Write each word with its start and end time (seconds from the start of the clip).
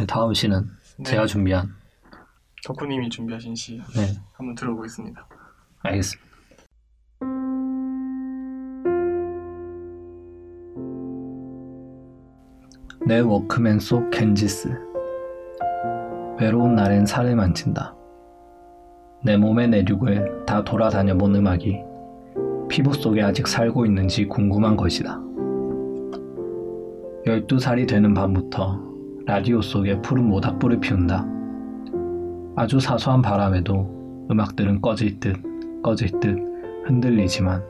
네, 0.00 0.06
다음 0.06 0.32
시는 0.32 0.66
네. 0.96 1.02
제가 1.04 1.26
준비한 1.26 1.68
덕후님이 2.64 3.10
준비하신 3.10 3.54
시 3.54 3.82
네 3.94 4.16
한번 4.32 4.54
들어보겠습니다. 4.54 5.26
알겠습니다. 5.82 6.30
내 13.06 13.20
워크맨 13.20 13.78
속 13.80 14.10
겐지스 14.10 14.68
외로운 16.38 16.74
날엔 16.74 17.04
살을 17.06 17.36
만진다. 17.36 17.94
내 19.22 19.36
몸의 19.36 19.68
내륙을 19.68 20.44
다 20.46 20.64
돌아다녀 20.64 21.14
본 21.16 21.34
음악이 21.34 21.78
피부 22.68 22.94
속에 22.94 23.22
아직 23.22 23.46
살고 23.46 23.84
있는지 23.84 24.26
궁금한 24.26 24.76
것이다. 24.76 25.20
12살이 27.26 27.86
되는 27.86 28.14
밤부터 28.14 28.80
라디오 29.30 29.62
속에 29.62 30.02
푸른 30.02 30.24
모닥불을 30.24 30.80
피운다. 30.80 31.24
아주 32.56 32.80
사소한 32.80 33.22
바람에도 33.22 34.26
음악들은 34.28 34.80
꺼질 34.80 35.20
듯 35.20 35.36
꺼질 35.84 36.18
듯 36.18 36.36
흔들리지만 36.84 37.62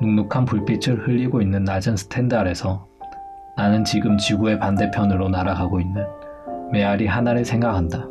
눅눅한 0.00 0.44
불빛을 0.44 1.06
흘리고 1.06 1.40
있는 1.40 1.62
낮은 1.62 1.96
스탠드 1.96 2.34
아래서 2.34 2.88
나는 3.56 3.84
지금 3.84 4.18
지구의 4.18 4.58
반대편으로 4.58 5.28
날아가고 5.28 5.80
있는 5.80 6.04
메아리 6.72 7.06
하나를 7.06 7.44
생각한다. 7.44 8.04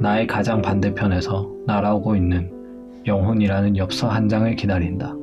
나의 0.00 0.26
가장 0.26 0.60
반대편에서 0.60 1.48
날아오고 1.64 2.16
있는 2.16 2.50
영혼이라는 3.06 3.76
엽서 3.76 4.08
한 4.08 4.28
장을 4.28 4.52
기다린다. 4.56 5.14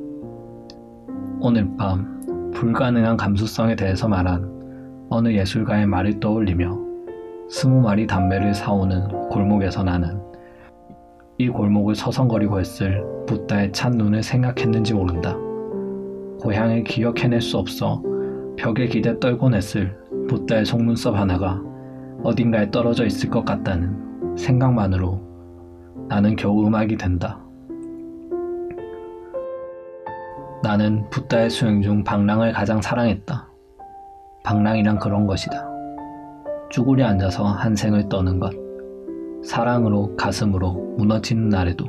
오늘 1.40 1.68
밤 1.76 2.50
불가능한 2.54 3.18
감수성에 3.18 3.76
대해서 3.76 4.08
말한 4.08 4.53
어느 5.14 5.28
예술가의 5.28 5.86
말을 5.86 6.18
떠올리며 6.18 6.76
스무 7.48 7.80
마리 7.80 8.04
담배를 8.04 8.52
사오는 8.52 9.28
골목에서 9.28 9.84
나는 9.84 10.20
이 11.38 11.48
골목을 11.48 11.94
서성거리고 11.94 12.58
했을 12.58 13.04
붓다의 13.24 13.70
찬 13.70 13.92
눈을 13.92 14.24
생각했는지 14.24 14.92
모른다. 14.92 15.36
고향을 16.40 16.82
기억해낼 16.82 17.40
수 17.40 17.58
없어 17.58 18.02
벽에 18.56 18.88
기대 18.88 19.16
떨곤 19.20 19.54
했을 19.54 19.96
붓다의 20.28 20.64
속눈썹 20.64 21.14
하나가 21.14 21.62
어딘가에 22.24 22.72
떨어져 22.72 23.06
있을 23.06 23.30
것 23.30 23.44
같다는 23.44 24.36
생각만으로 24.36 25.20
나는 26.08 26.34
겨우 26.34 26.66
음악이 26.66 26.96
된다. 26.96 27.40
나는 30.64 31.08
붓다의 31.10 31.50
수행 31.50 31.82
중 31.82 32.02
방랑을 32.02 32.52
가장 32.52 32.82
사랑했다. 32.82 33.53
방랑이란 34.54 34.98
그런 34.98 35.26
것이다. 35.26 35.66
쭈그려 36.70 37.06
앉아서 37.06 37.44
한 37.44 37.74
생을 37.74 38.10
떠는 38.10 38.38
것. 38.38 38.52
사랑으로 39.42 40.14
가슴으로 40.16 40.94
무너지는 40.98 41.48
날에도 41.48 41.86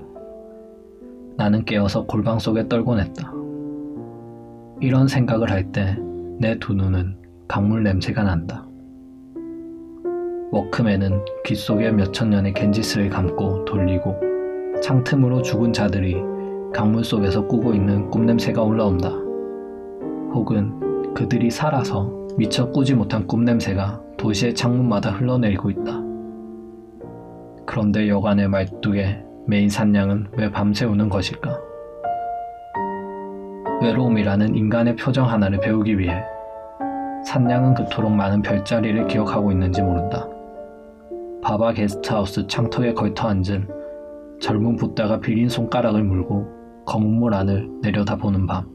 나는 1.35 1.65
깨어서 1.65 2.05
골방 2.05 2.39
속에 2.39 2.69
떨곤 2.69 2.99
했다. 2.99 3.31
이런 4.79 5.07
생각을 5.07 5.51
할 5.51 5.71
때 5.71 5.97
내 6.39 6.57
두 6.59 6.73
눈은 6.73 7.17
강물 7.47 7.83
냄새가 7.83 8.23
난다. 8.23 8.65
워크맨은 10.51 11.25
귀 11.45 11.55
속에 11.55 11.91
몇천 11.91 12.29
년의 12.29 12.53
겐지스를 12.53 13.09
감고 13.09 13.65
돌리고 13.65 14.15
창틈으로 14.81 15.41
죽은 15.41 15.73
자들이 15.73 16.15
강물 16.73 17.03
속에서 17.03 17.45
꾸고 17.47 17.73
있는 17.73 18.09
꿈 18.09 18.25
냄새가 18.25 18.61
올라온다. 18.63 19.09
혹은 20.33 21.13
그들이 21.13 21.49
살아서 21.51 22.24
미처 22.37 22.69
꾸지 22.69 22.95
못한 22.95 23.25
꿈 23.27 23.45
냄새가 23.45 24.01
도시의 24.17 24.55
창문마다 24.55 25.11
흘러내리고 25.11 25.69
있다. 25.69 26.01
그런데 27.65 28.09
여관의 28.09 28.49
말뚝에 28.49 29.23
메인 29.47 29.69
산냥은 29.69 30.27
왜 30.33 30.51
밤새 30.51 30.85
우는 30.85 31.07
것일까? 31.07 31.57
외로움이라는 33.81 34.55
인간의 34.55 34.95
표정 34.97 35.29
하나를 35.29 35.59
배우기 35.59 35.97
위해 35.97 36.23
산냥은 37.25 37.73
그토록 37.73 38.11
많은 38.11 38.41
별자리를 38.41 39.07
기억하고 39.07 39.51
있는지 39.51 39.81
모른다. 39.81 40.27
바바 41.41 41.73
게스트하우스 41.73 42.47
창턱에 42.47 42.93
걸터 42.93 43.29
앉은 43.29 43.67
젊은 44.41 44.75
붓다가 44.75 45.19
비린 45.19 45.47
손가락을 45.47 46.03
물고 46.03 46.47
검은 46.85 47.07
물 47.07 47.33
안을 47.33 47.69
내려다보는 47.81 48.45
밤. 48.45 48.65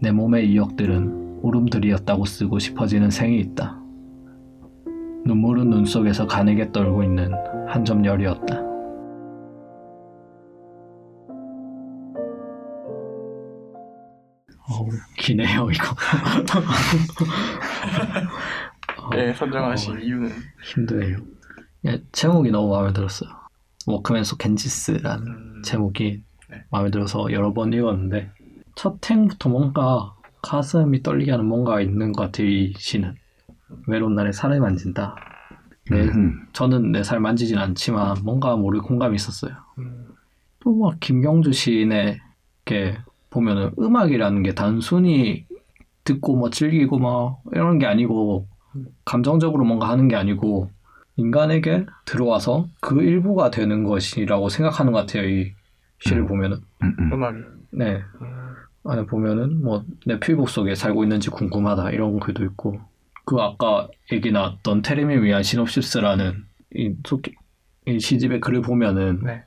내 0.00 0.10
몸의 0.10 0.50
이역들은 0.50 1.27
울음들이었다고 1.42 2.24
쓰고 2.24 2.58
싶어지는 2.58 3.10
생이 3.10 3.38
있다. 3.40 3.80
눈물은 5.24 5.70
눈 5.70 5.84
속에서 5.84 6.26
가늘게 6.26 6.72
떨고 6.72 7.02
있는 7.02 7.32
한 7.68 7.84
점 7.84 8.04
열이었다. 8.04 8.62
어우, 14.70 14.88
기네요, 15.18 15.68
이거. 15.70 15.94
어, 19.02 19.10
네, 19.16 19.32
선정하신 19.32 19.96
어, 19.96 19.98
이유는 19.98 20.30
힘드네요. 20.64 21.16
예, 21.86 22.02
제목이 22.12 22.50
너무 22.50 22.70
마음에 22.74 22.92
들었어요. 22.92 23.30
워크맨 23.86 24.24
속 24.24 24.38
겐지스라는 24.38 25.26
음, 25.26 25.62
제목이 25.64 26.22
네. 26.50 26.64
마음에 26.70 26.90
들어서 26.90 27.30
여러 27.32 27.52
번 27.54 27.72
읽었는데 27.72 28.30
첫 28.74 28.98
행부터 29.08 29.48
뭔가 29.48 30.14
가슴이 30.42 31.02
떨리게 31.02 31.30
하는 31.30 31.46
뭔가가 31.46 31.80
있는 31.80 32.12
것 32.12 32.22
같아요. 32.22 32.46
이 32.48 32.72
시는 32.76 33.14
외로운 33.86 34.14
날에 34.14 34.32
살을 34.32 34.60
만진다. 34.60 35.14
네, 35.90 36.02
음. 36.02 36.46
저는 36.52 36.92
내 36.92 37.02
살 37.02 37.18
만지진 37.20 37.58
않지만 37.58 38.16
뭔가 38.22 38.56
모르게 38.56 38.86
공감이 38.86 39.16
있었어요. 39.16 39.52
음, 39.78 40.06
또막 40.60 41.00
김경주 41.00 41.52
시인의 41.52 42.20
게 42.64 42.98
보면은 43.30 43.70
음악이라는 43.78 44.42
게 44.42 44.54
단순히 44.54 45.46
듣고 46.04 46.36
뭐 46.36 46.50
즐기고 46.50 46.98
막 46.98 47.40
이런 47.52 47.78
게 47.78 47.86
아니고 47.86 48.46
감정적으로 49.04 49.64
뭔가 49.64 49.88
하는 49.88 50.08
게 50.08 50.16
아니고 50.16 50.70
인간에게 51.16 51.86
들어와서 52.04 52.66
그 52.80 53.02
일부가 53.02 53.50
되는 53.50 53.82
것이라고 53.84 54.48
생각하는 54.50 54.92
것 54.92 55.00
같아요. 55.00 55.28
이 55.28 55.52
시를 56.00 56.22
음. 56.22 56.26
보면은 56.26 56.58
음, 56.82 56.96
음. 56.98 57.12
음악이 57.12 57.38
네 57.72 58.02
음, 58.20 58.37
안에 58.90 59.06
보면은 59.06 59.62
뭐 59.62 59.84
내 60.06 60.18
피부 60.20 60.46
속에 60.46 60.74
살고 60.74 61.04
있는지 61.04 61.30
궁금하다 61.30 61.90
이런 61.90 62.18
글도 62.20 62.44
있고 62.44 62.80
그 63.24 63.36
아까 63.40 63.88
얘기 64.12 64.32
나왔던 64.32 64.82
테레미 64.82 65.16
위한 65.22 65.42
시놉시스라는 65.42 66.44
이, 66.74 66.94
속- 67.06 67.22
이 67.86 68.00
시집의 68.00 68.40
글을 68.40 68.62
보면은 68.62 69.20
네. 69.22 69.42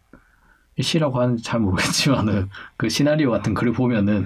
이 0.77 0.83
시라고 0.83 1.19
하는지 1.19 1.43
잘 1.43 1.59
모르겠지만은 1.59 2.49
그 2.77 2.89
시나리오 2.89 3.31
같은 3.31 3.53
글을 3.53 3.73
보면은 3.73 4.25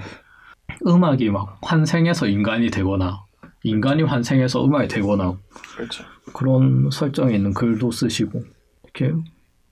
음악이 0.86 1.30
막 1.30 1.58
환생해서 1.62 2.28
인간이 2.28 2.70
되거나 2.70 3.24
인간이 3.64 4.04
환생해서 4.04 4.66
음악이 4.66 4.88
되거나 4.90 5.34
그렇죠. 5.76 6.04
그런 6.34 6.90
설정이 6.92 7.34
있는 7.36 7.54
글도 7.54 7.92
쓰시고 7.92 8.44
이렇게 8.84 9.14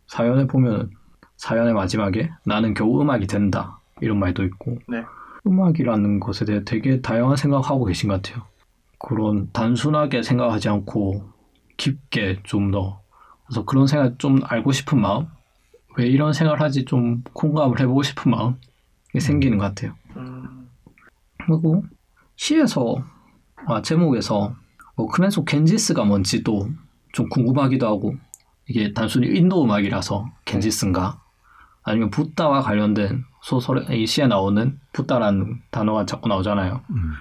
사연에 0.07 0.47
보면은 0.47 0.89
사연의 1.37 1.73
마지막에 1.73 2.29
나는 2.45 2.73
겨우 2.73 3.01
음악이 3.01 3.27
된다 3.27 3.79
이런 4.01 4.17
말도 4.19 4.43
있고 4.45 4.77
네. 4.87 5.03
음악이라는 5.45 6.19
것에 6.19 6.45
대해 6.45 6.63
되게 6.63 7.01
다양한 7.01 7.35
생각하고 7.35 7.85
계신 7.85 8.09
것 8.09 8.21
같아요. 8.21 8.45
그런 8.99 9.49
단순하게 9.51 10.23
생각하지 10.23 10.69
않고 10.69 11.29
깊게 11.77 12.39
좀 12.43 12.71
더. 12.71 13.01
그래서 13.45 13.65
그런 13.65 13.87
생각 13.87 14.17
좀 14.19 14.39
알고 14.43 14.71
싶은 14.71 15.01
마음? 15.01 15.27
왜 15.97 16.07
이런 16.07 16.33
생각을 16.33 16.61
하지? 16.61 16.85
좀 16.85 17.23
공감을 17.33 17.79
해보고 17.81 18.03
싶은 18.03 18.31
마음이 18.31 18.55
생기는 19.19 19.57
것 19.57 19.65
같아요. 19.65 19.93
음, 20.15 20.69
그리고 21.45 21.83
시에서 22.35 22.95
아 23.67 23.81
제목에서 23.81 24.55
뭐 24.95 25.07
크맨소 25.07 25.45
겐지스가 25.45 26.05
뭔지도 26.05 26.69
좀 27.11 27.29
궁금하기도 27.29 27.85
하고 27.85 28.15
이게 28.67 28.93
단순히 28.93 29.27
인도 29.37 29.63
음악이라서 29.63 30.25
겐지스인가? 30.45 31.21
아니면 31.83 32.09
붓다와 32.09 32.61
관련된 32.61 33.25
소설에 33.43 33.97
이 33.97 34.07
시에 34.07 34.25
나오는 34.27 34.79
붓다라는 34.93 35.61
단어가 35.69 36.05
자꾸 36.05 36.29
나오잖아요. 36.29 36.81
음. 36.89 37.11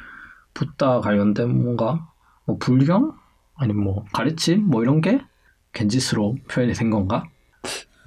붓다 0.55 1.01
관련된 1.01 1.63
뭔가 1.63 2.09
뭐 2.47 2.57
불경 2.59 3.13
아니면 3.57 3.83
뭐 3.85 4.05
가르침 4.13 4.65
뭐 4.65 4.83
이런 4.83 5.01
게 5.01 5.21
겐지스로 5.73 6.37
표현이 6.49 6.75
된 6.75 6.91
건가? 6.91 7.25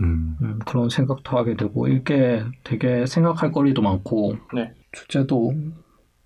음. 0.02 0.38
음, 0.42 0.60
그런 0.66 0.90
생각도 0.90 1.38
하게 1.38 1.56
되고 1.56 1.88
이게 1.88 2.44
되게 2.64 3.06
생각할 3.06 3.52
거리도 3.52 3.82
많고 3.82 4.38
네. 4.54 4.74
주제도 4.94 5.54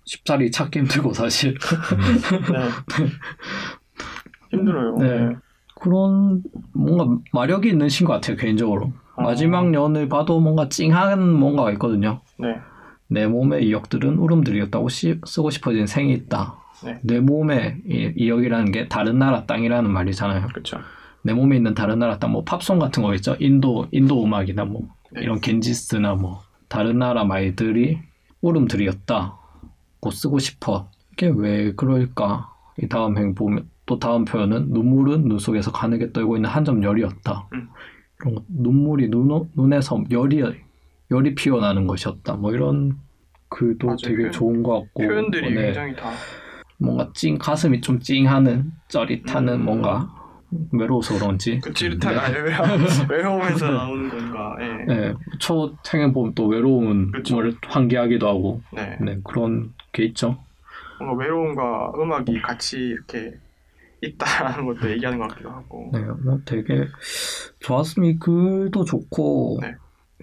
쉽사리 0.04 0.50
찾기 0.50 0.80
힘들고 0.80 1.12
사실 1.12 1.54
네. 2.52 2.68
힘들어요. 4.50 4.96
네. 4.96 5.36
그런 5.80 6.42
뭔가 6.72 7.20
마력이 7.32 7.68
있는 7.68 7.88
신 7.88 8.06
것 8.06 8.12
같아요 8.14 8.36
개인적으로 8.36 8.92
어. 9.09 9.09
마지막 9.22 9.70
년을 9.70 10.08
봐도 10.08 10.40
뭔가 10.40 10.68
찡한 10.68 11.32
뭔가가 11.34 11.70
있거든요 11.72 12.20
네. 12.38 12.56
내 13.08 13.26
몸의 13.26 13.66
이역들은 13.66 14.18
울음들이었다고 14.18 14.88
시- 14.88 15.20
쓰고 15.26 15.50
싶어진 15.50 15.86
생이 15.86 16.12
있다 16.12 16.56
네. 16.84 16.98
내 17.02 17.20
몸에 17.20 17.78
이, 17.86 18.12
이 18.16 18.28
여기라는 18.30 18.72
게 18.72 18.88
다른 18.88 19.18
나라 19.18 19.44
땅이라는 19.44 19.90
말이잖아요. 19.90 20.46
그렇죠. 20.46 20.78
내 21.22 21.34
몸에 21.34 21.56
있는 21.56 21.74
다른 21.74 21.98
나라 21.98 22.18
땅, 22.18 22.32
뭐 22.32 22.42
팝송 22.44 22.78
같은 22.78 23.02
거 23.02 23.14
있죠. 23.16 23.36
인도 23.38 23.86
인도 23.90 24.24
음악이나 24.24 24.64
뭐 24.64 24.88
네. 25.12 25.20
이런 25.22 25.40
겐지스나 25.42 26.14
뭐 26.14 26.40
다른 26.68 26.98
나라 26.98 27.24
말들이 27.24 27.98
울음들이었다고 28.40 30.10
쓰고 30.10 30.38
싶어. 30.38 30.88
이게 31.12 31.30
왜 31.34 31.72
그럴까? 31.74 32.50
이 32.82 32.88
다음 32.88 33.18
행 33.18 33.34
보면 33.34 33.68
또 33.84 33.98
다음 33.98 34.24
표현은 34.24 34.68
눈물은 34.70 35.28
눈 35.28 35.38
속에서 35.38 35.72
가늘게 35.72 36.12
떨고 36.12 36.36
있는 36.36 36.48
한 36.48 36.64
점 36.64 36.82
열이었다. 36.82 37.48
음. 37.54 37.68
이런 38.20 38.34
거, 38.34 38.42
눈물이 38.48 39.08
눈, 39.08 39.48
눈에서 39.54 40.02
열이 40.10 40.42
열이 41.10 41.34
피어나는 41.34 41.86
것이었다. 41.86 42.34
뭐 42.34 42.52
이런 42.52 42.96
글도 43.48 43.86
맞아요. 43.86 43.96
되게 44.02 44.16
표현- 44.16 44.32
좋은 44.32 44.62
것 44.62 44.80
같고 44.82 45.02
표현들이 45.02 45.54
네. 45.54 45.62
굉장히 45.66 45.96
다 45.96 46.10
뭔가 46.78 47.10
찡 47.14 47.36
가슴이 47.36 47.80
좀 47.80 47.98
찡하는 47.98 48.72
쩌릿하는 48.88 49.54
음. 49.54 49.64
뭔가 49.64 50.08
외로워서 50.72 51.18
그런지 51.18 51.60
그 51.60 51.72
찌릿한 51.72 52.14
네. 52.14 52.18
아니, 52.20 52.34
외로, 52.34 52.56
외로움에서 53.08 53.70
나오는 53.70 54.08
건가. 54.08 54.56
예. 54.60 54.84
네, 54.84 55.14
초생에 55.38 56.12
보면 56.12 56.34
또 56.34 56.46
외로움을 56.46 57.12
그쵸. 57.12 57.40
환기하기도 57.66 58.26
하고 58.28 58.60
네. 58.72 58.96
네, 59.00 59.18
그런 59.24 59.72
게 59.92 60.04
있죠. 60.04 60.38
뭔가 60.98 61.16
외로움과 61.22 61.92
음악이 61.96 62.40
같이 62.42 62.78
이렇게 62.78 63.34
있다라는 64.02 64.66
것도 64.66 64.90
얘기하는 64.92 65.18
것 65.18 65.28
같기도 65.28 65.50
하고. 65.50 65.90
네, 65.92 66.00
뭐 66.24 66.40
되게 66.44 66.86
좋았습니다. 67.60 68.16
이 68.16 68.18
글도 68.18 68.84
좋고 68.84 69.58
네. 69.62 69.74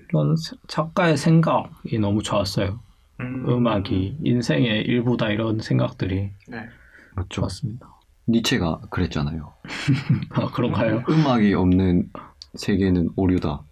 이런 0.09 0.35
세- 0.35 0.55
작가의 0.67 1.17
생각이 1.17 1.99
너무 1.99 2.23
좋았어요. 2.23 2.79
음, 3.19 3.45
음악이 3.49 4.17
인생의 4.23 4.83
일부다 4.83 5.29
이런 5.29 5.59
생각들이 5.59 6.31
네. 6.47 6.57
좋았습니다. 7.29 7.87
니체가 8.29 8.81
그랬잖아요. 8.89 9.53
아, 10.31 10.47
그런가요? 10.51 11.03
음악이 11.09 11.53
없는 11.53 12.09
세계는 12.55 13.09
오류다. 13.15 13.63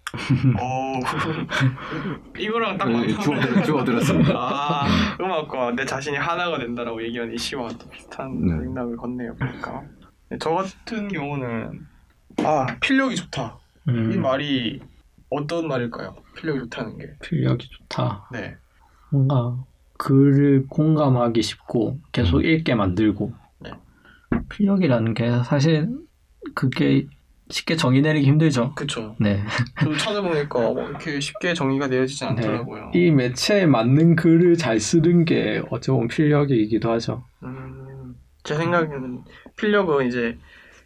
오, 0.61 0.99
이거랑 2.39 2.77
딱 2.77 2.87
네, 2.87 2.93
맞는 2.93 3.19
주워, 3.19 3.63
주워들었습니다. 3.63 4.33
아, 4.35 4.85
음악과 5.19 5.71
내 5.71 5.85
자신이 5.85 6.15
하나가 6.17 6.57
된다라고 6.57 7.03
얘기하는 7.03 7.33
이 7.33 7.37
시와 7.37 7.67
또 7.69 7.89
비슷한 7.89 8.39
네. 8.45 8.53
맥락을 8.55 8.95
걷네요, 8.97 9.35
보니까. 9.35 9.83
네, 10.29 10.37
저 10.39 10.51
같은 10.51 11.07
경우는 11.07 11.85
아, 12.43 12.65
필력이 12.79 13.15
좋다. 13.15 13.57
이 13.87 13.91
음, 13.91 14.21
말이 14.21 14.79
어떤 15.29 15.67
말일까요? 15.67 16.15
필력이 16.35 16.59
좋다는 16.61 16.97
게. 16.97 17.05
필력이 17.21 17.67
좋다. 17.69 18.29
네. 18.31 18.55
뭔가 19.11 19.63
글을 19.97 20.67
공감하기 20.69 21.41
쉽고 21.41 21.99
계속 22.11 22.41
읽게 22.43 22.75
만들고 22.75 23.33
네. 23.59 23.71
필력이라는 24.49 25.13
게 25.13 25.43
사실 25.43 25.89
그게 26.53 27.07
쉽게 27.49 27.75
정의 27.75 28.01
내리기 28.01 28.25
힘들죠. 28.27 28.73
그쵸. 28.75 29.15
네. 29.19 29.43
저도 29.79 29.95
찾아보니까 29.97 30.59
뭐 30.59 30.89
이렇게 30.89 31.19
쉽게 31.19 31.53
정의가 31.53 31.87
되어지지 31.87 32.25
않더라고요. 32.25 32.91
이 32.93 33.11
매체에 33.11 33.65
맞는 33.67 34.15
글을 34.15 34.57
잘 34.57 34.79
쓰는 34.79 35.25
게 35.25 35.61
어찌 35.69 35.91
보면 35.91 36.07
필력이기도 36.07 36.91
하죠. 36.93 37.23
음, 37.43 38.15
제 38.43 38.55
생각에는 38.55 39.23
필력은 39.57 40.07
이제 40.07 40.37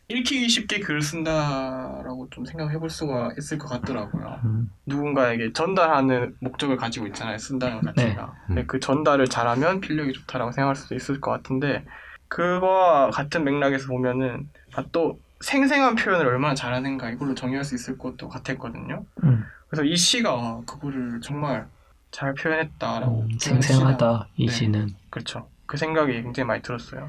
읽히기 0.10 0.50
쉽게 0.50 0.80
글을 0.80 1.02
쓴다라고 1.02 2.28
좀 2.32 2.44
생각해 2.44 2.80
볼 2.80 2.90
수가 2.90 3.32
있을 3.38 3.58
것 3.60 3.70
같더라고요. 3.70 4.40
음, 4.44 4.70
누군가에게 4.86 5.54
전달하는 5.54 6.36
목적을 6.42 6.78
가지고 6.78 7.08
있잖아요. 7.08 7.38
쓴다는 7.38 7.82
가치가. 7.82 8.34
네. 8.50 8.56
근데 8.56 8.66
그 8.66 8.80
전달을 8.80 9.28
잘하면 9.28 9.80
필력이 9.82 10.14
좋다라고 10.14 10.52
생각할 10.52 10.76
수도 10.76 10.96
있을 10.96 11.22
것 11.22 11.32
같은데 11.32 11.86
그거와 12.28 13.12
같은 13.12 13.44
맥락에서 13.44 13.88
보면은 13.88 14.50
아, 14.74 14.84
또 14.92 15.20
생생한 15.42 15.96
표현을 15.96 16.26
얼마나 16.28 16.54
잘하는가 16.54 17.10
이걸로 17.12 17.34
정의할 17.36 17.64
수 17.64 17.76
있을 17.76 17.98
것도 17.98 18.28
같았거든요. 18.30 19.06
음, 19.24 19.44
그래서 19.70 19.84
이 19.84 19.96
시가 19.96 20.62
그거를 20.66 21.22
정말 21.22 21.68
잘 22.12 22.34
표현했다라고 22.34 23.22
음, 23.22 23.30
생생하다 23.40 24.28
이 24.36 24.48
네. 24.48 24.52
시는. 24.52 24.90
그렇죠. 25.10 25.48
그 25.66 25.78
생각이 25.78 26.12
굉장히 26.24 26.48
많이 26.48 26.62
들었어요. 26.62 27.08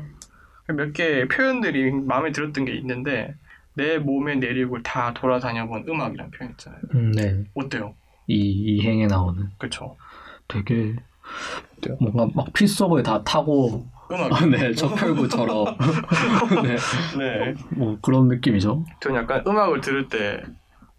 몇 0.69 0.93
개 0.93 1.27
표현들이 1.27 1.91
마음에 1.91 2.31
들었던 2.31 2.65
게 2.65 2.75
있는데 2.77 3.35
내 3.75 3.99
몸의 3.99 4.39
내륙을 4.39 4.83
다 4.83 5.13
돌아다녀본 5.15 5.87
음악이라는 5.89 6.31
표현 6.31 6.51
있잖아요. 6.53 6.81
음, 6.95 7.13
네. 7.13 7.45
어때요? 7.55 7.95
이 8.29 8.37
이행에 8.37 9.07
나오는 9.07 9.51
그렇죠. 9.59 9.97
되게 10.47 10.95
뭔가 11.99 12.29
막 12.35 12.53
필속을 12.53 13.03
다 13.03 13.25
타고 13.25 13.87
음악. 14.11 14.49
네, 14.49 14.73
저편구처럼 14.73 15.77
네, 16.65 16.77
네. 17.19 17.55
뭐 17.71 17.99
그런 18.03 18.29
느낌이죠. 18.29 18.85
전 19.01 19.15
약간 19.15 19.43
음악을 19.47 19.81
들을 19.81 20.09
때 20.09 20.43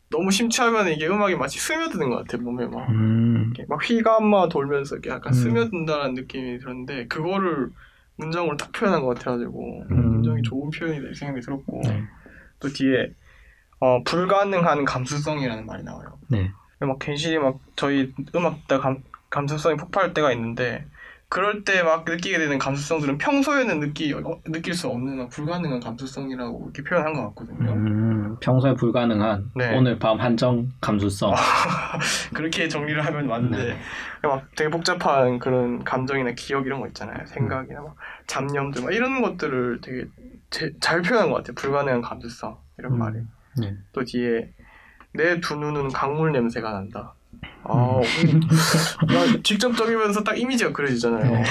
너무 0.09 0.29
심취하면 0.29 0.89
이게 0.89 1.07
음악이 1.07 1.35
마치 1.35 1.59
스며드는 1.59 2.09
것 2.09 2.17
같아요. 2.17 2.41
몸에 2.43 2.65
막. 2.67 2.89
음, 2.89 3.53
막 3.67 3.79
휘감아 3.81 4.49
돌면서 4.49 4.95
이렇게 4.95 5.09
약간 5.09 5.33
음. 5.33 5.33
스며든다는 5.33 6.13
느낌이 6.15 6.59
들었는데 6.59 7.07
그거를 7.07 7.69
문장으로 8.17 8.57
딱 8.57 8.71
표현한 8.71 9.01
것 9.01 9.15
같아가지고 9.15 9.85
음. 9.89 10.13
굉장히 10.13 10.41
좋은 10.43 10.69
표현이다 10.69 11.09
이 11.09 11.13
생각이 11.15 11.41
들었고 11.41 11.81
네, 11.85 12.03
또 12.59 12.69
뒤에 12.69 13.13
어, 13.79 14.03
불가능한 14.03 14.85
감수성이라는 14.85 15.65
말이 15.65 15.83
나와요. 15.83 16.19
네, 16.29 16.51
막 16.79 16.99
괜시리 16.99 17.39
막 17.39 17.59
저희 17.75 18.13
음악 18.35 18.67
다 18.67 18.79
감, 18.79 19.01
감수성이 19.29 19.75
폭발할 19.77 20.13
때가 20.13 20.31
있는데 20.33 20.85
그럴 21.33 21.63
때 21.63 21.81
막 21.81 22.03
느끼게 22.03 22.37
되는 22.37 22.57
감수성들은 22.57 23.17
평소에는 23.17 23.79
느끼 23.79 24.13
어, 24.13 24.41
느낄 24.47 24.73
수 24.73 24.89
없는 24.89 25.17
막 25.17 25.29
불가능한 25.29 25.79
감수성이라고 25.79 26.63
이렇게 26.65 26.83
표현한 26.83 27.13
것 27.13 27.27
같거든요. 27.29 27.71
음, 27.71 28.35
평소에 28.41 28.73
불가능한 28.75 29.51
네. 29.55 29.77
오늘 29.77 29.97
밤 29.97 30.19
한정 30.19 30.69
감수성. 30.81 31.33
그렇게 32.35 32.67
정리를 32.67 33.03
하면 33.05 33.27
맞는데 33.27 33.77
막 34.23 34.45
되게 34.57 34.69
복잡한 34.69 35.39
그런 35.39 35.83
감정이나 35.85 36.31
기억 36.33 36.65
이런 36.65 36.81
거 36.81 36.87
있잖아요. 36.87 37.25
생각이나 37.27 37.79
막 37.81 37.95
잡념들 38.27 38.83
막 38.83 38.93
이런 38.93 39.21
것들을 39.21 39.79
되게 39.81 40.05
제- 40.49 40.73
잘 40.81 41.01
표현한 41.01 41.29
것 41.29 41.37
같아요. 41.37 41.55
불가능한 41.55 42.01
감수성 42.01 42.57
이런 42.77 42.91
음, 42.93 42.99
말이. 42.99 43.19
네. 43.57 43.73
또 43.93 44.03
뒤에 44.03 44.49
내 45.13 45.39
두 45.39 45.55
눈은 45.55 45.89
강물 45.93 46.33
냄새가 46.33 46.71
난다. 46.73 47.13
아, 47.63 47.99
음. 47.99 48.39
나 49.07 49.41
직접적이면서 49.43 50.23
딱 50.23 50.37
이미지가 50.37 50.71
그려지잖아요. 50.73 51.31
네. 51.31 51.43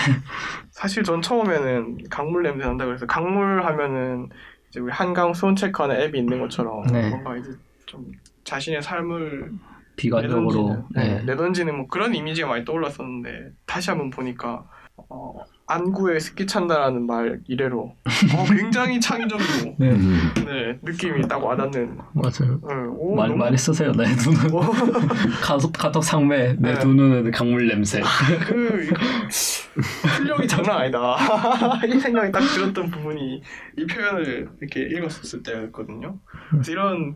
사실 0.71 1.05
전 1.05 1.23
처음에는 1.23 2.09
강물 2.11 2.43
냄새 2.43 2.67
난다 2.67 2.85
그래서 2.85 3.07
강물 3.07 3.65
하면은 3.65 4.29
이제 4.69 4.81
우리 4.81 4.93
한강 4.93 5.35
수온 5.35 5.57
체크하는 5.57 6.01
앱이 6.01 6.19
있는 6.19 6.41
것처럼 6.41 6.87
네. 6.87 7.11
뭔가 7.11 7.37
이제 7.37 7.51
좀 7.87 8.11
자신의 8.45 8.83
삶을 8.83 9.53
비관적으로 9.97 10.47
내던지는, 10.47 10.85
네, 10.95 11.15
네. 11.17 11.23
내던지는 11.25 11.77
뭐 11.77 11.87
그런 11.87 12.15
이미지가 12.15 12.49
많이 12.49 12.65
떠올랐었는데 12.65 13.53
다시 13.67 13.91
한번 13.91 14.11
보니까 14.11 14.67
어, 14.97 15.35
안구에 15.71 16.19
습기 16.19 16.47
찬다라는 16.47 17.07
말 17.07 17.41
이래로 17.47 17.81
어, 17.83 17.95
굉장히 18.55 19.01
창의적이고 19.01 19.77
네, 19.79 19.91
음. 19.93 20.19
네, 20.47 20.79
느낌이 20.83 21.27
딱 21.29 21.43
와닿는 21.43 21.97
맞아요. 22.13 22.61
네, 22.67 22.75
오, 22.97 23.15
많이 23.15 23.31
너무- 23.31 23.45
많이 23.45 23.57
쓰세요. 23.57 23.93
내 23.93 24.05
눈은 24.05 24.53
오, 24.53 24.61
카톡 25.43 25.73
카톡 25.73 26.03
상매 26.03 26.55
내 26.59 26.73
네. 26.75 26.79
두 26.79 26.89
눈은 26.93 27.31
강물 27.31 27.69
냄새. 27.69 28.01
그 28.47 28.89
실력이 29.31 30.49
장난 30.49 30.79
아니다 30.79 31.17
이 31.87 31.99
생각이 32.01 32.33
딱 32.33 32.41
들었던 32.41 32.91
부분이 32.91 33.43
이 33.79 33.87
표현을 33.87 34.49
이렇게 34.61 34.81
읽었을 34.83 35.43
때였거든요 35.43 36.19
그래서 36.51 36.73
이런 36.73 37.15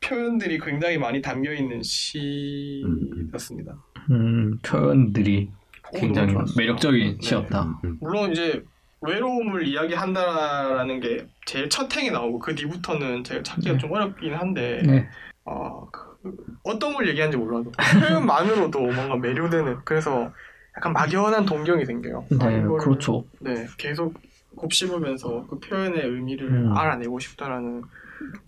표현들이 0.00 0.58
굉장히 0.58 0.98
많이 0.98 1.22
담겨 1.22 1.52
있는 1.52 1.80
시였습니다 1.82 3.76
음, 4.10 4.58
표현들이 4.64 5.50
오, 5.52 5.61
굉장히 5.94 6.28
너무 6.28 6.38
좋았어요. 6.38 6.54
매력적인 6.56 7.18
네. 7.18 7.18
시였다. 7.20 7.80
음. 7.84 7.98
물론 8.00 8.32
이제 8.32 8.64
외로움을 9.02 9.66
이야기한다라는 9.66 11.00
게 11.00 11.26
제일 11.44 11.68
첫 11.68 11.94
행에 11.96 12.10
나오고 12.10 12.38
그 12.38 12.54
뒤부터는 12.54 13.24
제가 13.24 13.42
찾기가 13.42 13.72
네. 13.72 13.78
좀 13.78 13.92
어렵긴 13.92 14.34
한데 14.34 14.82
네, 14.86 15.08
아, 15.44 15.84
그, 15.90 16.36
어떤 16.62 16.94
걸 16.94 17.08
얘기하는지 17.08 17.36
몰라도 17.36 17.72
표현만으로도 17.72 18.78
뭔가 18.78 19.16
매료되는 19.16 19.80
그래서 19.84 20.32
약간 20.76 20.92
막연한 20.92 21.44
동경이 21.44 21.84
생겨요. 21.84 22.26
아, 22.40 22.48
네, 22.48 22.58
이거를, 22.60 22.78
그렇죠. 22.78 23.24
네, 23.40 23.66
계속 23.76 24.14
곱씹으면서 24.56 25.46
그 25.48 25.58
표현의 25.58 26.00
의미를 26.06 26.48
음. 26.48 26.76
알아내고 26.76 27.18
싶다라는 27.18 27.82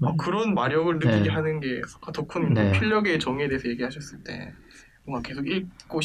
아, 0.02 0.10
네. 0.10 0.16
그런 0.18 0.54
마력을 0.54 0.94
느끼게 0.94 1.24
네. 1.24 1.28
하는 1.30 1.58
게 1.58 1.80
아까 1.96 2.12
덕후님 2.12 2.54
네. 2.54 2.72
필력의 2.72 3.18
정의에 3.18 3.48
대해서 3.48 3.68
얘기하셨을 3.68 4.22
때 4.22 4.52
뭔가 5.04 5.26
계속 5.26 5.48
읽고 5.48 5.98
음. 5.98 6.00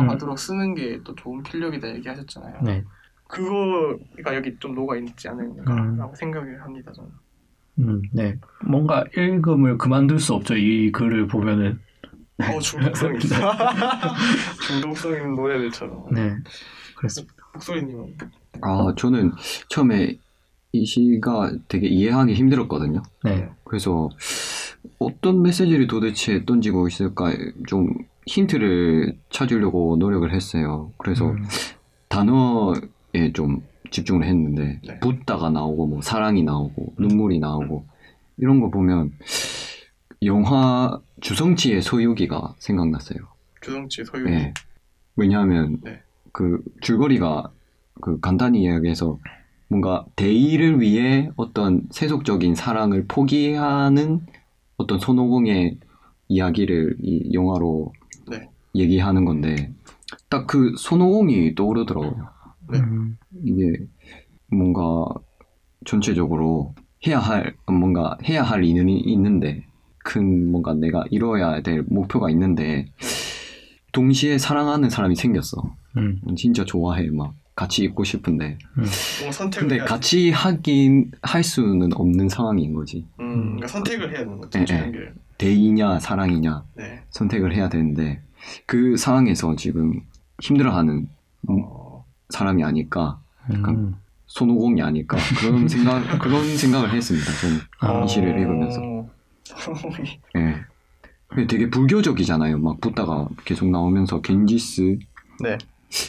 하도록 0.00 0.38
쓰는 0.38 0.74
게 0.74 1.00
또 1.04 1.14
좋은 1.14 1.42
필력이다 1.42 1.88
얘기하셨잖아요. 1.96 2.62
네, 2.62 2.84
그거가 3.28 4.34
여기 4.34 4.56
좀 4.58 4.74
녹아 4.74 4.96
있지 4.96 5.28
않을까라고 5.28 6.14
생각을 6.14 6.62
합니다 6.62 6.92
저는. 6.92 7.10
음, 7.78 8.02
네. 8.12 8.38
뭔가 8.66 9.04
읽음을 9.16 9.78
그만둘 9.78 10.18
수 10.20 10.34
없죠. 10.34 10.56
이 10.56 10.92
글을 10.92 11.26
보면은. 11.28 11.80
어 12.38 12.58
중독성 12.60 13.16
있어. 13.16 13.34
중독성 14.66 15.12
있는 15.12 15.34
노래들처럼. 15.34 16.06
네, 16.12 16.34
그렇습니다. 16.96 17.34
목소리님은 17.54 18.16
아, 18.62 18.94
저는 18.96 19.32
처음에 19.68 20.16
이 20.72 20.86
시가 20.86 21.52
되게 21.68 21.86
이해하기 21.86 22.32
힘들었거든요. 22.34 23.02
네. 23.24 23.48
그래서 23.64 24.08
어떤 24.98 25.42
메시지를 25.42 25.86
도대체 25.86 26.44
던지고 26.44 26.88
있을까 26.88 27.32
좀 27.66 27.88
힌트를 28.26 29.18
찾으려고 29.30 29.96
노력을 29.96 30.32
했어요. 30.32 30.92
그래서 30.98 31.30
음. 31.30 31.44
단어에 32.08 33.32
좀 33.34 33.62
집중을 33.90 34.24
했는데 34.26 34.80
네. 34.86 35.00
붓다가 35.00 35.50
나오고 35.50 35.86
뭐 35.86 36.02
사랑이 36.02 36.42
나오고 36.42 36.94
눈물이 36.98 37.38
나오고 37.38 37.86
이런 38.38 38.60
거 38.60 38.70
보면 38.70 39.12
영화 40.24 41.00
주성치의 41.20 41.82
소유기가 41.82 42.54
생각났어요. 42.58 43.18
주성치 43.60 44.04
소유. 44.04 44.28
예. 44.28 44.54
왜냐하면 45.16 45.78
네. 45.82 46.00
그 46.32 46.62
줄거리가 46.80 47.50
그 48.00 48.18
간단히 48.20 48.62
이야기해서 48.62 49.18
뭔가 49.68 50.04
대의를 50.16 50.80
위해 50.80 51.30
어떤 51.36 51.82
세속적인 51.90 52.54
사랑을 52.54 53.06
포기하는 53.06 54.20
어떤 54.76 54.98
손오공의 54.98 55.78
이야기를 56.28 56.96
이 57.02 57.32
영화로 57.32 57.92
네. 57.94 58.01
얘기하는 58.74 59.24
건데 59.24 59.72
딱 60.28 60.46
그 60.46 60.74
손오공이 60.76 61.54
떠오르더라고요. 61.54 62.28
네. 62.70 62.78
음. 62.78 63.18
이게 63.44 63.72
뭔가 64.50 65.06
전체적으로 65.84 66.74
해야 67.06 67.18
할 67.18 67.54
뭔가 67.66 68.16
해야 68.24 68.42
할 68.42 68.64
일이 68.64 68.98
있는데 68.98 69.64
큰 69.98 70.50
뭔가 70.50 70.74
내가 70.74 71.04
이루어야 71.10 71.62
될 71.62 71.84
목표가 71.88 72.30
있는데 72.30 72.86
동시에 73.92 74.38
사랑하는 74.38 74.90
사람이 74.90 75.16
생겼어. 75.16 75.74
음. 75.96 76.20
진짜 76.36 76.64
좋아해 76.64 77.10
막 77.10 77.34
같이 77.54 77.84
있고 77.84 78.02
싶은데 78.04 78.58
선택을 79.30 79.68
근데 79.68 79.74
해야 79.76 79.84
같이 79.84 80.30
하긴 80.30 81.10
할 81.22 81.42
수는 81.42 81.90
없는 81.94 82.28
상황인 82.28 82.72
거지. 82.72 83.06
음, 83.20 83.56
그러니까 83.56 83.68
선택을 83.68 84.10
해야 84.10 84.18
되는 84.20 84.38
거죠. 84.38 84.58
예, 84.58 84.64
두 84.64 84.72
예. 84.74 85.12
대의냐 85.36 85.98
사랑이냐 85.98 86.64
네. 86.76 87.02
선택을 87.10 87.54
해야 87.54 87.68
되는데 87.68 88.22
그 88.66 88.96
상황에서 88.96 89.56
지금 89.56 90.02
힘들어하는 90.40 91.08
어, 91.48 92.04
사람이 92.30 92.64
아닐까 92.64 93.20
음. 93.50 93.96
손오공이 94.26 94.80
아닐까 94.82 95.18
그런 95.38 95.66
생각 95.68 96.18
그런 96.18 96.56
생각을 96.56 96.92
했습니다. 96.92 97.30
저는 97.40 97.58
아. 97.80 98.04
이 98.04 98.08
시를 98.08 98.38
읽으면서. 98.38 98.80
예. 100.36 100.56
근데 101.28 101.46
되게 101.46 101.68
불교적이잖아요. 101.70 102.58
막 102.58 102.80
붓다가 102.80 103.28
계속 103.44 103.68
나오면서 103.68 104.20
겐지스. 104.20 104.98
네. 105.42 105.58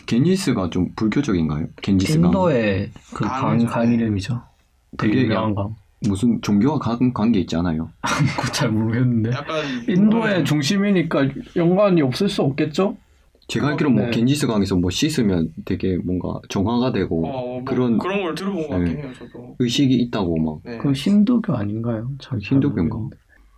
겐지스가 0.05 0.69
좀 0.69 0.93
불교적인가요? 0.95 1.67
겐지스가 1.81 2.27
인도의 2.27 2.91
그 3.13 3.25
강. 3.25 3.57
강 3.65 3.93
이름이죠. 3.93 4.41
되게 4.97 5.23
유명한 5.23 5.55
강. 5.55 5.75
무슨 6.07 6.41
종교와 6.41 6.79
관, 6.79 7.13
관계 7.13 7.39
있지 7.39 7.55
않아요? 7.55 7.89
그거 8.37 8.51
잘 8.51 8.69
모르겠는데. 8.71 9.31
약간 9.31 9.63
인도의 9.87 10.43
중심이니까 10.45 11.27
연관이 11.55 12.01
없을 12.01 12.29
수 12.29 12.41
없겠죠? 12.41 12.97
제가 13.47 13.69
알기로 13.69 13.89
뭐 13.89 14.03
네. 14.05 14.11
겐지스 14.11 14.47
강에서 14.47 14.75
뭐 14.77 14.89
씻으면 14.89 15.49
되게 15.65 15.97
뭔가 15.97 16.39
정화가 16.49 16.93
되고 16.93 17.27
어, 17.27 17.31
뭐 17.31 17.63
그런 17.65 17.97
그런 17.97 18.23
걸 18.23 18.35
들어본 18.35 18.61
것 18.63 18.69
같긴 18.69 18.95
네. 18.95 19.01
해요. 19.01 19.11
저도. 19.19 19.55
의식이 19.59 19.93
있다고 19.95 20.37
막 20.37 20.59
네. 20.63 20.77
그 20.77 20.91
힌두교 20.93 21.53
아닌가요? 21.53 22.09
잘 22.21 22.39
힌두교인가? 22.39 22.97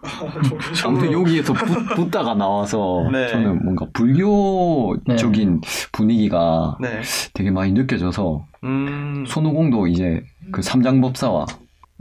아무튼 0.86 1.12
여기에서 1.12 1.54
붓- 1.54 1.96
붓다가 1.96 2.34
나와서 2.36 3.08
네. 3.14 3.28
저는 3.28 3.64
뭔가 3.64 3.88
불교적인 3.94 5.62
분위기가 5.92 6.78
네. 6.82 7.02
되게 7.34 7.52
많이 7.52 7.72
느껴져서 7.72 8.46
음. 8.64 9.24
손오공도 9.28 9.88
이제 9.88 10.24
그 10.52 10.62
삼장법사와 10.62 11.46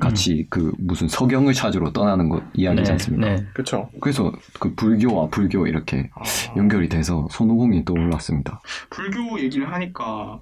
같이 0.00 0.46
그 0.50 0.72
무슨 0.78 1.06
서경을 1.08 1.54
찾으러 1.54 1.92
떠나는 1.92 2.28
것 2.28 2.42
이야기지 2.54 2.90
않습니까? 2.92 3.26
네. 3.28 3.46
그렇죠. 3.52 3.88
그래서 4.00 4.32
그 4.58 4.74
불교와 4.74 5.28
불교 5.28 5.66
이렇게 5.68 6.10
아, 6.14 6.22
연결이 6.56 6.88
돼서 6.88 7.28
손오공이 7.30 7.84
떠올랐습니다. 7.84 8.60
불교 8.90 9.38
얘기를 9.40 9.70
하니까 9.72 10.40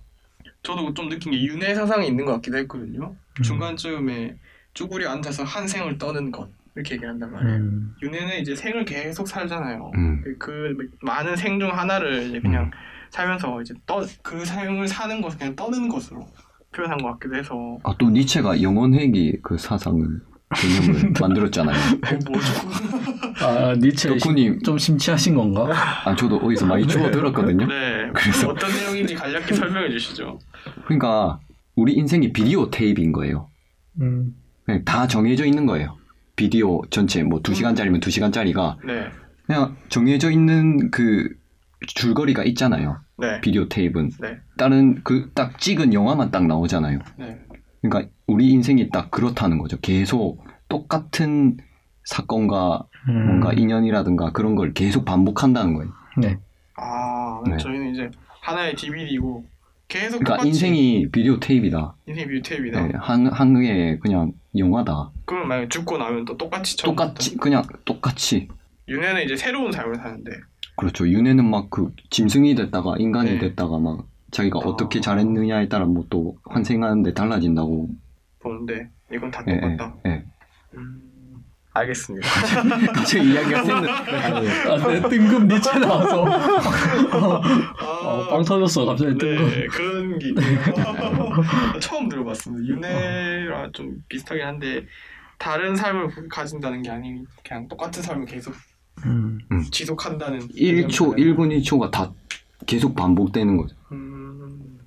저도 0.63 0.95
좀 0.95 1.09
느낀 1.11 1.33
게 1.33 1.43
윤회 1.45 1.75
사상이 1.75 2.07
있는 2.07 2.25
것 2.25 2.33
같기도 2.33 2.57
했거든요. 2.59 3.15
음. 3.39 3.43
중간쯤에 3.43 4.37
쭈구리 4.75 5.07
앉아서 5.07 5.45
한 5.45 5.69
생을 5.69 5.99
떠는 5.99 6.31
것 6.31 6.49
이렇게 6.75 6.95
얘기를 6.95 7.11
한단 7.11 7.31
말이에요. 7.33 7.57
음. 7.57 7.95
윤회는 8.03 8.41
이제 8.41 8.57
생을 8.57 8.87
계속 8.87 9.29
살잖아요. 9.29 9.91
음. 9.95 10.25
그 10.39 10.75
많은 11.03 11.37
생 11.37 11.61
중 11.61 11.77
하나를 11.77 12.29
이제 12.29 12.41
그냥 12.41 12.65
음. 12.65 12.71
살면서 13.11 13.61
이제 13.61 13.75
떠, 13.85 14.03
그 14.23 14.43
생을 14.47 14.89
사는 14.89 15.21
것을 15.21 15.39
그냥 15.39 15.55
떠는 15.55 15.91
것으로 15.91 16.27
표현한 16.75 16.99
것 16.99 17.13
같기도 17.13 17.37
해서 17.37 17.79
아 17.85 17.95
또 17.99 18.11
니체가 18.11 18.63
영원회기 18.63 19.39
그 19.43 19.57
사상을 19.59 20.05
개념을 20.55 21.13
만들었잖아요. 21.21 21.77
어, 21.77 22.19
뭐죠? 22.31 23.47
아 23.47 23.75
니체 23.77 24.09
덕후님 24.19 24.61
좀 24.63 24.77
심취하신 24.79 25.35
건가? 25.35 25.69
아 26.05 26.15
저도 26.15 26.37
어디서 26.37 26.67
많이 26.67 26.87
주워 26.87 27.11
들었거든요. 27.11 27.67
네. 27.67 28.11
그래서- 28.15 28.49
어떤 28.49 28.71
내용인지 28.71 29.15
간략히 29.15 29.55
설명해 29.55 29.91
주시죠. 29.91 30.39
그러니까 30.85 31.41
우리 31.75 31.95
인생이 31.95 32.33
비디오 32.33 32.71
테이프인 32.71 33.13
거예요. 33.13 33.49
음. 34.01 34.35
그냥 34.65 34.85
다 34.85 35.07
정해져 35.07 35.45
있는 35.47 35.67
거예요. 35.67 35.97
비디오 36.37 36.83
전체 36.91 37.23
뭐 37.23 37.41
2시간짜리면 37.43 38.01
2시간짜리가 38.01 38.77
네. 38.87 39.07
그냥 39.47 39.77
정해져 39.89 40.31
있는 40.31 40.91
그 40.91 41.29
줄거리가 41.87 42.45
있잖아요. 42.45 42.99
네. 43.23 43.41
비디오 43.41 43.69
테이프는 43.69 44.11
네. 44.21 44.37
다른 44.59 45.03
그 45.05 45.31
딱 45.35 45.59
찍은 45.59 45.95
영화만 45.95 46.31
딱 46.33 46.45
나오잖아요. 46.47 46.99
네. 47.19 47.39
그러니까 47.81 48.11
우리 48.27 48.51
인생이 48.51 48.91
딱 48.91 49.11
그렇다는 49.11 49.59
거죠. 49.59 49.79
계속 49.81 50.45
똑같은 50.69 51.57
사건과 52.05 52.85
음. 53.09 53.27
뭔가 53.27 53.53
인연이라든가 53.53 54.33
그런 54.33 54.57
걸 54.57 54.73
계속 54.75 55.05
반복한다는 55.05 55.75
거예요. 55.75 55.93
네. 56.19 56.39
아, 56.77 57.41
네. 57.49 57.57
저희는 57.57 57.93
이제 57.93 58.11
하나의 58.43 58.75
DVD고 58.75 59.45
계속 59.89 60.19
그러니까 60.19 60.31
똑같이 60.37 60.49
인생이 60.49 61.09
비디오 61.13 61.39
테이프이다. 61.39 61.95
인생 62.07 62.29
뮤테이프이다. 62.29 62.87
네, 62.87 62.93
한, 62.99 63.27
한 63.27 63.61
개의 63.61 63.99
그냥 64.01 64.33
영화다. 64.57 65.11
그러면 65.27 65.49
만약 65.49 65.71
죽고 65.71 65.99
나면 65.99 66.25
또 66.25 66.37
똑같이 66.37 66.77
똑같이 66.77 67.37
그냥 67.37 67.63
똑같이 67.85 68.49
윤회는 68.89 69.25
이제 69.25 69.37
새로운 69.37 69.71
삶을 69.71 69.97
사는데 69.97 70.31
그렇죠. 70.77 71.09
윤회는 71.09 71.49
막 71.49 71.71
그 71.71 71.93
짐승이 72.11 72.55
됐다가 72.55 72.95
인간이 72.99 73.33
네. 73.33 73.39
됐다가 73.39 73.79
막 73.79 74.07
자기가 74.31 74.59
아. 74.63 74.69
어떻게 74.69 75.01
잘했느냐에 75.01 75.69
따라 75.69 75.85
뭐 75.87 76.05
또 76.11 76.37
환생하는데 76.45 77.13
달라진다고. 77.15 77.89
보는데 78.41 78.89
이건 79.13 79.31
다 79.31 79.45
예, 79.49 79.53
예, 79.53 79.61
똑같다. 79.61 79.95
예. 80.07 80.25
음, 80.75 81.01
알겠습니다. 81.75 82.27
갑자기 82.93 83.33
이야기가 83.33 83.63
생 83.65 83.77
아, 83.77 84.89
내 84.89 85.01
뜬금 85.09 85.47
니체 85.49 85.79
나와서 85.79 86.23
어, 87.13 88.29
빵 88.31 88.43
터졌어 88.45 88.85
갑자기 88.87 89.17
뜬금. 89.17 89.49
네, 89.51 89.67
그런 89.69 90.19
게. 90.19 90.29
처음 91.81 92.09
들어봤습니다. 92.09 92.67
윤회랑 92.75 93.73
좀 93.73 93.97
비슷하긴 94.09 94.45
한데 94.45 94.87
다른 95.39 95.77
삶을 95.77 96.29
가진다는 96.29 96.83
게 96.83 96.91
아닌 96.91 97.25
그냥 97.47 97.69
똑같은 97.69 98.03
삶을 98.03 98.27
계속 98.27 98.55
음. 99.05 99.39
지속한다는 99.71 100.49
1초, 100.49 101.17
1분 101.17 101.63
1초가 101.63 101.91
다 101.91 102.13
계속 102.67 102.95
반복되는 102.95 103.57
거죠. 103.57 103.75
음, 103.93 104.79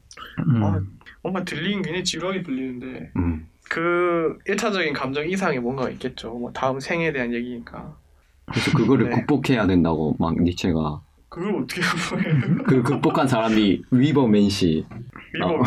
음. 0.47 0.63
아, 0.63 0.79
뭔가 1.21 1.43
들리긴 1.43 1.81
굉장히 1.81 2.03
지루하게 2.03 2.43
들리는데 2.43 3.11
음. 3.17 3.47
그 3.69 4.37
1차적인 4.47 4.93
감정 4.93 5.27
이상이 5.27 5.59
뭔가 5.59 5.89
있겠죠. 5.89 6.33
뭐 6.33 6.51
다음 6.53 6.79
생에 6.79 7.11
대한 7.11 7.33
얘기니까. 7.33 7.97
그래서 8.45 8.77
그거를 8.77 9.09
네. 9.09 9.15
극복해야 9.15 9.65
된다고 9.65 10.15
막 10.19 10.39
니체가 10.39 11.01
그걸 11.35 11.63
어떻게 11.63 11.81
보여요? 11.81 12.57
그 12.65 12.81
극복한 12.81 13.27
사람이 13.27 13.81
위버맨 13.91 14.49
씨. 14.49 14.85
위법. 15.33 15.65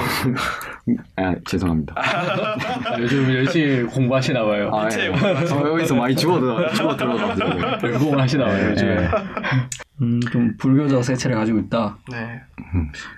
아, 1.17 1.35
죄송합니다. 1.45 1.95
아, 1.95 2.97
요즘 2.99 3.31
열심히 3.35 3.83
공부하시나 3.83 4.47
봐요. 4.47 4.71
아, 4.73 4.89
예. 4.99 5.09
어, 5.09 5.69
여기서 5.69 5.95
많이 5.95 6.17
주워 6.17 6.41
들어, 6.41 6.73
주워 6.73 6.97
들어가지고. 6.97 7.51
열공을 7.87 8.19
하시나 8.19 8.47
봐요 8.47 8.57
네, 8.57 8.71
요즘에. 8.71 8.95
네. 8.97 9.09
음, 10.01 10.21
좀 10.33 10.57
불교적 10.57 11.05
색채를 11.05 11.37
가지고 11.37 11.59
있다. 11.59 11.99
네. 12.11 12.41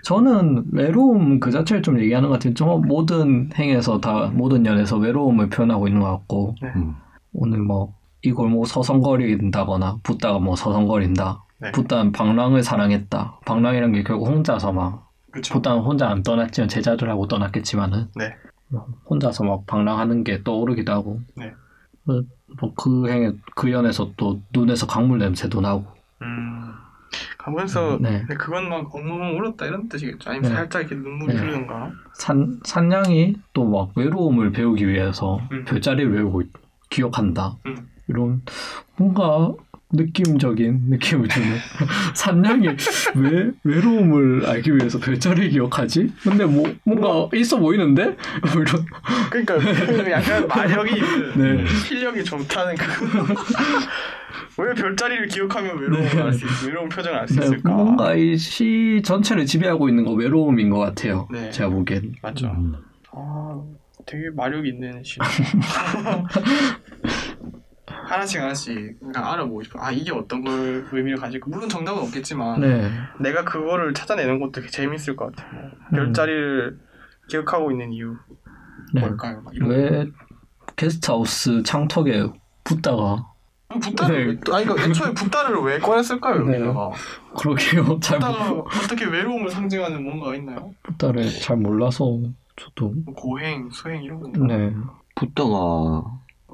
저는 0.03 0.65
외로움 0.73 1.39
그 1.39 1.53
자체를 1.53 1.83
좀 1.83 2.01
얘기하는 2.01 2.31
것 2.31 2.35
같아요. 2.35 2.55
좀 2.55 2.83
모든 2.83 3.49
행에서 3.55 4.01
다 4.01 4.29
모든 4.35 4.67
연에서 4.67 4.97
외로움을 4.97 5.51
표현하고 5.51 5.87
있는 5.87 6.01
것 6.01 6.11
같고 6.11 6.57
음. 6.65 6.97
오늘 7.33 7.59
뭐이 7.59 8.33
골목 8.35 8.67
서성거린다거나 8.67 9.99
붓다가 10.03 10.41
뭐 10.41 10.57
서성거린다. 10.57 11.45
네. 11.61 11.73
붓다는 11.73 12.13
방랑을 12.13 12.63
사랑했다. 12.63 13.41
방랑이란 13.45 13.93
게 13.93 14.03
결국 14.03 14.29
혼자서 14.29 14.73
막 14.73 15.11
그렇죠. 15.31 15.55
붓다는 15.55 15.83
혼자 15.83 16.09
안 16.09 16.23
떠났지만 16.23 16.69
제자들하고 16.69 17.29
떠났겠지만은 17.29 18.09
네. 18.17 18.35
뭐 18.69 18.87
혼자서 19.09 19.45
막 19.45 19.67
방랑하는 19.67 20.25
게 20.25 20.43
떠오르기도 20.43 20.93
하고 20.93 21.21
네. 21.37 21.53
뭐그 22.61 23.09
행에 23.11 23.33
그 23.55 23.71
연에서 23.71 24.11
또 24.17 24.41
눈에서 24.53 24.87
강물 24.87 25.19
냄새도 25.19 25.61
나고 25.61 25.85
음. 26.23 26.73
가면서 27.39 27.99
네. 28.01 28.25
네, 28.29 28.35
그건 28.37 28.69
막 28.69 28.95
엉엉 28.95 29.39
울었다 29.39 29.67
이런 29.67 29.89
뜻이겠죠. 29.89 30.31
아니면 30.31 30.51
네. 30.51 30.57
살짝 30.57 30.83
이렇게 30.83 30.95
눈물이 30.97 31.35
네. 31.35 31.41
흐르는가. 31.41 31.91
산, 32.15 32.61
산양이 32.65 33.37
또 33.53 33.65
막 33.65 33.91
외로움을 33.97 34.53
배우기 34.53 34.87
위해서 34.89 35.41
음. 35.53 35.65
별자리를 35.65 36.13
외우고 36.15 36.43
있- 36.43 36.53
기억한다. 36.91 37.57
음. 37.67 37.89
이런 38.09 38.43
뭔가 38.97 39.53
느낌적인 39.93 40.83
느낌을 40.89 41.29
주는 41.29 41.57
산양이 42.15 42.69
왜 43.17 43.51
외로움을 43.65 44.47
알기 44.47 44.77
위해서 44.77 44.99
별자리를 44.99 45.51
기억하지? 45.51 46.13
근데 46.23 46.45
뭐 46.45 46.73
뭔가 46.85 47.29
있어 47.37 47.59
보이는데? 47.59 48.17
뭐 48.53 48.63
이런 48.63 48.87
그러니까 49.31 49.59
그 49.59 50.11
약간 50.11 50.47
마력이 50.47 50.91
네. 51.37 51.65
필력이 51.89 52.25
좋다는 52.25 52.75
그. 52.77 52.85
왜 54.63 54.75
별자리를 54.75 55.27
기억하면 55.29 55.79
외로움을 55.79 56.23
알수 56.23 56.45
있, 56.45 56.67
외로운 56.69 56.89
표정을 56.89 57.19
알수 57.19 57.41
네, 57.41 57.47
있을까? 57.47 57.73
뭔가 57.73 58.15
이 58.15 58.37
시 58.37 59.01
전체를 59.05 59.47
지배하고 59.47 59.89
있는 59.89 60.05
거 60.05 60.13
외로움인 60.13 60.69
것 60.71 60.79
같아요. 60.79 61.27
네. 61.33 61.51
제가 61.51 61.71
보기엔. 61.71 62.13
맞죠. 62.23 62.47
음. 62.49 62.75
아, 63.13 63.61
되게 64.07 64.29
마력 64.37 64.67
있는 64.67 65.03
시. 65.03 65.19
하나씩 68.11 68.41
하나씩 68.41 68.99
그러니까 68.99 69.33
알아보고 69.33 69.63
싶어. 69.63 69.79
아 69.83 69.91
이게 69.91 70.11
어떤 70.13 70.43
걸 70.45 70.87
의미를 70.93 71.19
가질까? 71.19 71.47
물론 71.49 71.69
정답은 71.69 72.03
없겠지만 72.03 72.61
네. 72.61 72.91
내가 73.21 73.45
그거를 73.45 73.95
찾아내는 73.95 74.41
것도 74.41 74.67
재밌을 74.67 75.17
것 75.17 75.35
같아요. 75.35 75.61
뭐, 75.63 75.71
음. 75.71 75.91
별자리를 76.13 76.79
기억하고 77.29 77.71
있는 77.71 77.93
이유 77.93 78.17
네. 78.95 79.01
뭘까요? 79.01 79.41
막 79.45 79.55
이런 79.55 79.71
왜 79.71 80.07
게스트하우스 80.77 81.63
창턱에 81.63 82.27
붙다가 82.65 83.27
거. 83.69 83.79
붓다를 83.81 84.41
네. 84.41 84.53
아니 84.53 84.65
그러니까 84.65 84.85
애초에 84.89 85.13
붓다를 85.15 85.57
왜 85.59 85.79
꺼냈을까요? 85.79 86.45
네. 86.45 86.55
여기다가 86.61 86.91
그러게요. 87.37 88.01
잘 88.03 88.19
모- 88.19 88.61
어떻게 88.83 89.05
외로움을 89.05 89.49
상징하는 89.51 90.03
뭔가 90.03 90.35
있나요? 90.35 90.73
붙다를 90.83 91.29
잘 91.41 91.57
몰라서 91.59 92.19
저도 92.57 92.93
뭐 93.05 93.15
고행, 93.15 93.71
수행 93.71 94.03
이런 94.03 94.21
거. 94.21 94.47
네. 94.47 94.75
붙다가 95.15 96.03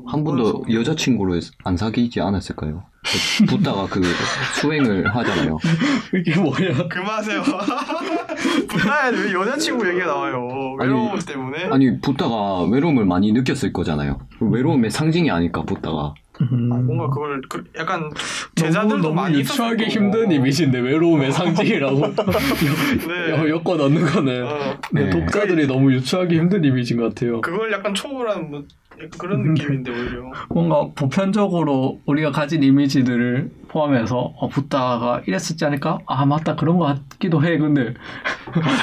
한 0.06 0.24
번도 0.24 0.64
여자친구를 0.72 1.40
안 1.64 1.76
사귀지 1.76 2.20
않았을까요? 2.20 2.84
붙다가 3.48 3.86
그 3.86 4.02
수행을 4.60 5.14
하잖아요. 5.14 5.58
이게 6.14 6.38
뭐야? 6.38 6.88
그만하세요. 6.88 7.42
붓다에 8.68 9.10
왜 9.12 9.32
여자친구 9.32 9.86
얘기가 9.88 10.06
나와요? 10.06 10.76
외로움 10.78 11.18
때문에? 11.18 11.64
아니 11.70 12.00
붙다가 12.00 12.64
외로움을 12.64 13.04
많이 13.04 13.32
느꼈을 13.32 13.72
거잖아요. 13.72 14.18
그 14.38 14.48
외로움의 14.48 14.90
상징이 14.90 15.30
아닐까 15.30 15.62
붙다가. 15.62 16.14
음, 16.40 16.70
아, 16.70 16.76
뭔가 16.76 17.08
그걸 17.08 17.40
그 17.48 17.64
약간 17.78 18.10
제자들도 18.56 18.96
너무, 18.96 19.02
너무 19.02 19.14
많이 19.14 19.38
유추하기 19.38 19.84
힘든. 19.86 20.30
이미지인데 20.30 20.80
외로움의 20.80 21.32
상징이라고 21.32 21.98
네. 23.08 23.50
엮어 23.50 23.76
넣는 23.76 24.04
거는 24.04 24.46
어, 24.46 24.78
네, 24.92 25.04
네. 25.04 25.10
독자들이 25.10 25.66
너무 25.66 25.92
유추하기 25.94 26.36
힘든 26.36 26.62
이미지인 26.62 27.00
것 27.00 27.14
같아요. 27.14 27.40
그걸 27.40 27.72
약간 27.72 27.94
초월한 27.94 28.50
뭐 28.50 28.64
그런 29.18 29.40
음. 29.40 29.54
느낌인데 29.54 29.90
오히려. 29.90 30.32
뭔가 30.48 30.88
보편적으로 30.94 32.00
우리가 32.06 32.30
가진 32.30 32.62
이미지들을 32.62 33.50
포함해서 33.68 34.32
어, 34.36 34.48
붓다가 34.48 35.22
이랬었지 35.26 35.64
않을까? 35.64 35.98
아 36.06 36.24
맞다 36.24 36.56
그런 36.56 36.78
것 36.78 36.86
같기도 37.08 37.44
해. 37.44 37.58
근데 37.58 37.92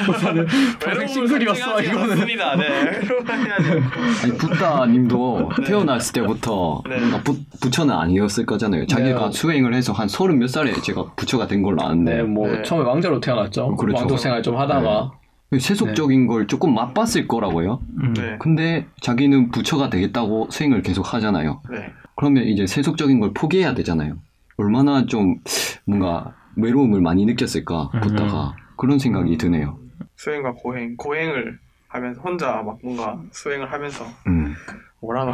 붓다는 0.06 0.46
평생 0.78 1.06
싱글이었어 1.08 1.82
이거는. 1.82 2.26
네. 2.26 2.34
아니 4.22 4.38
붙다님도 4.38 5.50
네. 5.58 5.64
태어났을 5.64 6.12
때부터 6.12 6.82
네. 6.88 6.98
뭔가 6.98 7.20
부, 7.22 7.36
부처는 7.60 7.94
아니었을 7.94 8.46
거잖아요. 8.46 8.86
자기가 8.86 9.26
네. 9.26 9.32
수행을 9.32 9.74
해서 9.74 9.92
한 9.92 10.06
서른 10.06 10.38
몇 10.38 10.48
살에 10.48 10.72
제가 10.72 11.12
부처가 11.16 11.46
된 11.46 11.62
걸로 11.62 11.82
아는데 11.82 12.18
네, 12.18 12.22
뭐 12.22 12.48
네. 12.48 12.62
처음에 12.62 12.84
왕자로 12.84 13.20
태어났죠. 13.20 13.74
그렇죠. 13.76 13.98
왕족 13.98 14.18
생활 14.18 14.42
좀 14.42 14.56
하다가 14.56 15.12
세속적인 15.60 16.26
걸 16.26 16.46
조금 16.46 16.74
맛봤을 16.74 17.26
거라고요. 17.28 17.80
음. 18.02 18.14
네. 18.14 18.36
근데 18.38 18.86
자기는 19.00 19.50
부처가 19.50 19.90
되겠다고 19.90 20.48
수행을 20.50 20.82
계속 20.82 21.12
하잖아요. 21.14 21.60
네. 21.70 21.92
그러면 22.16 22.44
이제 22.44 22.66
세속적인 22.66 23.20
걸 23.20 23.32
포기해야 23.34 23.74
되잖아요. 23.74 24.16
얼마나 24.56 25.06
좀 25.06 25.36
뭔가 25.84 26.34
외로움을 26.56 27.00
많이 27.00 27.24
느꼈을까 27.26 27.90
음. 27.94 28.00
붙다가 28.00 28.56
그런 28.76 28.98
생각이 28.98 29.36
드네요. 29.38 29.78
수행과 30.16 30.52
고행, 30.52 30.96
고행을 30.96 31.58
하면서 31.88 32.20
혼자 32.20 32.62
막 32.62 32.78
뭔가 32.82 33.20
수행을 33.32 33.70
하면서 33.70 34.04
음. 34.26 34.54
뭐라노? 35.00 35.32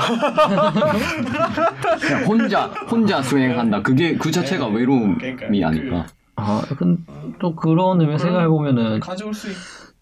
그냥 2.01 2.25
혼자 2.27 2.67
혼자 2.67 3.23
수행한다. 3.23 3.83
그게 3.83 4.17
그 4.17 4.31
자체가 4.31 4.69
네. 4.69 4.77
외로움이 4.77 5.17
그러니까요. 5.19 5.67
아닐까. 5.67 6.07
아, 6.37 6.63
근데 6.77 7.03
또 7.39 7.55
그런 7.55 8.01
의미 8.01 8.19
생각해 8.19 8.49
보면은 8.49 9.01
가져올 9.01 9.35
수 9.35 9.51
있. 9.51 9.55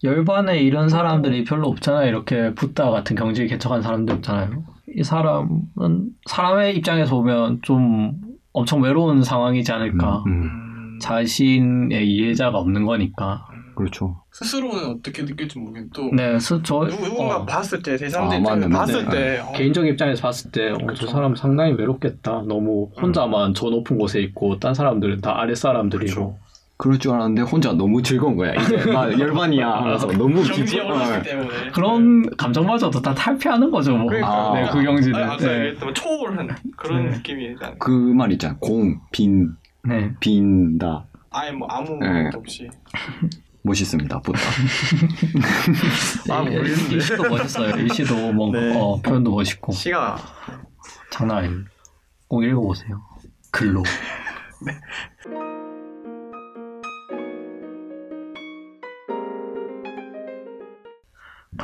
열반에 0.03 0.59
이런 0.59 0.89
사람들이 0.89 1.43
별로 1.43 1.67
없잖아요. 1.69 2.07
이렇게 2.07 2.53
붓다 2.53 2.89
같은 2.89 3.15
경지에 3.15 3.47
개척한 3.47 3.81
사람들 3.81 4.15
없잖아요. 4.15 4.63
이 4.95 5.03
사람은 5.03 6.09
사람의 6.25 6.77
입장에서 6.77 7.15
보면 7.15 7.59
좀 7.61 8.13
엄청 8.53 8.81
외로운 8.81 9.23
상황이지 9.23 9.71
않을까. 9.71 10.23
음, 10.27 10.31
음. 10.31 10.43
음, 10.43 10.99
자신의 11.01 12.07
이해자가 12.09 12.57
없는 12.57 12.85
거니까. 12.85 13.45
그렇죠. 13.75 14.21
스스로는 14.31 14.89
어떻게 14.89 15.23
느낄지 15.23 15.57
모르겠는데 15.57 15.91
또 15.95 16.13
네, 16.13 16.37
스, 16.37 16.59
저 16.63 16.85
누군가 16.85 17.37
어, 17.37 17.45
봤을 17.45 17.81
때 17.81 17.95
제3자 17.95 18.17
아, 18.17 18.35
입장에서 18.35 18.39
맞네, 18.41 18.67
맞네. 18.67 18.69
봤을 18.69 19.05
네. 19.05 19.09
때 19.09 19.39
어, 19.39 19.51
개인적 19.53 19.87
입장에서 19.87 20.21
봤을 20.21 20.51
때, 20.51 20.71
어, 20.71 20.77
저 20.79 20.85
그렇죠. 20.85 21.07
사람 21.07 21.33
상당히 21.35 21.73
외롭겠다. 21.73 22.43
너무 22.45 22.89
혼자만 23.01 23.53
저 23.53 23.69
높은 23.69 23.97
곳에 23.97 24.19
있고, 24.19 24.59
딴 24.59 24.73
사람들은 24.73 25.21
다 25.21 25.39
아래 25.39 25.55
사람들이고. 25.55 26.13
그렇죠. 26.13 26.37
그럴 26.81 26.97
줄 26.97 27.11
알았는데 27.11 27.41
혼자 27.41 27.73
너무 27.73 28.01
즐거운 28.01 28.37
거야. 28.37 28.53
이제 28.53 28.77
나 28.89 29.11
열반이야 29.11 29.67
하면서 29.69 30.07
너무. 30.07 30.39
올랐기 30.39 30.79
어. 30.79 31.21
때문에 31.21 31.71
그런 31.73 32.29
감정마저도 32.37 33.01
다 33.01 33.13
탈피하는 33.13 33.69
거죠, 33.69 33.97
뭐. 33.97 34.07
그러니까. 34.07 34.53
네, 34.55 34.69
그 34.71 34.81
경지는. 34.81 35.21
아까 35.21 35.35
네. 35.35 35.57
얘기했던 35.57 35.93
초월한 35.93 36.55
그런 36.77 37.09
네. 37.09 37.17
느낌이 37.17 37.43
일단 37.43 37.77
그말 37.79 38.31
있잖아. 38.31 38.55
공, 38.59 38.97
빈, 39.11 39.49
네. 39.83 40.09
빈다. 40.21 41.05
아예 41.31 41.51
뭐 41.51 41.67
아무 41.69 41.97
네. 41.99 42.23
것도 42.23 42.39
없이 42.39 42.69
멋있습니다. 43.63 44.21
붙다. 44.21 44.39
아, 46.31 46.41
이- 46.43 46.49
모르겠는데. 46.49 46.95
이 46.95 47.01
시도 47.01 47.23
멋있어요. 47.29 47.75
이 47.85 47.89
시도 47.89 48.15
뭔가, 48.31 48.57
네. 48.57 48.73
어, 48.79 49.01
표현도 49.01 49.31
멋있고. 49.31 49.73
시가 49.73 50.15
장난 51.11 51.39
아니에요. 51.39 51.57
꼭 52.29 52.41
읽어보세요. 52.45 53.01
글로. 53.51 53.83
다 53.83 55.58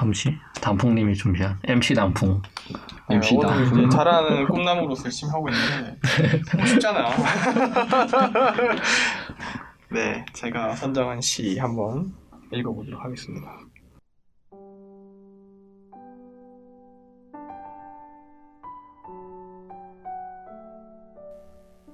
음시 0.03 0.37
단풍님이 0.61 1.15
준비한 1.15 1.57
MC 1.63 1.93
단풍. 1.93 2.41
MC 3.09 3.37
다. 3.41 3.47
오늘 3.49 3.67
이제 3.67 3.89
잘하는 3.89 4.47
꿈나무로서 4.47 5.05
열심히 5.05 5.31
하고 5.31 5.47
있는데 5.49 5.97
하고 6.51 6.65
싶잖아. 6.65 7.09
네, 9.91 10.25
제가 10.33 10.75
선정한 10.75 11.21
시 11.21 11.57
한번 11.57 12.13
읽어보도록 12.51 13.03
하겠습니다. 13.03 13.59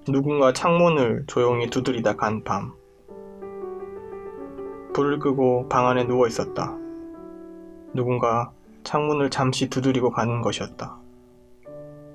누군가 0.07 0.51
창문을 0.51 1.25
조용히 1.27 1.69
두드리다 1.69 2.15
간 2.15 2.43
밤. 2.43 2.73
불을 4.93 5.19
끄고 5.19 5.69
방 5.69 5.87
안에 5.87 6.05
누워 6.05 6.27
있었다. 6.27 6.80
누군가 7.93 8.51
창문을 8.83 9.29
잠시 9.29 9.69
두드리고 9.69 10.11
가는 10.11 10.41
것이었다. 10.41 10.97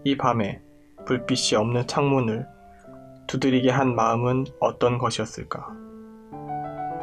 이 0.04 0.16
밤에 0.16 0.60
불빛이 1.04 1.56
없는 1.56 1.86
창문을 1.86 2.46
두드리게 3.26 3.70
한 3.70 3.94
마음은 3.94 4.44
어떤 4.60 4.98
것이었을까? 4.98 5.68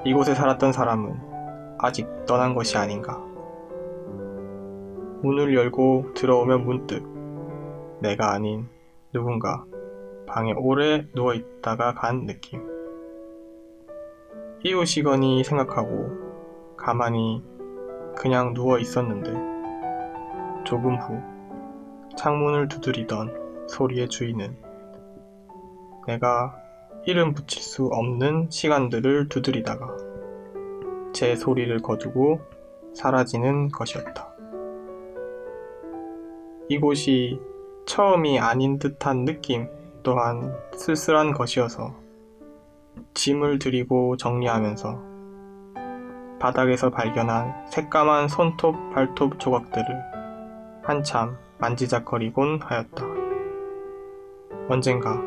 이곳에 0.06 0.34
살았던 0.34 0.74
사람은 0.74 1.20
아직 1.78 2.08
떠난 2.26 2.56
것이 2.56 2.78
아닌가? 2.78 3.18
문을 5.22 5.56
열고 5.56 6.14
들어오면 6.16 6.66
문득 6.66 7.08
내가 8.02 8.34
아닌 8.34 8.68
누군가 9.14 9.64
방에 10.28 10.54
오래 10.58 11.06
누워 11.14 11.34
있다가 11.34 11.94
간 11.94 12.26
느낌. 12.26 12.62
이웃이거니 14.64 15.44
생각하고 15.44 16.10
가만히 16.76 17.44
그냥 18.16 18.54
누워 18.54 18.80
있었는데 18.80 19.32
조금 20.64 20.96
후 20.98 21.22
창문을 22.18 22.68
두드리던 22.68 23.68
소리의 23.68 24.10
주인은 24.10 24.56
내가 26.08 26.56
이름 27.06 27.34
붙일 27.34 27.62
수 27.62 27.86
없는 27.88 28.50
시간들을 28.50 29.30
두드리다가 29.30 29.96
제 31.14 31.36
소리를 31.36 31.78
거두고 31.82 32.40
사라지는 32.94 33.70
것이었다. 33.70 34.34
이곳이 36.70 37.40
처음이 37.86 38.40
아닌 38.40 38.80
듯한 38.80 39.26
느낌 39.26 39.68
또한 40.02 40.56
쓸쓸한 40.76 41.34
것이어서 41.34 41.96
짐을 43.14 43.60
들이고 43.60 44.18
정리하면서 44.18 45.13
바닥에서 46.44 46.90
발견한 46.90 47.54
새까만 47.68 48.28
손톱 48.28 48.76
발톱 48.94 49.40
조각들을 49.40 49.86
한참 50.84 51.38
만지작거리곤 51.60 52.60
하였다. 52.62 53.06
언젠가 54.68 55.22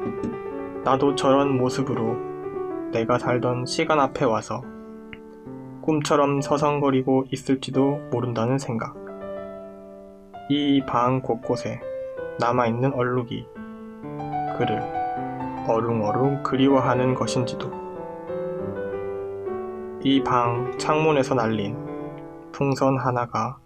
나도 0.85 1.15
저런 1.15 1.57
모습으로 1.57 2.17
내가 2.93 3.19
살던 3.19 3.65
시간 3.65 3.99
앞에 3.99 4.27
와서 4.27 4.63
꿈처럼 5.81 6.43
서성거리고 6.43 7.25
있을지도 7.33 7.99
모른다는 8.11 8.59
생각. 8.59 8.95
이 10.51 10.83
방 10.87 11.23
곳곳에 11.23 11.81
남아있는 12.41 12.93
얼룩이 12.93 13.47
그를 14.59 14.83
어룽어룽 15.67 16.43
그리워하는 16.43 17.15
것인지도. 17.15 17.86
이 20.09 20.23
방 20.23 20.79
창문에서 20.79 21.35
날린 21.35 21.77
풍선 22.53 22.97
하나가 22.97 23.59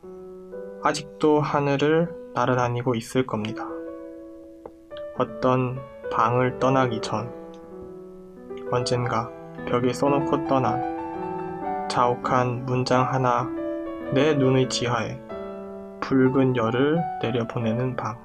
아직도 0.82 1.38
하늘을 1.38 2.10
날아다니고 2.32 2.94
있을 2.94 3.26
겁니다. 3.26 3.68
어떤 5.18 5.78
방을 6.10 6.58
떠나기 6.58 7.02
전 7.02 7.30
언젠가 8.70 9.30
벽에 9.66 9.92
써놓고 9.92 10.46
떠난 10.46 11.86
자욱한 11.90 12.64
문장 12.64 13.02
하나 13.02 13.46
내 14.14 14.32
눈의 14.32 14.70
지하에 14.70 15.20
붉은 16.00 16.56
열을 16.56 17.02
내려보내는 17.20 17.96
방. 17.96 18.16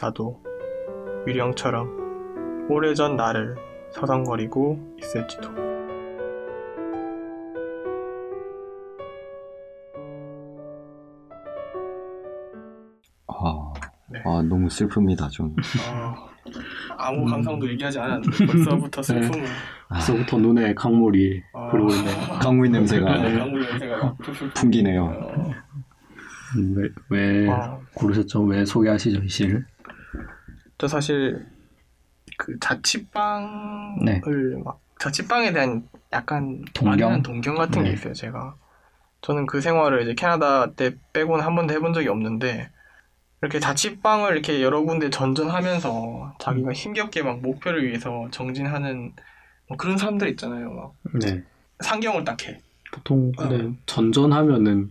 나도 0.00 0.40
유령처럼 1.26 2.70
오래전 2.70 3.16
나를 3.16 3.56
서성거리고 3.90 4.94
있을지도. 4.96 5.69
아, 14.24 14.30
네. 14.30 14.38
아 14.38 14.42
너무 14.42 14.68
슬픕니다. 14.68 15.30
좀. 15.30 15.54
어, 15.88 16.28
아무 16.96 17.24
감상도 17.24 17.68
얘기하지 17.70 17.98
않았는데 17.98 18.46
벌써부터 18.46 19.02
슬픔을 19.02 19.46
벌써부터 19.88 20.38
눈에 20.38 20.74
강물이 20.74 21.42
아. 21.54 21.68
흐르고 21.68 21.92
있네. 21.92 22.10
강물 22.40 22.70
냄새가 22.70 23.22
네, 23.22 23.38
강물 23.38 23.60
냄새가 23.60 24.16
풍기네요. 24.54 25.04
어, 25.04 25.50
음, 26.56 26.74
왜, 26.76 26.88
왜 27.10 27.48
어. 27.48 27.80
고르셨죠? 27.94 28.42
왜 28.42 28.64
소개하시죠, 28.64 29.22
이 29.22 29.28
시를? 29.28 29.66
저 30.78 30.88
사실 30.88 31.46
그 32.36 32.58
자취방을 32.58 34.04
네. 34.04 34.20
막 34.64 34.80
자취방에 34.98 35.52
대한 35.52 35.88
약간 36.12 36.62
동경? 36.74 37.22
동경 37.22 37.54
같은 37.54 37.82
게 37.82 37.90
네. 37.90 37.94
있어요. 37.94 38.12
제가 38.14 38.54
저는 39.20 39.46
그 39.46 39.60
생활을 39.60 40.02
이제 40.02 40.14
캐나다 40.14 40.72
때 40.72 40.94
빼고는 41.12 41.44
한 41.44 41.54
번도 41.54 41.74
해본 41.74 41.92
적이 41.92 42.08
없는데 42.08 42.70
이렇게 43.42 43.58
자취방을 43.58 44.32
이렇게 44.32 44.62
여러 44.62 44.82
군데 44.82 45.08
전전하면서 45.08 46.34
자기가 46.38 46.72
힘겹게 46.72 47.22
막 47.22 47.40
목표를 47.40 47.86
위해서 47.86 48.28
정진하는 48.30 49.12
뭐 49.68 49.76
그런 49.76 49.96
사람들 49.96 50.28
있잖아요. 50.30 50.72
막 50.72 50.92
네. 51.20 51.42
상경을 51.80 52.24
딱 52.24 52.46
해. 52.46 52.58
보통 52.92 53.32
근데 53.32 53.64
어. 53.64 53.72
전전하면은 53.86 54.90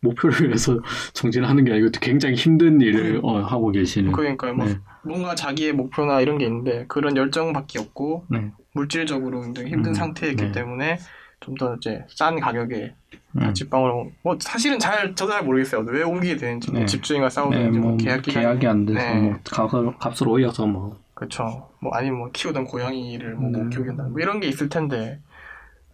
목표를 0.00 0.48
위해서 0.48 0.80
정진하는 1.14 1.64
게 1.64 1.72
아니고 1.72 1.90
굉장히 2.00 2.34
힘든 2.34 2.80
일을 2.80 3.20
어, 3.22 3.40
하고 3.40 3.70
계시는. 3.70 4.12
그러니까 4.12 4.52
막 4.52 4.66
네. 4.66 4.78
뭔가 5.04 5.34
자기의 5.34 5.72
목표나 5.72 6.20
이런 6.20 6.38
게 6.38 6.46
있는데 6.46 6.84
그런 6.88 7.16
열정밖에 7.16 7.78
없고 7.78 8.26
네. 8.30 8.50
물질적으로 8.74 9.42
굉장히 9.42 9.70
힘든 9.70 9.92
음, 9.92 9.94
상태이기 9.94 10.44
네. 10.46 10.52
때문에 10.52 10.98
좀 11.40 11.54
더 11.56 11.74
이제 11.74 12.04
싼 12.08 12.38
가격에 12.40 12.94
음. 13.36 13.40
자취방으로 13.40 14.10
뭐 14.22 14.36
사실은 14.40 14.78
잘 14.78 15.14
저도 15.14 15.32
잘 15.32 15.44
모르겠어요 15.44 15.84
왜 15.86 16.02
옮기게 16.02 16.36
되는지 16.36 16.70
뭐 16.70 16.80
네. 16.80 16.86
집주인과 16.86 17.28
네, 17.28 17.34
싸우든지 17.34 17.78
뭐뭐 17.78 17.96
계약 17.98 18.22
기간 18.22 18.42
계약이 18.42 18.66
안 18.66 18.86
돼서 18.86 18.98
네. 18.98 19.20
뭐 19.20 19.38
값을, 19.44 19.96
값을 19.98 20.28
올려서 20.28 20.66
뭐 20.66 20.98
그렇죠 21.14 21.70
뭐 21.80 21.92
아니면 21.94 22.18
뭐 22.18 22.30
키우던 22.32 22.64
고양이를 22.64 23.34
뭐못 23.34 23.62
네. 23.64 23.68
키우게 23.70 23.90
한다 23.90 24.04
뭐 24.04 24.20
이런 24.20 24.40
게 24.40 24.48
있을 24.48 24.68
텐데 24.68 25.20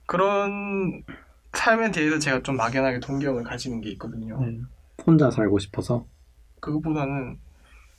그런 0.07 1.03
삶에 1.53 1.91
대해서 1.91 2.19
제가 2.19 2.43
좀 2.43 2.57
막연하게 2.57 3.01
동경을 3.01 3.43
가지는 3.45 3.81
게 3.81 3.91
있거든요 3.91 4.41
네. 4.41 4.61
혼자 5.05 5.31
살고 5.31 5.59
싶어서 5.59 6.07
그것보다는 6.61 7.39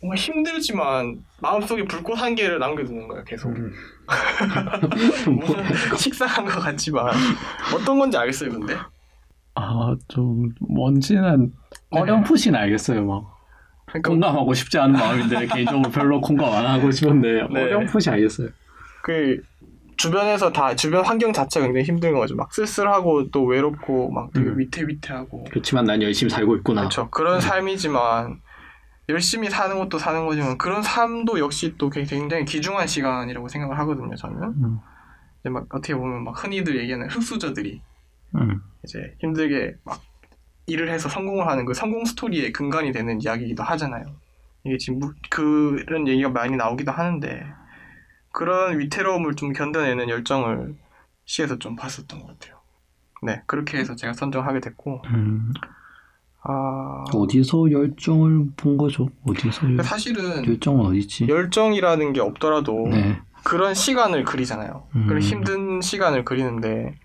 뭔가 0.03 0.15
힘들지만 0.17 1.23
마음속에 1.41 1.85
불꽃 1.85 2.15
한 2.15 2.35
개를 2.35 2.59
남겨두는 2.59 3.07
거예요 3.07 3.23
계속 3.23 3.49
음. 3.55 3.71
무슨 5.39 5.97
식상한 5.97 6.43
것 6.43 6.59
같지만 6.59 7.13
어떤 7.73 7.97
건지 7.97 8.17
알겠어요 8.17 8.51
근데 8.51 8.75
아좀 9.55 10.49
뭔지는 10.59 11.53
네. 11.89 12.01
어렴풋이는 12.01 12.59
알겠어요 12.59 13.05
막 13.05 13.33
그러니까 13.85 14.09
공감하고 14.09 14.53
싶지 14.53 14.77
않은 14.77 14.91
마음인데 14.91 15.47
개인적으로 15.47 15.89
별로 15.89 16.19
공감 16.19 16.51
안 16.51 16.65
하고 16.65 16.91
싶은데 16.91 17.47
네. 17.49 17.63
어렴풋이 17.63 18.09
알겠어요 18.09 18.49
그 19.03 19.41
주변에서 19.95 20.51
다 20.51 20.75
주변 20.75 21.05
환경 21.05 21.31
자체가 21.31 21.67
굉장히 21.67 21.85
힘든 21.85 22.13
거죠. 22.15 22.35
막 22.35 22.51
쓸쓸하고 22.51 23.29
또 23.29 23.45
외롭고 23.45 24.09
막 24.11 24.33
되게 24.33 24.49
음. 24.49 24.57
위태위태하고 24.57 25.45
그렇지만 25.51 25.85
난 25.85 26.01
열심히 26.01 26.31
살고 26.31 26.57
있구나 26.57 26.81
그렇죠. 26.81 27.09
그런 27.11 27.39
삶이지만 27.39 28.41
열심히 29.09 29.49
사는 29.49 29.77
것도 29.77 29.97
사는 29.99 30.25
거지만 30.25 30.57
그런 30.57 30.81
삶도 30.81 31.39
역시 31.39 31.75
또 31.77 31.89
굉장히 31.89 32.45
귀중한 32.45 32.87
시간이라고 32.87 33.47
생각을 33.47 33.77
하거든요. 33.79 34.15
저는 34.15 34.43
음. 34.43 34.79
이제 35.41 35.49
막 35.49 35.65
어떻게 35.73 35.93
보면 35.95 36.23
막 36.23 36.41
흔히들 36.41 36.77
얘기하는 36.79 37.09
흙수저들이 37.09 37.81
음. 38.35 38.61
이제 38.83 39.15
힘들게 39.19 39.75
막 39.83 40.01
일을 40.67 40.89
해서 40.89 41.09
성공을 41.09 41.47
하는 41.47 41.65
그 41.65 41.73
성공 41.73 42.05
스토리의 42.05 42.53
근간이 42.53 42.93
되는 42.93 43.21
이야기이기도 43.21 43.63
하잖아요. 43.63 44.05
이게 44.63 44.77
지금 44.77 44.99
무- 44.99 45.13
그런 45.29 46.07
얘기가 46.07 46.29
많이 46.29 46.55
나오기도 46.55 46.91
하는데 46.93 47.45
그런 48.31 48.79
위태로움을 48.79 49.35
좀 49.35 49.51
견뎌내는 49.51 50.09
열정을 50.09 50.75
시에서 51.25 51.59
좀 51.59 51.75
봤었던 51.75 52.21
것 52.21 52.27
같아요. 52.27 52.61
네, 53.21 53.41
그렇게 53.45 53.77
해서 53.77 53.95
제가 53.95 54.13
선정하게 54.13 54.59
됐고, 54.61 55.01
음. 55.07 55.53
아, 56.45 57.05
어디서 57.13 57.71
열정을 57.71 58.47
본 58.57 58.77
거죠? 58.77 59.07
어디서 59.25 59.71
열, 59.77 59.83
사실은 59.83 60.45
열정은 60.45 60.85
어디지? 60.85 61.27
열정이라는 61.29 62.13
게 62.13 62.19
없더라도 62.19 62.87
네. 62.89 63.19
그런 63.43 63.73
시간을 63.73 64.25
그리잖아요. 64.25 64.87
음. 64.95 65.07
그런 65.07 65.21
힘든 65.21 65.81
시간을 65.81 66.25
그리는데 66.25 66.95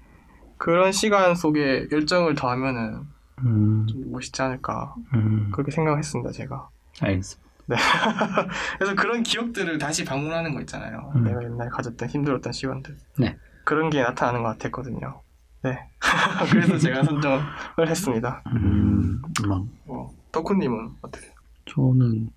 그런 0.57 0.91
시간 0.91 1.37
속에 1.37 1.87
열정을 1.93 2.35
더하면은 2.35 3.03
음. 3.45 3.87
좀 3.87 4.11
멋있지 4.11 4.43
않을까 4.43 4.95
음. 5.15 5.51
그렇게 5.53 5.71
생각했습니다, 5.71 6.33
제가. 6.33 6.69
알겠습니다. 7.01 7.49
그래서 8.79 8.95
그런 8.97 9.23
기억들을 9.23 9.79
다시 9.79 10.05
방문하는 10.05 10.55
거 10.55 10.61
있잖아요. 10.61 11.13
음. 11.15 11.25
내가 11.25 11.45
옛날에 11.45 11.69
가졌던 11.71 12.09
힘들었던 12.09 12.53
시간들. 12.53 12.97
네. 13.19 13.37
그런 13.65 13.91
게 13.91 14.03
나타나는 14.03 14.43
것 14.43 14.59
같았거든요. 14.59 15.21
네. 15.63 15.79
그래서 16.51 16.79
제가 16.79 17.03
선정을 17.03 17.89
했습니다. 17.89 18.43
음. 18.55 19.21
막 19.47 19.65
뭐, 19.85 20.15
덕후님은 20.33 20.91
어떻게? 21.03 21.27
저는 21.67 22.31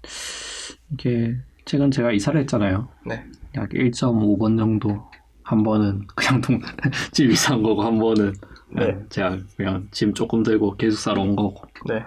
이게 0.92 1.38
최근 1.66 1.92
제가 1.92 2.12
이사를 2.12 2.40
했잖아요. 2.42 2.88
네. 3.06 3.24
약 3.56 3.70
1.5번 3.70 4.58
정도 4.58 5.10
한 5.44 5.64
번은 5.64 6.08
그냥 6.16 6.42
동, 6.42 6.60
집 7.12 7.30
이사 7.30 7.54
한 7.54 7.64
거고 7.64 7.84
한 7.84 8.00
번은 8.00 8.34
네. 8.70 8.98
제가 9.10 9.38
그냥 9.58 9.88
짐 9.92 10.14
조금 10.14 10.44
들고 10.44 10.78
기숙사로 10.78 11.22
온 11.22 11.36
거고 11.36 11.68
네. 11.88 12.04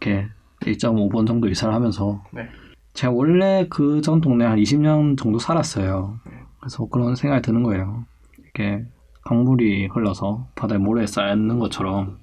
이렇게 0.00 0.28
1.5번 0.60 1.26
정도 1.26 1.48
이사를 1.48 1.72
하면서 1.72 2.24
네. 2.32 2.48
제가 2.94 3.12
원래 3.12 3.66
그 3.68 4.00
전 4.02 4.20
동네 4.20 4.44
한 4.44 4.58
20년 4.58 5.16
정도 5.18 5.38
살았어요. 5.38 6.18
네. 6.26 6.32
그래서 6.58 6.86
그런 6.86 7.14
생각이 7.14 7.42
드는 7.42 7.62
거예요. 7.62 8.04
이렇게 8.38 8.84
강물이 9.24 9.86
흘러서 9.88 10.48
바다에 10.54 10.78
모래 10.78 11.06
쌓는 11.06 11.58
것처럼 11.58 12.18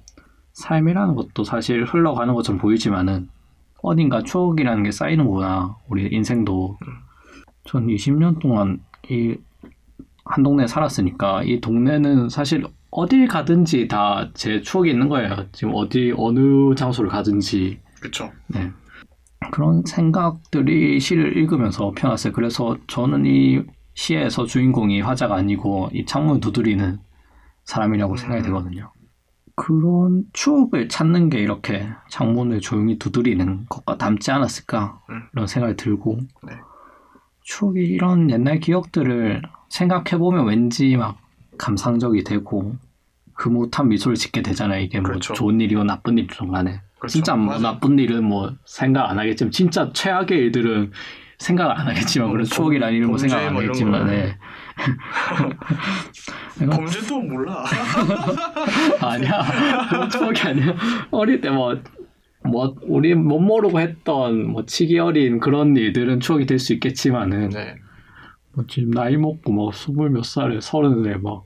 삶이라는 0.52 1.14
것도 1.14 1.44
사실 1.44 1.84
흘러가는 1.84 2.34
것처럼 2.34 2.60
보이지만은 2.60 3.28
어딘가 3.82 4.22
추억이라는 4.22 4.82
게 4.82 4.90
쌓이는구나. 4.90 5.76
우리 5.88 6.08
인생도 6.12 6.78
전 7.64 7.86
20년 7.86 8.40
동안 8.40 8.80
이 9.10 9.36
한 10.28 10.42
동네에 10.42 10.66
살았으니까 10.66 11.42
이 11.44 11.60
동네는 11.60 12.28
사실 12.28 12.64
어딜 12.90 13.26
가든지 13.26 13.88
다 13.88 14.30
제 14.34 14.60
추억이 14.60 14.90
있는 14.90 15.08
거예요. 15.08 15.46
지금 15.52 15.72
어디 15.74 16.12
어느 16.16 16.74
장소를 16.74 17.10
가든지 17.10 17.80
그쵸. 18.00 18.30
네. 18.48 18.70
그런 19.50 19.82
생각들이 19.86 21.00
시를 21.00 21.36
읽으면서 21.36 21.92
펴놨어요. 21.92 22.32
그래서 22.32 22.76
저는 22.86 23.24
이 23.26 23.62
시에서 23.98 24.46
주인공이 24.46 25.00
화자가 25.00 25.34
아니고 25.34 25.90
이 25.92 26.04
창문 26.04 26.38
두드리는 26.38 27.00
사람이라고 27.64 28.14
음. 28.14 28.16
생각이 28.16 28.42
되거든요. 28.44 28.92
그런 29.56 30.22
추억을 30.32 30.88
찾는 30.88 31.30
게 31.30 31.40
이렇게 31.40 31.88
창문을 32.08 32.60
조용히 32.60 32.96
두드리는 33.00 33.66
것과 33.68 33.98
닮지 33.98 34.30
않았을까 34.30 35.00
음. 35.10 35.22
이런 35.32 35.48
생각이 35.48 35.74
들고 35.74 36.20
네. 36.46 36.52
추억이 37.42 37.80
이런 37.80 38.30
옛날 38.30 38.60
기억들을 38.60 39.42
생각해 39.68 40.16
보면 40.16 40.46
왠지 40.46 40.96
막 40.96 41.18
감상적이 41.58 42.22
되고 42.22 42.76
흐뭇한 43.34 43.88
미소를 43.88 44.14
짓게 44.16 44.42
되잖아요. 44.42 44.80
이게 44.80 45.00
뭐 45.00 45.08
그렇죠. 45.08 45.34
좋은 45.34 45.60
일이고 45.60 45.82
나쁜 45.82 46.18
일이든 46.18 46.52
간에. 46.52 46.80
그렇죠. 47.00 47.14
진짜 47.14 47.34
뭐. 47.34 47.58
나쁜 47.58 47.98
일은 47.98 48.22
뭐 48.22 48.52
생각 48.64 49.10
안 49.10 49.18
하겠지만 49.18 49.50
진짜 49.50 49.90
최악의 49.92 50.38
일들은 50.38 50.92
생각 51.38 51.70
안 51.70 51.86
하겠지만 51.86 52.28
그런 52.30 52.40
음, 52.42 52.44
추억이라는 52.44 52.94
일은 52.94 53.06
뭐 53.08 53.16
범죄 53.16 53.28
생각 53.28 53.46
안뭐 53.46 53.62
이런 53.62 53.68
하겠지만 53.70 54.06
거. 54.06 54.10
네. 54.10 54.36
이거 56.62 56.70
범죄도 56.76 57.20
몰라. 57.20 57.64
아니야 59.00 59.42
그런 59.88 60.10
추억이 60.10 60.40
아니야 60.40 60.74
어릴 61.10 61.40
때뭐 61.40 61.78
뭐 62.44 62.74
우리 62.82 63.14
못 63.14 63.38
모르고 63.40 63.80
했던 63.80 64.48
뭐 64.48 64.64
치기 64.66 64.98
어린 64.98 65.38
그런 65.40 65.76
일들은 65.76 66.20
추억이 66.20 66.46
될 66.46 66.58
수 66.58 66.72
있겠지만은 66.74 67.50
네. 67.50 67.76
뭐 68.54 68.64
지금 68.68 68.90
나이 68.90 69.16
먹고 69.16 69.52
뭐 69.52 69.70
스물 69.72 70.10
몇 70.10 70.24
살에 70.24 70.58
서른에 70.60 71.16
막 71.18 71.44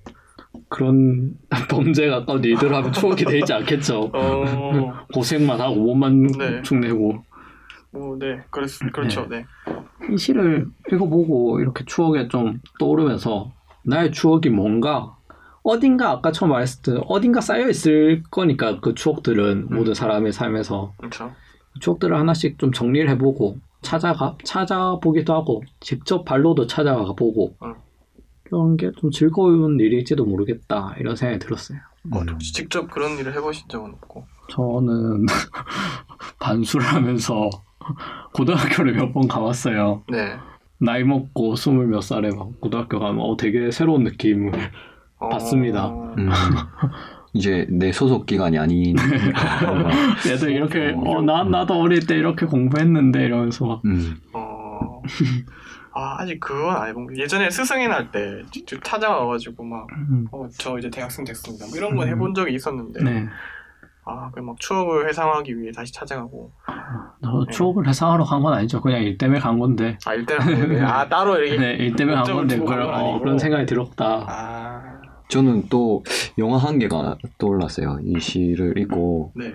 그런 0.68 1.34
범죄 1.68 2.08
가까운 2.08 2.42
일들 2.42 2.72
하면 2.74 2.92
추억이 2.92 3.24
되지 3.24 3.52
않겠죠. 3.52 4.10
어. 4.14 4.94
고생만 5.12 5.60
하고 5.60 5.76
몸만 5.76 6.26
네. 6.38 6.62
축내고 6.62 7.22
뭐, 7.92 8.16
네. 8.18 8.40
그렇, 8.50 8.66
그렇죠. 8.92 9.26
네. 9.28 9.44
이 10.10 10.16
시를 10.16 10.66
읽어보고 10.90 11.60
이렇게 11.60 11.84
추억에 11.84 12.28
좀 12.28 12.60
떠오르면서 12.78 13.52
나의 13.84 14.12
추억이 14.12 14.48
뭔가 14.48 15.16
어딘가 15.62 16.10
아까 16.10 16.32
처음 16.32 16.50
말했을 16.50 16.82
때 16.82 17.00
어딘가 17.06 17.40
쌓여 17.40 17.68
있을 17.68 18.22
거니까 18.30 18.80
그 18.80 18.94
추억들은 18.94 19.68
음. 19.70 19.76
모든 19.76 19.94
사람의 19.94 20.32
삶에서 20.32 20.92
그렇죠. 20.96 21.32
추억들을 21.80 22.16
하나씩 22.16 22.58
좀 22.58 22.72
정리를 22.72 23.08
해보고 23.10 23.58
찾아가 23.82 24.36
찾아보기도 24.44 25.34
하고 25.34 25.62
직접 25.80 26.24
발로도 26.24 26.66
찾아가 26.66 27.04
보고 27.14 27.54
음. 27.62 27.74
그런 28.44 28.76
게 28.76 28.90
좀 28.98 29.10
즐거운 29.10 29.78
일일지도 29.80 30.24
모르겠다 30.24 30.94
이런 30.98 31.16
생각이 31.16 31.38
들었어요. 31.38 31.78
어, 32.12 32.18
혹시 32.30 32.52
직접 32.52 32.90
그런 32.90 33.16
일을 33.18 33.32
해보신 33.34 33.68
적은 33.68 33.90
없고. 33.92 34.26
저는 34.50 35.24
반수를 36.40 36.84
하면서 36.86 37.48
고등학교를 38.34 38.94
몇 38.94 39.12
번 39.12 39.28
가봤어요. 39.28 40.02
네. 40.10 40.36
나이 40.78 41.04
먹고 41.04 41.54
스물 41.56 41.86
몇 41.86 42.00
살에 42.00 42.30
막 42.30 42.60
고등학교 42.60 42.98
가면 42.98 43.20
어, 43.20 43.36
되게 43.36 43.70
새로운 43.70 44.02
느낌을 44.04 44.52
어, 45.18 45.28
봤습니다. 45.28 45.88
음, 46.18 46.28
이제 47.34 47.66
내 47.70 47.92
소속 47.92 48.26
기관이 48.26 48.58
뭔가, 48.58 49.90
얘들 50.28 50.50
이렇게 50.50 50.94
어, 50.96 51.22
나, 51.22 51.44
나도 51.44 51.74
어릴 51.80 52.06
때 52.06 52.16
이렇게 52.16 52.46
공부했는데 52.46 53.24
이러면서 53.24 53.66
막 53.66 53.82
음, 53.84 54.16
어. 54.32 55.02
아, 55.94 56.16
아직 56.20 56.40
그건 56.40 56.74
안 56.74 56.88
해본 56.88 57.06
거. 57.06 57.16
예전에 57.16 57.50
스승의 57.50 57.86
날때 57.88 58.42
직접 58.50 58.82
찾아와가지고 58.82 59.62
막, 59.62 59.86
음, 59.92 60.26
어, 60.32 60.48
저 60.58 60.78
이제 60.78 60.88
대학생 60.90 61.24
됐습니다. 61.24 61.66
뭐 61.66 61.76
이런 61.76 61.94
건 61.96 62.08
음. 62.08 62.12
해본 62.12 62.34
적이 62.34 62.54
있었는데, 62.54 63.04
네. 63.04 63.28
아, 64.04 64.30
그막 64.32 64.58
추억을 64.58 65.08
회상하기 65.08 65.58
위해 65.60 65.70
다시 65.72 65.92
찾아가고, 65.92 66.50
저 67.22 67.46
추억을 67.52 67.86
회상하러 67.86 68.24
간 68.24 68.42
건 68.42 68.52
아니죠. 68.54 68.80
그냥 68.80 69.02
일 69.02 69.16
때문에 69.16 69.38
간 69.38 69.58
건데. 69.60 69.96
아, 70.04 70.14
일단은, 70.14 70.84
아, 70.84 71.08
따로 71.08 71.36
이렇게. 71.42 71.56
네, 71.58 71.72
일 71.84 71.94
때문에 71.94 72.16
간 72.16 72.24
건데 72.24 72.58
그런, 72.58 72.92
어. 72.92 73.18
그런 73.20 73.38
생각이 73.38 73.64
들었다. 73.66 74.26
아, 74.28 75.00
저는 75.28 75.68
또 75.68 76.04
영화 76.38 76.58
한 76.58 76.78
개가 76.78 77.16
떠올랐어요. 77.38 77.98
이 78.02 78.18
시를 78.20 78.76
읽고 78.76 79.32
네. 79.36 79.54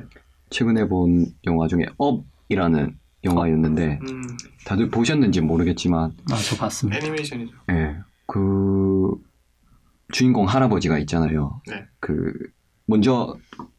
최근에 0.50 0.88
본 0.88 1.26
영화 1.46 1.68
중에 1.68 1.86
업이라는 1.98 2.98
영화였는데 3.26 4.00
음, 4.10 4.22
다들 4.66 4.90
보셨는지 4.90 5.42
모르겠지만 5.42 6.14
아, 6.32 6.36
저 6.36 6.56
봤습니다. 6.56 6.98
애니메이션이죠. 7.00 7.52
예, 7.72 7.98
그 8.26 9.14
주인공 10.14 10.48
할아버지가 10.48 10.98
있잖아요. 11.00 11.62
네. 11.68 11.86
그 12.00 12.32
먼저 12.86 13.36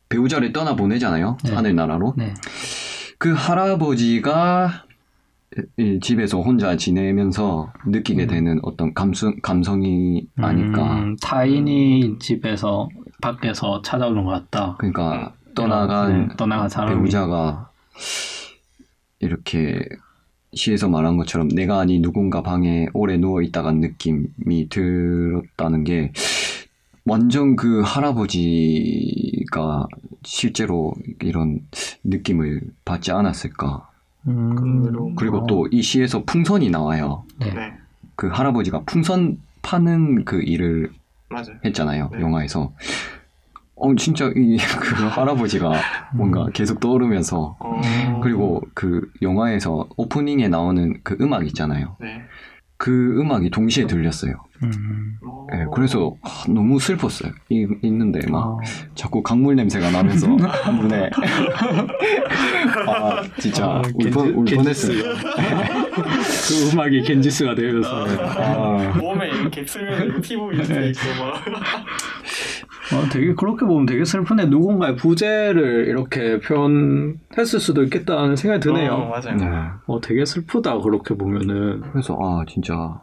배우자를 0.09 0.53
떠나 0.53 0.77
보내잖아요. 0.77 1.38
네. 1.44 1.53
하늘나라로. 1.53 2.14
네. 2.16 2.35
그 3.18 3.33
할아버지가 3.33 4.85
이 5.77 5.99
집에서 6.01 6.40
혼자 6.40 6.77
지내면서 6.77 7.73
느끼게 7.87 8.25
음. 8.25 8.29
되는 8.29 8.61
어떤 8.62 8.94
감성 8.94 9.35
감성이 9.42 10.27
아닐까. 10.37 10.99
음, 10.99 11.16
타인이 11.21 12.18
집에서 12.18 12.88
밖에서 13.21 13.83
찾아오는 13.83 14.25
것 14.25 14.31
같다. 14.31 14.77
그러니까 14.79 15.33
떠나간 15.55 16.29
네, 16.29 16.37
떠나간 16.37 16.68
사람이 16.68 16.94
배우자가 16.94 17.71
이렇게 19.21 19.81
시에서 20.55 20.88
말한 20.88 21.16
것처럼 21.16 21.49
내가 21.49 21.81
아닌 21.81 22.03
누군가 22.03 22.42
방에 22.42 22.87
오래 22.94 23.16
누워 23.16 23.42
있다간 23.42 23.81
느낌이 23.81 24.68
들었다는 24.68 25.85
게 25.85 26.12
완전 27.09 27.57
그 27.57 27.83
할아버지가 27.85 29.87
실제로 30.25 30.94
이런 31.23 31.61
느낌을 32.05 32.62
받지 32.85 33.12
않았을까. 33.12 33.88
음, 34.29 35.14
그리고 35.16 35.38
어, 35.38 35.47
또이 35.47 35.83
시에서 35.83 36.25
풍선이 36.25 36.71
나와요. 36.71 37.25
네. 37.38 37.53
네. 37.53 37.73
그 38.16 38.29
할아버지가 38.29 38.83
풍선 38.85 39.38
파는 39.62 40.25
그 40.25 40.42
일을 40.42 40.90
맞아요. 41.31 41.59
했잖아요. 41.64 42.11
네. 42.12 42.21
영화에서. 42.21 42.73
어, 43.77 43.94
진짜 43.94 44.31
이 44.35 44.57
그 44.81 45.07
할아버지가 45.07 45.73
뭔가 46.14 46.49
계속 46.53 46.81
떠오르면서 46.81 47.57
어, 47.61 47.81
그리고 48.23 48.61
그 48.75 49.09
영화에서 49.23 49.88
오프닝에 49.97 50.49
나오는 50.49 51.01
그 51.05 51.16
음악 51.21 51.47
있잖아요. 51.47 51.97
네. 52.01 52.23
그 52.81 53.21
음악이 53.21 53.51
동시에 53.51 53.88
들렸어요. 53.88 54.35
음, 54.62 55.17
어, 55.27 55.47
예, 55.53 55.67
그래서 55.75 56.14
아, 56.23 56.29
너무 56.49 56.79
슬펐어요. 56.79 57.33
이, 57.49 57.67
있는데 57.83 58.21
막 58.31 58.38
어, 58.38 58.61
자꾸 58.95 59.21
강물 59.23 59.57
냄새가 59.57 59.91
나면서 59.91 60.29
눈에 60.81 61.11
아 62.87 63.23
진짜 63.41 63.67
아, 63.67 63.83
울, 63.95 64.11
뻔, 64.11 64.29
울 64.29 64.45
겐지- 64.45 64.57
뻔했어요. 64.57 65.03
그 66.49 66.71
음악이 66.73 67.03
겐지스가 67.03 67.55
되면서 67.57 68.07
아, 68.07 68.97
몸에 68.97 69.29
이렇게 69.29 69.64
쓰면 69.67 70.21
피부 70.21 70.47
밑에 70.47 70.88
있고 70.91 71.01
막. 71.25 71.43
어, 72.94 73.09
되게 73.12 73.35
그렇게 73.35 73.66
보면 73.66 73.87
되게 73.87 74.05
슬프네. 74.05 74.46
누군가의 74.46 74.96
부재를 74.96 75.87
이렇게 75.88 76.40
표현했을 76.40 77.61
수도 77.61 77.83
있겠다는 77.83 78.37
생각이 78.37 78.61
드네요. 78.61 78.92
어, 78.92 79.09
맞아요. 79.09 79.37
네. 79.37 79.46
어, 79.87 80.01
되게 80.01 80.24
슬프다 80.24 80.81
그렇게 80.81 81.14
보면은. 81.14 81.83
그래서 81.92 82.18
아 82.20 82.44
진짜 82.48 83.01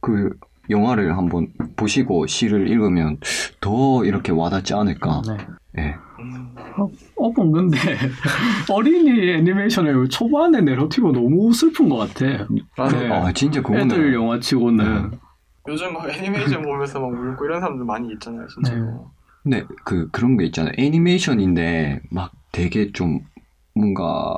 그 0.00 0.30
영화를 0.70 1.16
한번 1.16 1.48
보시고 1.76 2.26
시를 2.26 2.68
읽으면 2.68 3.18
더 3.60 4.04
이렇게 4.04 4.32
와닿지 4.32 4.74
않을까. 4.74 5.22
네. 5.26 5.36
예. 5.76 5.96
음, 6.20 6.54
어, 6.78 6.88
어, 7.16 7.32
근데 7.32 7.76
어린이 8.70 9.30
애니메이션의 9.32 10.08
초반에 10.08 10.60
내러티브 10.60 11.08
너무 11.08 11.52
슬픈 11.52 11.88
것 11.88 11.96
같아. 11.96 12.46
맞아요. 12.76 12.98
네. 12.98 13.10
아 13.10 13.32
진짜 13.32 13.60
그거는 13.60 13.86
애들 13.86 14.14
영화치고는 14.14 15.10
요즘 15.66 15.92
막 15.94 16.08
애니메이션 16.08 16.62
보면서 16.62 17.00
막 17.00 17.08
울고 17.08 17.44
이런 17.46 17.60
사람들 17.60 17.84
많이 17.84 18.12
있잖아요, 18.12 18.46
진짜. 18.48 18.74
네. 18.74 18.82
근데 19.44 19.62
그 19.84 20.08
그런 20.10 20.36
게 20.38 20.44
있잖아요. 20.46 20.72
애니메이션인데 20.78 22.00
막 22.10 22.32
되게 22.50 22.90
좀 22.92 23.20
뭔가 23.74 24.36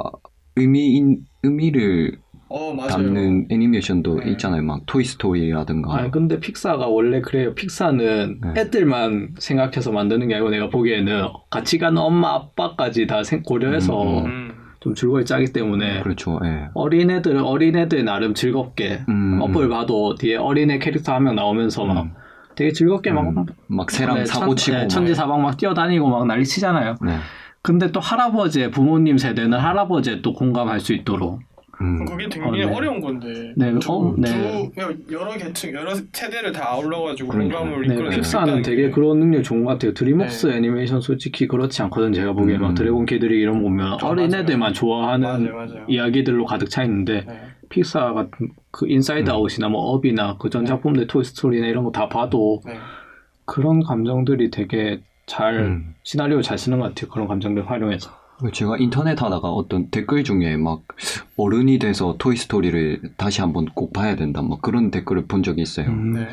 의미 0.57 1.01
의미를 1.43 2.19
어, 2.49 2.73
맞아요. 2.75 2.91
담는 2.91 3.47
애니메이션도 3.51 4.21
네. 4.21 4.31
있잖아요. 4.33 4.63
막 4.63 4.83
토이 4.87 5.05
스토리라든가. 5.05 5.97
아 5.97 6.11
근데 6.11 6.39
픽사가 6.41 6.87
원래 6.89 7.21
그래요. 7.21 7.55
픽사는 7.55 8.41
네. 8.41 8.61
애들만 8.61 9.35
생각해서 9.39 9.93
만드는 9.93 10.29
게 10.29 10.35
아니고 10.35 10.51
내가 10.51 10.69
보기에는 10.71 11.27
같이 11.51 11.79
가는 11.79 11.99
엄마 12.01 12.35
아빠까지 12.35 13.07
다 13.07 13.23
생- 13.25 13.43
고려해서 13.43 14.21
음, 14.21 14.27
음, 14.27 14.53
좀 14.81 14.95
즐거이 14.95 15.25
짜기 15.25 15.53
때문에 15.53 16.03
그렇죠. 16.03 16.39
예. 16.45 16.69
어린애들 16.75 17.37
어린애들 17.39 18.05
나름 18.05 18.35
즐겁게 18.35 19.01
음, 19.09 19.41
어플 19.41 19.69
봐도 19.69 20.15
뒤에 20.17 20.37
어린애 20.37 20.79
캐릭터 20.79 21.15
한 21.15 21.25
명 21.25 21.35
나오면서 21.37 21.85
막 21.85 22.03
음. 22.03 22.13
되게 22.57 22.73
즐겁게 22.73 23.13
막 23.13 23.29
음, 23.29 23.45
막 23.69 23.91
새랑 23.91 24.17
네, 24.17 24.25
사고 24.25 24.47
천- 24.49 24.57
치고 24.57 24.77
네, 24.77 24.83
막. 24.85 24.89
천지 24.89 25.15
사방 25.15 25.43
막 25.43 25.57
뛰어다니고 25.57 26.09
막 26.09 26.27
난리 26.27 26.45
치잖아요. 26.45 26.97
네. 27.05 27.17
근데 27.63 27.93
또 27.93 28.01
할아버지의 28.01 28.71
부모님 28.71 29.19
세대는 29.19 29.59
할아버지에 29.59 30.23
또 30.23 30.33
공감할 30.33 30.81
수 30.81 30.93
있도록 30.95 31.41
음. 31.83 32.05
그게 32.07 32.27
굉장히 32.29 32.63
어, 32.63 32.69
네. 32.71 32.75
어려운 32.75 33.01
건데. 33.03 33.53
네, 33.55 33.79
두, 33.79 33.93
어, 33.93 34.15
네. 34.17 34.71
두, 34.75 35.13
여러 35.13 35.33
계층, 35.37 35.75
여러 35.75 35.95
세대를 35.95 36.53
다 36.53 36.71
아울러가지고. 36.73 37.29
공감을 37.31 37.87
네, 37.89 38.09
픽사는 38.17 38.63
되게 38.63 38.85
게. 38.85 38.91
그런 38.91 39.19
능력 39.21 39.43
좋은 39.43 39.63
것 39.65 39.73
같아요. 39.73 39.93
드림웍스 39.93 40.47
네. 40.47 40.57
애니메이션 40.57 41.03
솔직히 41.03 41.47
그렇지 41.47 41.83
않거든 41.83 42.15
제가 42.15 42.33
보기에 42.33 42.57
막 42.57 42.71
음. 42.71 42.75
드래곤 42.75 43.05
길들이기 43.05 43.39
이런 43.43 43.57
거 43.59 43.69
보면 43.69 43.87
아, 43.93 43.97
어린애들만. 44.01 44.73
좋아하는 44.73 45.29
맞아요, 45.29 45.55
맞아요. 45.55 45.85
이야기들로 45.89 46.47
가득 46.47 46.71
차 46.71 46.83
있는데 46.85 47.25
네. 47.27 47.41
픽사 47.69 48.13
같은 48.13 48.51
그 48.71 48.89
인사이드 48.89 49.31
음. 49.31 49.35
아웃이나 49.35 49.69
뭐 49.69 49.81
업이나 49.93 50.37
그전 50.39 50.65
작품들 50.67 51.07
토이 51.07 51.25
스토리나 51.25 51.67
이런 51.67 51.85
거 51.85 51.91
다 51.93 52.09
봐도 52.09 52.61
네. 52.67 52.79
그런 53.45 53.83
감정들이 53.83 54.51
되게 54.51 55.01
잘 55.27 55.57
음. 55.57 55.95
시나리오 56.03 56.43
잘 56.43 56.59
쓰는 56.59 56.79
것 56.79 56.89
같아요. 56.95 57.11
그런 57.11 57.27
감정들 57.29 57.69
활용해서. 57.71 58.11
제가 58.53 58.77
인터넷 58.77 59.21
하다가 59.23 59.49
어떤 59.49 59.89
댓글 59.89 60.23
중에 60.23 60.57
막 60.59 60.83
어른이 61.39 61.79
돼서 61.79 62.17
토이 62.19 62.37
스토리를 62.37 63.01
다시 63.17 63.41
한번 63.41 63.65
꼭 63.67 63.93
봐야 63.95 64.15
된다 64.15 64.43
막 64.43 64.61
그런 64.61 64.91
댓글을 64.91 65.27
본 65.27 65.43
적이 65.43 65.63
있어요. 65.63 65.89
음. 65.89 66.13
네. 66.13 66.29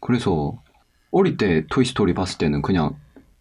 그래서 0.00 0.62
어릴 1.10 1.36
때 1.36 1.64
토이 1.68 1.84
스토리 1.84 2.14
봤을 2.14 2.38
때는 2.38 2.62
그냥 2.62 2.94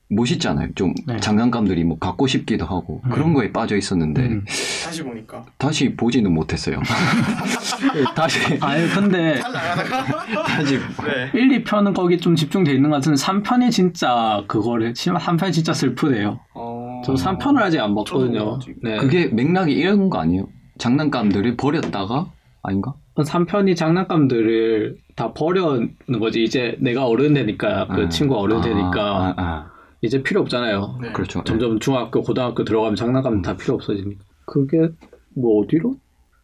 멋있잖아요. 0.09 0.69
좀 0.75 0.93
네. 1.05 1.17
장난감들이 1.17 1.83
뭐 1.83 1.97
갖고 1.97 2.27
싶기도 2.27 2.65
하고 2.65 3.01
음. 3.05 3.09
그런 3.09 3.33
거에 3.33 3.51
빠져 3.51 3.75
있었는데 3.75 4.21
음. 4.21 4.45
다시 4.85 5.03
보니까 5.03 5.45
다시 5.57 5.95
보지는 5.95 6.33
못했어요. 6.33 6.79
다시 8.15 8.39
아니 8.61 8.87
근데 8.89 9.39
다시 10.47 10.77
네. 10.77 11.31
1, 11.33 11.63
2편은 11.63 11.93
거기 11.93 12.17
좀 12.19 12.35
집중돼 12.35 12.71
있는 12.73 12.89
것 12.89 12.97
같은데 12.97 13.21
3편이 13.21 13.71
진짜 13.71 14.43
그거를 14.47 14.93
3편 14.93 15.51
진짜 15.51 15.73
슬프네요. 15.73 16.39
어... 16.55 17.01
저 17.05 17.13
3편을 17.13 17.61
아직 17.61 17.79
안 17.79 17.93
봤거든요. 17.93 18.59
네. 18.81 18.97
그게 18.97 19.27
맥락이 19.27 19.73
이런 19.73 20.09
거 20.09 20.19
아니에요? 20.19 20.47
장난감들을 20.77 21.57
버렸다가 21.57 22.31
아닌가? 22.63 22.93
3편이 23.15 23.75
장난감들을 23.75 24.97
다 25.15 25.33
버려는 25.33 26.19
거지. 26.19 26.43
이제 26.43 26.77
내가 26.79 27.07
어른 27.07 27.33
되니까 27.33 27.87
그 27.87 28.03
아, 28.03 28.09
친구가 28.09 28.39
어른 28.39 28.57
아, 28.57 28.61
되니까 28.61 29.01
아, 29.01 29.33
아. 29.37 29.76
이제 30.01 30.21
필요 30.23 30.41
없잖아요. 30.41 30.99
네. 31.01 31.11
그렇죠. 31.11 31.43
점점 31.43 31.79
중학교, 31.79 32.21
고등학교 32.21 32.63
들어가면 32.63 32.95
장난감 32.95 33.41
다 33.41 33.55
필요 33.57 33.75
없어지니까. 33.75 34.23
그게 34.45 34.89
뭐 35.35 35.61
어디로? 35.61 35.95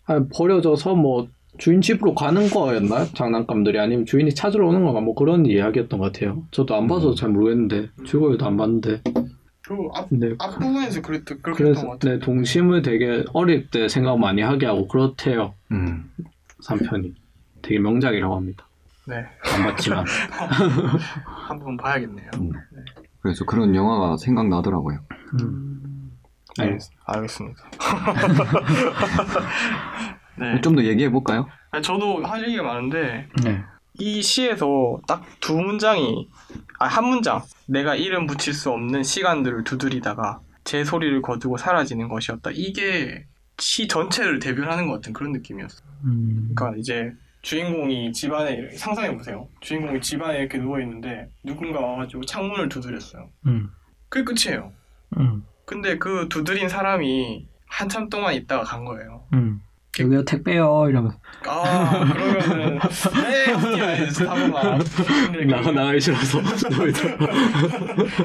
아 0.05 0.25
버려져서 0.33 0.95
뭐 0.95 1.27
주인 1.57 1.81
집으로 1.81 2.15
가는 2.15 2.49
거였나요? 2.49 3.05
장난감들이 3.13 3.79
아니면 3.79 4.05
주인이 4.05 4.33
찾으러 4.33 4.67
오는 4.67 4.83
건가? 4.83 5.01
뭐 5.01 5.13
그런 5.15 5.45
이야기였던 5.45 5.99
것 5.99 6.11
같아요. 6.11 6.43
저도 6.51 6.75
안 6.75 6.87
봐서 6.87 7.11
음. 7.11 7.15
잘 7.15 7.29
모르겠는데 7.29 7.89
주고도 8.05 8.45
안 8.45 8.57
봤는데. 8.57 9.01
그 9.65 9.75
앞, 9.93 10.07
네. 10.09 10.33
앞부분에서 10.39 11.01
그랬, 11.01 11.23
그렇게 11.23 11.49
했던 11.51 11.53
것 11.53 11.57
그래서 11.57 11.87
같아요. 11.87 12.13
네 12.15 12.19
동심을 12.19 12.81
되게 12.81 13.23
어릴 13.33 13.69
때 13.69 13.87
생각 13.87 14.17
많이 14.19 14.41
하게 14.41 14.65
하고 14.65 14.87
그렇대요. 14.87 15.53
음. 15.71 16.11
3편이 16.65 17.13
되게 17.61 17.79
명작이라고 17.79 18.35
합니다. 18.35 18.67
네. 19.07 19.15
안 19.55 19.63
봤지만. 19.63 20.03
한 21.25 21.59
번 21.59 21.77
봐야겠네요. 21.77 22.29
음. 22.41 22.51
그래서 23.23 23.45
그런 23.45 23.73
영화가 23.73 24.17
생각나더라고요. 24.17 24.99
음. 25.41 26.11
네. 26.57 26.71
네. 26.71 26.77
알겠습니다. 27.05 27.63
네. 30.39 30.61
좀 30.61 30.75
더 30.75 30.83
얘기해 30.83 31.09
볼까요? 31.09 31.47
저도 31.83 32.23
할 32.23 32.43
얘기가 32.43 32.63
많은데 32.63 33.27
네. 33.43 33.63
이 33.99 34.21
시에서 34.21 34.99
딱 35.07 35.23
두 35.39 35.59
문장이 35.59 36.27
아 36.79 36.87
한 36.87 37.05
문장 37.05 37.41
내가 37.67 37.95
이름 37.95 38.27
붙일 38.27 38.53
수 38.53 38.71
없는 38.71 39.03
시간들을 39.03 39.63
두드리다가 39.63 40.41
제 40.63 40.83
소리를 40.83 41.21
거두고 41.21 41.57
사라지는 41.57 42.09
것이었다. 42.09 42.51
이게 42.53 43.25
시 43.59 43.87
전체를 43.87 44.39
대변하는 44.39 44.87
것 44.87 44.95
같은 44.95 45.13
그런 45.13 45.31
느낌이었어. 45.31 45.83
음. 46.05 46.51
그러니까 46.55 46.77
이제 46.79 47.11
주인공이 47.43 48.13
집안에 48.13 48.71
상상해 48.71 49.15
보세요. 49.15 49.47
주인공이 49.59 50.01
집안에 50.01 50.39
이렇게 50.39 50.57
누워 50.57 50.79
있는데 50.79 51.29
누군가 51.43 51.81
와가지고 51.81 52.25
창문을 52.25 52.69
두드렸어요. 52.69 53.29
음. 53.45 53.69
그게 54.09 54.23
끝이에요. 54.23 54.71
음. 55.17 55.43
근데 55.65 55.97
그 55.97 56.27
두드린 56.29 56.69
사람이 56.69 57.47
한참 57.67 58.09
동안 58.09 58.33
있다가 58.33 58.63
간 58.63 58.85
거예요. 58.85 59.27
음. 59.33 59.61
여기요 59.99 60.25
택배요 60.25 60.87
이러면서 60.89 61.17
아 61.47 62.03
그러면은 62.13 62.79
네 62.79 63.53
근데 63.53 65.45
나가 65.45 65.63
그- 65.63 65.69
나가기 65.69 65.99
싫어서 66.01 66.39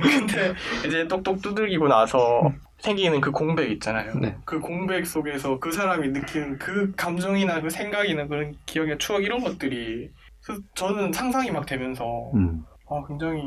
근데 0.00 0.54
이제 0.86 1.06
똑똑 1.08 1.42
두들기고 1.42 1.88
나서 1.88 2.50
생기는 2.78 3.20
그 3.20 3.30
공백 3.32 3.70
있잖아요. 3.72 4.14
네. 4.14 4.36
그 4.44 4.60
공백 4.60 5.04
속에서 5.06 5.58
그 5.58 5.72
사람이 5.72 6.08
느끼는 6.08 6.58
그 6.58 6.92
감정이나 6.96 7.60
그 7.60 7.68
생각이나 7.70 8.26
그런 8.28 8.54
기억이나 8.66 8.96
추억 8.98 9.24
이런 9.24 9.42
것들이 9.42 10.08
그- 10.44 10.60
저는 10.74 11.12
상상이 11.12 11.50
막 11.50 11.66
되면서 11.66 12.30
음. 12.34 12.62
아 12.88 13.02
굉장히 13.06 13.42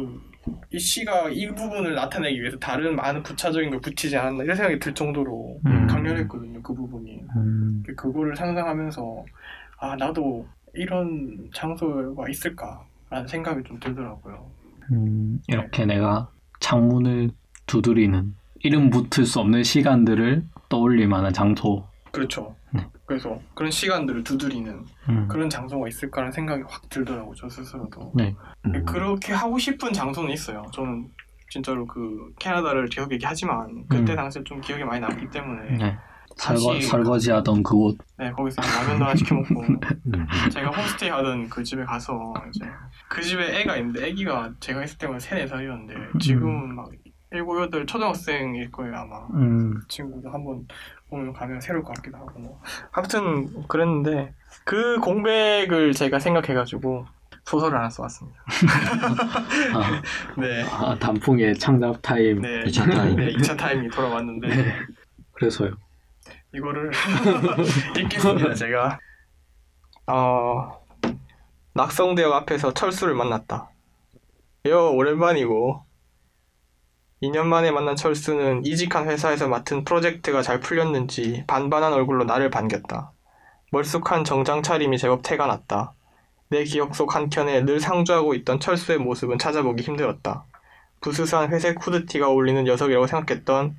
이 0.71 0.79
시가 0.79 1.29
이 1.29 1.47
부분을 1.47 1.95
나타내기 1.95 2.41
위해서 2.41 2.57
다른 2.57 2.95
많은 2.95 3.23
부차적인 3.23 3.69
걸 3.69 3.81
붙이지 3.81 4.17
않았나 4.17 4.43
이런 4.43 4.55
생각이 4.55 4.79
들 4.79 4.93
정도로 4.93 5.59
음. 5.65 5.87
강렬했거든요 5.87 6.61
그 6.61 6.73
부분이. 6.73 7.23
음. 7.35 7.83
그거를 7.95 8.35
상상하면서 8.35 9.25
아 9.77 9.95
나도 9.95 10.47
이런 10.73 11.49
장소가 11.53 12.29
있을까라는 12.29 13.27
생각이 13.27 13.63
좀 13.63 13.79
들더라고요. 13.79 14.49
음, 14.91 15.39
이렇게 15.47 15.85
내가 15.85 16.29
창문을 16.59 17.31
두드리는 17.65 18.35
이름 18.63 18.89
붙을 18.89 19.25
수 19.25 19.39
없는 19.39 19.63
시간들을 19.63 20.43
떠올릴 20.69 21.07
만한 21.07 21.33
장소 21.33 21.85
그렇죠. 22.11 22.55
네. 22.71 22.85
그래서 23.11 23.37
그런 23.53 23.69
시간들을 23.71 24.23
두드리는 24.23 24.85
음. 25.09 25.27
그런 25.27 25.49
장소가 25.49 25.85
있을까라는 25.89 26.31
생각이 26.31 26.63
확 26.65 26.87
들더라고요. 26.89 27.33
저 27.35 27.49
스스로도. 27.49 28.13
네. 28.15 28.33
음. 28.65 28.85
그렇게 28.85 29.33
하고 29.33 29.57
싶은 29.57 29.91
장소는 29.91 30.31
있어요. 30.31 30.63
저는 30.73 31.09
진짜로 31.49 31.85
그 31.85 32.31
캐나다를 32.39 32.87
계속 32.87 33.11
얘기하지만 33.11 33.83
그때 33.89 34.13
음. 34.13 34.15
당시에 34.15 34.43
좀 34.45 34.61
기억에 34.61 34.85
많이 34.85 35.01
남기 35.01 35.29
때문에 35.29 35.75
네. 35.77 35.97
설거, 36.37 36.73
다시- 36.75 36.81
설거지 36.87 37.31
하던 37.31 37.61
그곳 37.61 37.97
네 38.17 38.31
거기서 38.31 38.61
라면도 38.61 39.03
하나 39.03 39.13
시켜 39.15 39.35
먹고 39.35 39.59
음. 40.15 40.25
제가 40.49 40.69
홈스테이 40.69 41.09
하던 41.09 41.49
그 41.49 41.61
집에 41.61 41.83
가서 41.83 42.33
이제 42.55 42.65
그 43.09 43.21
집에 43.21 43.59
애가 43.59 43.75
있는데 43.75 44.07
애기가 44.07 44.53
제가 44.61 44.85
있을 44.85 44.97
때만 44.97 45.19
세네 45.19 45.45
살이었는데 45.47 45.93
지금 46.21 46.73
막 46.73 46.89
일곱 47.31 47.61
여덟 47.61 47.85
초등학생일 47.85 48.71
거예요 48.71 48.95
아마. 48.95 49.25
음. 49.33 49.75
그 49.75 49.87
친구도 49.87 50.29
한번 50.29 50.67
보면 51.09 51.33
가면 51.33 51.61
새로울 51.61 51.83
것 51.83 51.95
같기도 51.95 52.17
하고 52.17 52.39
뭐. 52.39 52.61
아무튼 52.91 53.67
그랬는데 53.67 54.33
그 54.65 54.99
공백을 54.99 55.93
제가 55.93 56.19
생각해가지고 56.19 57.05
소설을 57.45 57.77
하나 57.77 57.89
써왔습니다. 57.89 58.37
아, 59.73 60.01
네. 60.39 60.63
아, 60.69 60.95
단풍의 60.99 61.57
창작 61.57 62.01
타임 62.01 62.41
네, 62.41 62.63
2차 62.65 62.91
타임. 62.93 63.15
네, 63.15 63.33
2차 63.33 63.57
타임이 63.57 63.89
돌아왔는데. 63.89 64.47
그래서요. 65.31 65.71
이거를 66.53 66.91
읽겠습니다 67.97 68.53
제가. 68.53 68.99
어, 70.07 70.85
낙성대역 71.73 72.33
앞에서 72.33 72.73
철수를 72.73 73.15
만났다. 73.15 73.69
여 74.67 74.89
오랜만이고 74.89 75.83
2년 77.21 77.45
만에 77.45 77.71
만난 77.71 77.95
철수는 77.95 78.65
이직한 78.65 79.07
회사에서 79.07 79.47
맡은 79.47 79.83
프로젝트가 79.83 80.41
잘 80.41 80.59
풀렸는지 80.59 81.43
반반한 81.47 81.93
얼굴로 81.93 82.23
나를 82.23 82.49
반겼다 82.49 83.11
멀쑥한 83.71 84.23
정장 84.23 84.63
차림이 84.63 84.97
제법 84.97 85.21
태가 85.23 85.47
났다 85.47 85.93
내 86.49 86.63
기억 86.63 86.95
속 86.95 87.15
한켠에 87.15 87.61
늘 87.65 87.79
상주하고 87.79 88.33
있던 88.35 88.59
철수의 88.59 88.97
모습은 88.97 89.37
찾아보기 89.37 89.83
힘들었다 89.83 90.45
부스스한 91.01 91.51
회색 91.51 91.85
후드티가 91.85 92.29
어울리는 92.29 92.63
녀석이라고 92.63 93.07
생각했던 93.07 93.75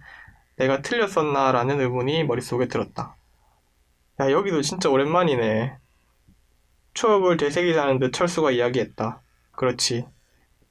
내가 0.57 0.83
틀렸었나 0.83 1.52
라는 1.52 1.81
의문이 1.81 2.24
머릿속에 2.24 2.68
들었다. 2.68 3.16
야, 4.20 4.31
여기도 4.31 4.61
진짜 4.61 4.90
오랜만이네. 4.90 5.76
추억을 6.94 7.37
되새기자는 7.37 8.00
듯 8.00 8.12
철수가 8.12 8.50
이야기했다. 8.50 9.22
그렇지. 9.52 10.07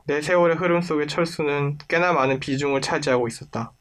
내 0.05 0.21
세월의 0.21 0.57
흐름 0.57 0.81
속에 0.81 1.07
철수는 1.07 1.77
꽤나 1.87 2.13
많은 2.13 2.39
비중을 2.39 2.81
차지하고 2.81 3.27
있었다. 3.27 3.73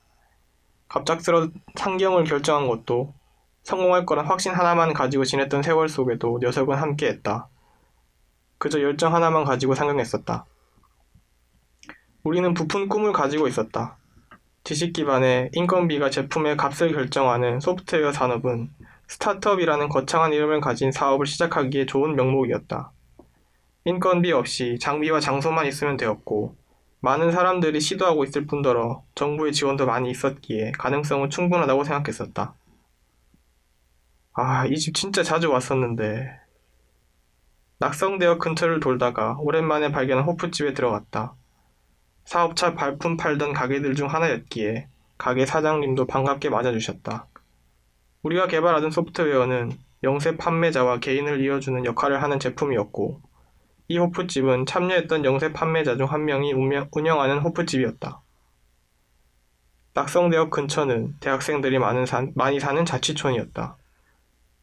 갑작스런 0.88 1.52
상경을 1.76 2.24
결정한 2.24 2.66
것도 2.66 3.14
성공할 3.62 4.06
거란 4.06 4.26
확신 4.26 4.52
하나만 4.52 4.92
가지고 4.92 5.24
지냈던 5.24 5.62
세월 5.62 5.88
속에도 5.88 6.38
녀석은 6.40 6.76
함께했다. 6.76 7.48
그저 8.58 8.82
열정 8.82 9.14
하나만 9.14 9.44
가지고 9.44 9.74
상경했었다. 9.74 10.44
우리는 12.22 12.52
부푼 12.52 12.88
꿈을 12.88 13.12
가지고 13.12 13.48
있었다. 13.48 13.96
지식 14.64 14.92
기반의 14.92 15.50
인건비가 15.54 16.10
제품의 16.10 16.56
값을 16.56 16.92
결정하는 16.92 17.60
소프트웨어 17.60 18.12
산업은 18.12 18.70
스타트업이라는 19.08 19.88
거창한 19.88 20.32
이름을 20.32 20.60
가진 20.60 20.92
사업을 20.92 21.26
시작하기에 21.26 21.86
좋은 21.86 22.14
명목이었다. 22.16 22.92
인건비 23.84 24.32
없이 24.32 24.78
장비와 24.80 25.20
장소만 25.20 25.66
있으면 25.66 25.96
되었고, 25.96 26.56
많은 27.00 27.32
사람들이 27.32 27.80
시도하고 27.80 28.24
있을 28.24 28.46
뿐더러 28.46 29.02
정부의 29.14 29.52
지원도 29.52 29.86
많이 29.86 30.10
있었기에 30.10 30.72
가능성은 30.72 31.30
충분하다고 31.30 31.84
생각했었다. 31.84 32.54
아, 34.32 34.66
이 34.66 34.76
집 34.76 34.94
진짜 34.94 35.22
자주 35.22 35.50
왔었는데. 35.50 36.28
낙성대역 37.78 38.38
근처를 38.38 38.80
돌다가 38.80 39.36
오랜만에 39.38 39.90
발견한 39.90 40.24
호프집에 40.26 40.74
들어갔다. 40.74 41.34
사업차 42.26 42.74
발품 42.74 43.16
팔던 43.16 43.54
가게들 43.54 43.94
중 43.94 44.08
하나였기에 44.08 44.88
가게 45.16 45.46
사장님도 45.46 46.06
반갑게 46.06 46.50
맞아주셨다. 46.50 47.26
우리가 48.22 48.46
개발하던 48.48 48.90
소프트웨어는 48.90 49.72
영세 50.02 50.36
판매자와 50.36 50.98
개인을 51.00 51.40
이어주는 51.42 51.86
역할을 51.86 52.22
하는 52.22 52.38
제품이었고, 52.38 53.22
이 53.90 53.98
호프집은 53.98 54.66
참여했던 54.66 55.24
영세 55.24 55.52
판매자 55.52 55.96
중 55.96 56.06
한 56.06 56.24
명이 56.24 56.52
운영하는 56.92 57.40
호프집이었다. 57.40 58.22
낙성대역 59.94 60.50
근처는 60.50 61.16
대학생들이 61.18 61.80
많은 61.80 62.06
산, 62.06 62.30
많이 62.36 62.60
사는 62.60 62.84
자취촌이었다. 62.84 63.76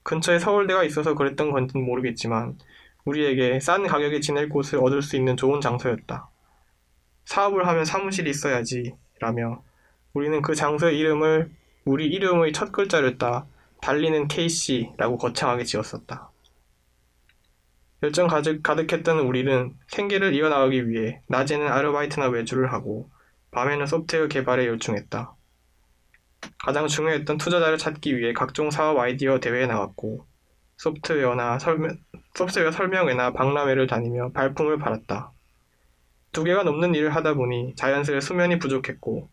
근처에 0.03 0.39
서울대가 0.39 0.85
있어서 0.85 1.13
그랬던 1.13 1.51
건지는 1.51 1.85
모르겠지만 1.85 2.57
우리에게 3.03 3.59
싼 3.59 3.85
가격에 3.85 4.21
지낼 4.21 4.47
곳을 4.47 4.79
얻을 4.79 5.01
수 5.01 5.17
있는 5.17 5.35
좋은 5.35 5.59
장소였다. 5.59 6.29
사업을 7.25 7.67
하면 7.67 7.83
사무실이 7.83 8.29
있어야지 8.29 8.95
라며 9.19 9.61
우리는 10.13 10.41
그 10.41 10.55
장소의 10.55 10.97
이름을 10.97 11.51
우리 11.83 12.07
이름의 12.07 12.53
첫 12.53 12.71
글자를 12.71 13.17
따 13.17 13.45
달리는 13.81 14.29
KC라고 14.29 15.17
거창하게 15.17 15.65
지었었다. 15.65 16.31
열정 18.03 18.27
가득, 18.27 18.61
가득했던 18.61 19.19
우리는 19.19 19.73
생계를 19.87 20.35
이어나가기 20.35 20.87
위해 20.89 21.21
낮에는 21.27 21.67
아르바이트나 21.67 22.27
외주를 22.29 22.71
하고 22.71 23.09
밤에는 23.51 23.87
소프트웨어 23.87 24.27
개발에 24.27 24.67
열중했다. 24.67 25.35
가장 26.59 26.87
중요했던 26.87 27.37
투자자를 27.37 27.79
찾기 27.79 28.17
위해 28.17 28.33
각종 28.33 28.69
사업 28.69 28.99
아이디어 28.99 29.39
대회에 29.39 29.65
나갔고 29.65 30.27
소프트웨어나 30.77 31.57
설명, 31.57 31.97
소프트웨어 32.35 32.71
설명회나 32.71 33.33
박람회를 33.33 33.87
다니며 33.87 34.31
발품을 34.31 34.77
팔았다. 34.77 35.31
두 36.31 36.43
개가 36.43 36.61
넘는 36.63 36.93
일을 36.93 37.15
하다 37.15 37.33
보니 37.33 37.73
자연스레 37.75 38.21
수면이 38.21 38.59
부족했고 38.59 39.27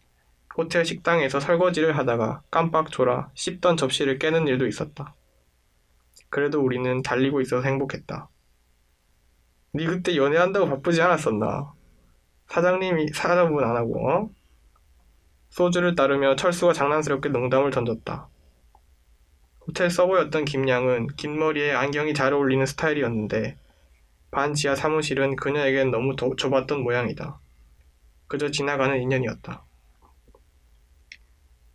호텔 0.56 0.86
식당에서 0.86 1.38
설거지를 1.38 1.98
하다가 1.98 2.42
깜빡 2.50 2.90
졸아 2.90 3.30
씹던 3.34 3.76
접시를 3.76 4.18
깨는 4.18 4.48
일도 4.48 4.66
있었다. 4.66 5.14
그래도 6.30 6.62
우리는 6.62 7.02
달리고 7.02 7.42
있어서 7.42 7.66
행복했다. 7.66 8.30
니 9.74 9.86
그때 9.86 10.16
연애한다고 10.16 10.66
바쁘지 10.66 11.02
않았었나? 11.02 11.72
사장님이 12.48 13.08
사자분 13.12 13.64
안 13.64 13.76
하고 13.76 14.08
어? 14.08 14.30
소주를 15.50 15.94
따르며 15.94 16.36
철수가 16.36 16.72
장난스럽게 16.72 17.28
농담을 17.30 17.70
던졌다. 17.70 18.28
호텔 19.66 19.90
서버였던 19.90 20.44
김양은 20.44 21.08
긴 21.16 21.38
머리에 21.38 21.72
안경이 21.72 22.14
잘 22.14 22.32
어울리는 22.34 22.64
스타일이었는데 22.66 23.56
반 24.30 24.54
지하 24.54 24.74
사무실은 24.74 25.36
그녀에겐 25.36 25.90
너무 25.90 26.16
더- 26.16 26.34
좁았던 26.36 26.82
모양이다. 26.82 27.40
그저 28.26 28.50
지나가는 28.50 29.00
인연이었다. 29.00 29.64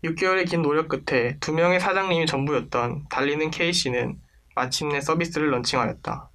6개월의 0.03 0.49
긴 0.49 0.61
노력 0.61 0.87
끝에 0.87 1.37
두 1.39 1.51
명의 1.53 1.79
사장님이 1.79 2.25
전부였던 2.25 3.07
달리는 3.09 3.49
K씨는 3.51 4.21
마침내 4.55 5.01
서비스를 5.01 5.51
런칭하였다. 5.51 6.28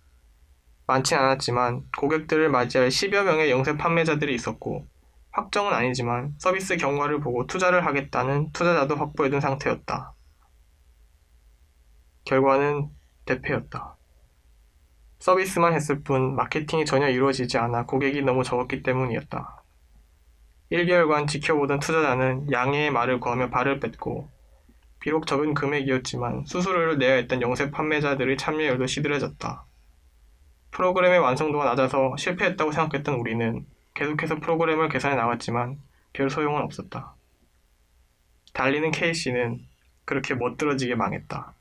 많진 0.87 1.17
않았지만 1.17 1.85
고객들을 1.97 2.49
맞이할 2.51 2.89
10여 2.89 3.25
명의 3.25 3.51
영세 3.51 3.77
판매자들이 3.77 4.35
있었고 4.35 4.87
확정은 5.31 5.73
아니지만 5.73 6.35
서비스 6.39 6.77
경과를 6.77 7.21
보고 7.21 7.47
투자를 7.47 7.85
하겠다는 7.87 8.53
투자자도 8.53 8.97
확보해둔 8.97 9.41
상태였다. 9.41 10.15
결과는 12.25 12.89
대패였다. 13.25 13.97
서비스만 15.19 15.73
했을 15.73 16.03
뿐 16.03 16.37
마케팅이 16.37 16.85
전혀 16.85 17.09
이루어지지 17.09 17.59
않아 17.59 17.87
고객이 17.87 18.23
너무 18.23 18.45
적었기 18.45 18.83
때문이었다. 18.83 19.63
1개월간 20.71 21.27
지켜보던 21.29 21.81
투자자는 21.81 22.53
양해의 22.53 22.91
말을 22.91 23.21
거하며 23.21 23.51
발을 23.51 23.81
뺐고 23.81 24.29
비록 25.01 25.27
적은 25.27 25.55
금액이었지만 25.55 26.45
수수료를 26.47 26.99
내야 26.99 27.15
했던 27.15 27.43
영세 27.43 27.71
판매자들의 27.71 28.37
참여율도 28.37 28.87
시들해졌다. 28.87 29.67
프로그램의 30.75 31.21
완성도가 31.21 31.65
낮아서 31.65 32.17
실패했다고 32.17 32.73
생각했던 32.73 33.15
우리는 33.15 33.65
계속해서 33.95 34.37
프로그램을 34.41 34.89
개선해 34.89 35.15
나갔지만 35.17 35.81
별 36.13 36.29
소용은 36.29 36.63
없었다. 36.63 37.15
달리는 38.53 38.91
K씨는 38.91 39.61
그렇게 40.05 40.35
멋들어지게 40.35 40.97
망했다. 40.97 41.55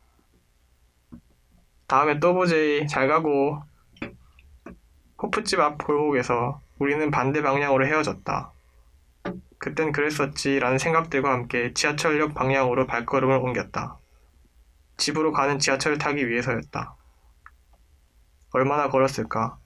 다음에 1.88 2.20
또 2.20 2.34
보제이 2.34 2.88
잘 2.88 3.07
가고 3.07 3.61
호프집 5.22 5.59
앞 5.59 5.78
골목에서 5.78 6.59
우리는 6.80 7.09
반대 7.11 7.41
방향으로 7.41 7.86
헤어졌다. 7.86 8.51
그땐 9.59 9.91
그랬었지 9.91 10.59
라는 10.59 10.78
생각들과 10.80 11.32
함께 11.32 11.74
지하철역 11.74 12.34
방향으로 12.34 12.88
발걸음을 12.88 13.38
옮겼다. 13.38 13.97
집으로 14.97 15.32
가는 15.32 15.59
지하철을 15.59 15.99
타기 15.99 16.28
위해서였다. 16.28 16.95
얼마나 18.54 18.88
걸었을까? 18.89 19.58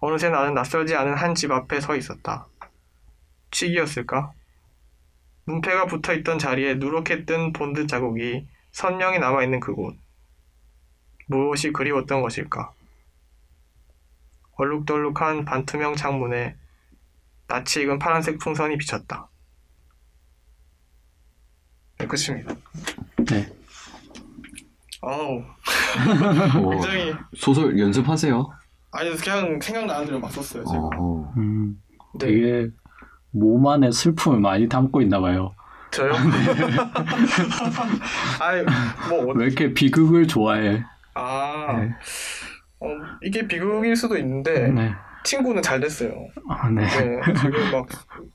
어느새 0.00 0.28
나는 0.28 0.54
낯설지 0.54 0.94
않은 0.94 1.14
한 1.14 1.34
집 1.34 1.50
앞에 1.50 1.80
서 1.80 1.96
있었다. 1.96 2.46
취기였을까? 3.50 4.32
문패가 5.46 5.86
붙어 5.86 6.12
있던 6.14 6.38
자리에 6.38 6.74
누렇게 6.74 7.24
뜬 7.24 7.52
본드 7.52 7.86
자국이 7.86 8.46
선명히 8.70 9.18
남아있는 9.18 9.60
그곳. 9.60 9.96
무엇이 11.26 11.72
그리웠던 11.72 12.20
것일까? 12.22 12.72
얼룩덜룩한 14.56 15.44
반투명 15.44 15.96
창문에 15.96 16.56
낯이 17.48 17.82
익은 17.84 17.98
파란색 17.98 18.38
풍선이 18.38 18.76
비쳤다. 18.78 19.28
네, 21.98 22.06
끝입니다. 22.06 22.54
네. 23.26 23.52
어우, 25.00 25.44
어, 26.56 26.70
굉장히 26.70 27.14
소설 27.36 27.78
연습하세요. 27.78 28.50
아니 28.92 29.14
그냥 29.16 29.58
생각나는 29.60 30.06
대로 30.06 30.20
막 30.20 30.30
썼어요. 30.30 30.64
제가. 30.64 30.82
어, 30.98 31.32
음, 31.36 31.76
네. 32.18 32.26
되게 32.26 32.68
몸 33.32 33.66
안에 33.66 33.90
슬픔을 33.90 34.38
많이 34.40 34.68
담고 34.68 35.02
있나 35.02 35.20
봐요. 35.20 35.54
저요? 35.90 36.12
아니 38.40 38.62
뭐 39.08 39.30
어- 39.30 39.34
왜 39.36 39.46
이렇게 39.46 39.72
비극을 39.74 40.26
좋아해? 40.26 40.82
아 41.14 41.76
네. 41.78 41.90
어, 42.80 42.88
이게 43.22 43.46
비극일 43.46 43.94
수도 43.96 44.16
있는데 44.18 44.68
네. 44.68 44.92
친구는 45.24 45.62
잘 45.62 45.80
됐어요. 45.80 46.12
아, 46.50 46.68
네. 46.68 46.82
네, 46.84 47.20
지금 47.40 47.70
막, 47.72 47.86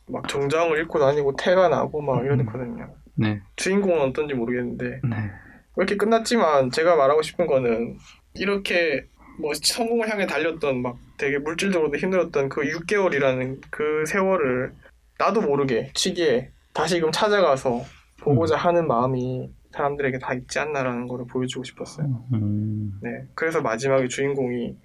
막 0.08 0.28
정장을 0.28 0.80
입고 0.82 0.98
다니고 1.00 1.36
태가 1.36 1.70
나고 1.70 2.02
막 2.02 2.24
이러거든요. 2.26 2.88
네. 3.16 3.42
주인공은 3.58 4.10
어떤지 4.10 4.34
모르겠는데 4.34 5.02
네. 5.04 5.32
이렇게 5.80 5.96
끝났지만 5.96 6.72
제가 6.72 6.96
말하고 6.96 7.22
싶은 7.22 7.48
거는 7.48 7.98
이렇게 8.34 9.06
뭐 9.40 9.54
성공을 9.54 10.10
향해 10.10 10.28
달렸던 10.28 10.82
막 10.82 10.98
되게 11.18 11.38
물질적으로도 11.40 11.98
힘들었던 11.98 12.50
그 12.50 12.62
6개월이라는 12.62 13.62
그 13.70 14.04
세월을 14.06 14.74
나도 15.18 15.42
모르게 15.42 15.92
취기에 15.94 16.52
다시금 16.74 17.12
찾아가서 17.12 17.84
보고자 18.20 18.58
하는 18.58 18.88
마음이 18.88 19.50
사람들에게 19.72 20.20
다 20.20 20.34
있지 20.34 20.60
않나라는 20.60 21.08
거를 21.08 21.26
보여주고 21.28 21.64
싶었어요. 21.64 22.26
음, 22.34 23.00
네. 23.02 23.24
그래서 23.36 23.62
마지막에 23.62 24.08
주인공이 24.08 24.76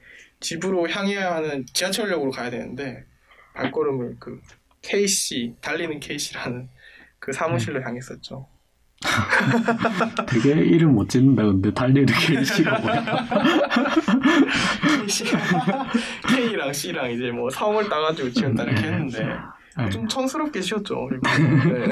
집으로 0.41 0.89
향해야 0.89 1.35
하는 1.35 1.65
지하철역으로 1.73 2.31
가야 2.31 2.51
되는데 2.51 3.05
발걸음을 3.55 4.17
그 4.21 4.41
KC 4.83 5.57
달리는 5.61 5.99
KC라는 6.01 6.69
그 7.19 7.33
사무실로 7.33 7.83
향했었죠. 7.83 8.47
되게 10.27 10.51
이름 10.61 10.95
못 10.95 11.09
짓는다 11.09 11.43
근데 11.45 11.73
달리는 11.73 12.07
게시가 12.07 12.79
뭐야? 12.81 13.05
K랑 16.29 16.73
C랑 16.73 17.11
이제 17.11 17.31
뭐 17.31 17.51
성을 17.51 17.89
따가지고 17.89 18.31
지었다 18.31 18.65
이렇게 18.65 18.83
했는데 18.87 19.39
네. 19.77 19.91
좀 19.91 20.07
촌스럽게 20.07 20.61
지었죠. 20.61 21.09
네. 21.23 21.87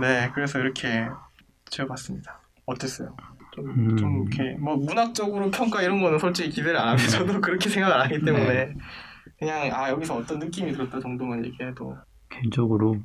네, 0.00 0.30
그래서 0.34 0.58
이렇게 0.58 1.06
지어봤습니다. 1.68 2.40
어땠어요? 2.66 3.14
좀, 3.52 3.68
음. 3.68 3.96
좀 3.96 4.26
이렇게 4.26 4.56
뭐 4.58 4.76
문학적으로 4.76 5.50
평가 5.50 5.82
이런 5.82 6.00
거는 6.00 6.18
솔직히 6.18 6.50
기대를 6.50 6.76
안 6.76 6.88
하고 6.88 6.98
저도 6.98 7.40
그렇게 7.40 7.68
생각을 7.68 7.96
안 7.96 8.06
하기 8.06 8.24
때문에 8.24 8.46
네. 8.46 8.74
그냥 9.38 9.70
아 9.72 9.90
여기서 9.90 10.16
어떤 10.16 10.38
느낌이 10.38 10.72
들었다 10.72 11.00
정도만 11.00 11.44
얘기해도 11.44 11.96
개인적으로 12.28 13.00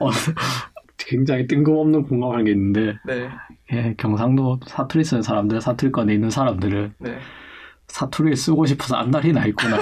어, 0.00 0.10
굉장히 0.98 1.46
뜬금없는 1.46 2.04
공감할 2.04 2.44
게 2.44 2.50
있는데 2.52 2.98
네, 3.06 3.28
예, 3.72 3.94
경상도 3.96 4.60
사투리 4.66 5.04
쓰는 5.04 5.22
사람들, 5.22 5.60
사투리권에 5.60 6.12
있는 6.12 6.30
사람들은 6.30 6.94
네. 6.98 7.18
사투리를 7.88 8.36
쓰고 8.36 8.66
싶어서 8.66 8.96
안달이 8.96 9.32
나 9.32 9.46
있구나. 9.46 9.76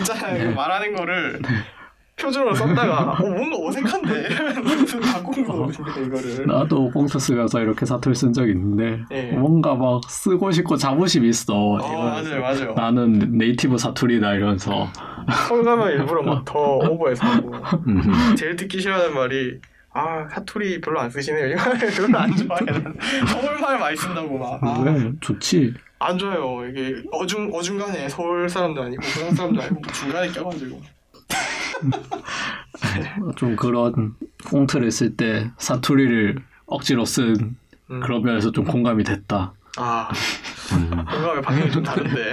있잖아요. 0.00 0.48
네. 0.48 0.54
말하는 0.54 0.94
거를 0.94 1.40
표준어로 2.18 2.54
썼다가 2.54 3.12
어 3.12 3.26
뭔가 3.26 3.56
어색한데 3.60 4.28
바꾼 5.12 5.44
거거든요 5.44 6.06
이거를. 6.06 6.46
나도 6.46 6.90
꽁트 6.90 7.18
쓰면서 7.18 7.60
이렇게 7.60 7.84
사투리 7.84 8.14
쓴적 8.14 8.48
있는데 8.48 9.02
예. 9.10 9.32
뭔가 9.32 9.74
막 9.74 10.00
쓰고 10.08 10.50
싶고 10.50 10.76
자부심 10.76 11.26
있어. 11.26 11.54
어 11.54 11.76
맞아요 11.76 12.40
맞아요. 12.40 12.72
나는 12.74 13.36
네이티브 13.36 13.76
사투리다 13.76 14.32
이러면서 14.32 14.88
서울 15.32 15.64
가면 15.64 15.90
일부러 15.92 16.22
막 16.22 16.44
더 16.44 16.76
오버해서 16.78 17.26
하고 17.26 17.52
음. 17.86 18.34
제일 18.36 18.56
듣기 18.56 18.80
싫어하는 18.80 19.14
말이 19.14 19.60
아 19.92 20.28
사투리 20.28 20.80
별로 20.80 21.00
안 21.00 21.10
쓰시네요. 21.10 21.56
별로 21.96 22.18
안 22.18 22.34
좋아해. 22.36 22.66
서울말 23.28 23.78
많이 23.78 23.96
쓴다고 23.96 24.36
막. 24.38 24.62
아, 24.62 24.80
왜 24.84 25.12
좋지? 25.20 25.72
안 25.98 26.18
좋아요. 26.18 26.68
이게 26.68 27.02
어중 27.12 27.50
어중간에 27.52 28.08
서울 28.10 28.48
사람도 28.48 28.82
아니고 28.82 29.00
부산 29.02 29.34
사람도 29.34 29.62
아니고 29.62 29.80
중간에 29.92 30.28
껴가지고 30.28 30.80
좀 33.36 33.56
그런 33.56 34.14
꽁트를 34.44 34.90
쓸 34.90 35.16
때 35.16 35.50
사투리를 35.58 36.36
억지로 36.66 37.04
쓴 37.04 37.56
음. 37.90 38.00
그런 38.00 38.22
면에서 38.22 38.52
좀 38.52 38.64
공감이 38.64 39.04
됐다. 39.04 39.54
아 39.78 40.08
음. 40.72 40.90
공감의 40.90 41.42
방향이 41.42 41.70
좀 41.70 41.82
다른데 41.82 42.32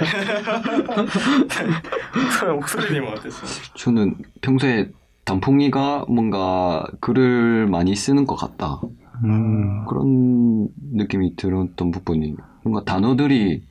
목소리 2.16 2.52
목소리님은 2.52 3.08
어땠어요? 3.12 3.50
저는 3.76 4.14
평소에 4.40 4.90
단풍이가 5.24 6.06
뭔가 6.08 6.86
글을 7.00 7.66
많이 7.66 7.94
쓰는 7.94 8.26
것 8.26 8.34
같다. 8.36 8.80
음. 9.24 9.84
그런 9.86 10.68
느낌이 10.92 11.36
들었던 11.36 11.90
부분이 11.90 12.34
뭔가 12.62 12.84
단어들이 12.84 13.66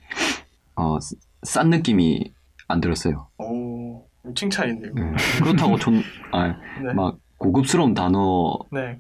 어, 0.75 0.99
쓰- 0.99 1.15
싼 1.43 1.69
느낌이 1.69 2.31
안 2.67 2.79
들었어요. 2.81 3.27
오 3.37 4.03
칭찬인데요. 4.35 4.93
네. 4.95 5.11
그렇다고 5.43 5.77
전, 5.77 6.01
아, 6.31 6.47
네. 6.81 6.93
막 6.95 7.17
고급스러운 7.37 7.93
단어라는 7.93 8.97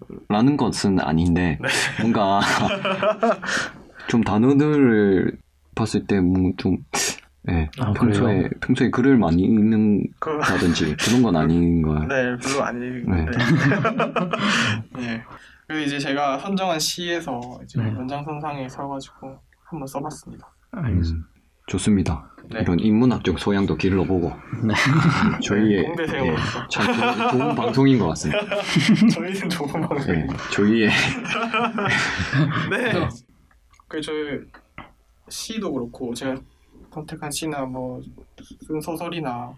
네. 0.51 0.57
것은 0.57 0.99
아닌데 0.99 1.57
네. 1.61 1.67
뭔가 2.01 2.41
좀 4.07 4.23
단어들을 4.23 5.37
봤을 5.75 6.05
때좀 6.05 6.77
예, 7.49 7.69
아, 7.79 7.91
평소에 7.91 8.35
그래요? 8.35 8.49
평소에 8.61 8.89
글을 8.89 9.17
많이 9.17 9.41
그, 9.41 9.51
읽는다든지 10.39 10.95
그런 10.97 11.23
건 11.23 11.35
아닌 11.35 11.81
거예요. 11.81 12.07
네, 12.07 12.37
별로 12.37 12.63
안 12.63 12.81
읽는데. 12.81 13.37
네. 14.95 15.23
그리고 15.67 15.83
이제 15.83 15.99
제가 15.99 16.37
선정한 16.39 16.79
시에서 16.79 17.59
이제 17.63 17.81
네. 17.81 17.87
연장선상에 17.87 18.69
서가지고 18.69 19.37
한번 19.65 19.87
써봤습니다. 19.87 20.47
알겠습니다. 20.71 21.27
음, 21.27 21.33
좋습니다. 21.67 22.29
네. 22.49 22.59
이런 22.61 22.79
인문학적 22.79 23.39
소양도 23.39 23.75
길러보고 23.77 24.31
네. 24.65 24.73
저희의 25.41 25.83
공대생으로서 25.85 26.59
예, 26.59 26.67
참 26.69 26.93
좋은, 26.93 27.29
좋은 27.29 27.55
방송인 27.55 27.99
것 27.99 28.07
같습니다. 28.09 28.41
저희는 29.13 29.49
좋은 29.49 29.69
예, 29.75 29.87
방송입니다. 29.87 30.37
저희의 30.51 30.89
네. 32.69 33.09
그 33.93 34.01
저희 34.01 34.39
시도 35.29 35.71
그렇고 35.71 36.15
제가 36.15 36.35
선택한 36.91 37.29
시나 37.29 37.63
뭐 37.63 38.01
쓴 38.65 38.81
소설이나 38.81 39.53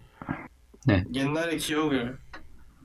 네. 0.86 1.02
옛날의 1.14 1.56
기억을 1.56 2.18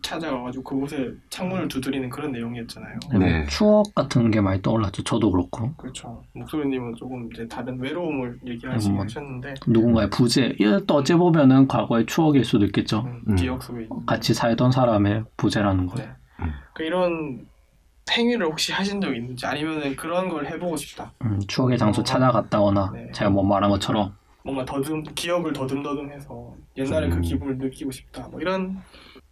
찾아가가지고 0.02 0.64
그곳에 0.64 1.12
창문을 1.30 1.68
두드리는 1.68 2.10
그런 2.10 2.32
내용이었잖아요. 2.32 3.00
네. 3.20 3.46
추억 3.48 3.94
같은 3.94 4.32
게 4.32 4.40
많이 4.40 4.62
떠올랐죠. 4.62 5.04
저도 5.04 5.30
그렇고 5.30 5.74
그렇죠. 5.76 6.24
목소리님은 6.34 6.96
조금 6.96 7.30
이제 7.34 7.46
다른 7.48 7.78
외로움을 7.80 8.40
음. 8.42 8.48
얘기하시셨는데 8.48 9.56
누군가의 9.68 10.10
부재. 10.10 10.56
또 10.88 10.96
어찌 10.96 11.14
보면은 11.14 11.68
과거의 11.68 12.06
추억일 12.06 12.46
수도 12.46 12.66
있겠죠. 12.66 13.02
음, 13.02 13.22
음. 13.28 13.36
기억 13.36 13.62
속에 13.62 13.84
있는. 13.84 14.06
같이 14.06 14.34
살던 14.34 14.72
사람의 14.72 15.26
부재라는 15.36 15.86
거. 15.88 15.98
네. 15.98 16.10
음. 16.40 16.52
그 16.74 16.84
이런 16.84 17.46
행위를 18.10 18.48
혹시 18.48 18.72
하신 18.74 19.00
적 19.00 19.16
있는지 19.16 19.46
아니면은 19.46 19.96
그런 19.96 20.30
걸 20.30 20.46
해보고 20.48 20.76
싶다. 20.76 21.14
음, 21.24 21.40
추억의 21.48 21.78
장소 21.78 22.04
찾아갔다거나 22.04 22.92
네. 22.94 23.12
제가 23.14 23.30
뭐 23.30 23.44
말한 23.44 23.70
것처럼 23.70 24.16
뭔가 24.44 24.66
더듬 24.66 25.04
기억을 25.04 25.54
더듬더듬해서 25.54 26.56
옛날에 26.78 27.10
그 27.10 27.16
음. 27.18 27.22
기분을 27.22 27.58
느끼고 27.58 27.92
싶다. 27.92 28.28
뭐 28.30 28.42
이런 28.42 28.82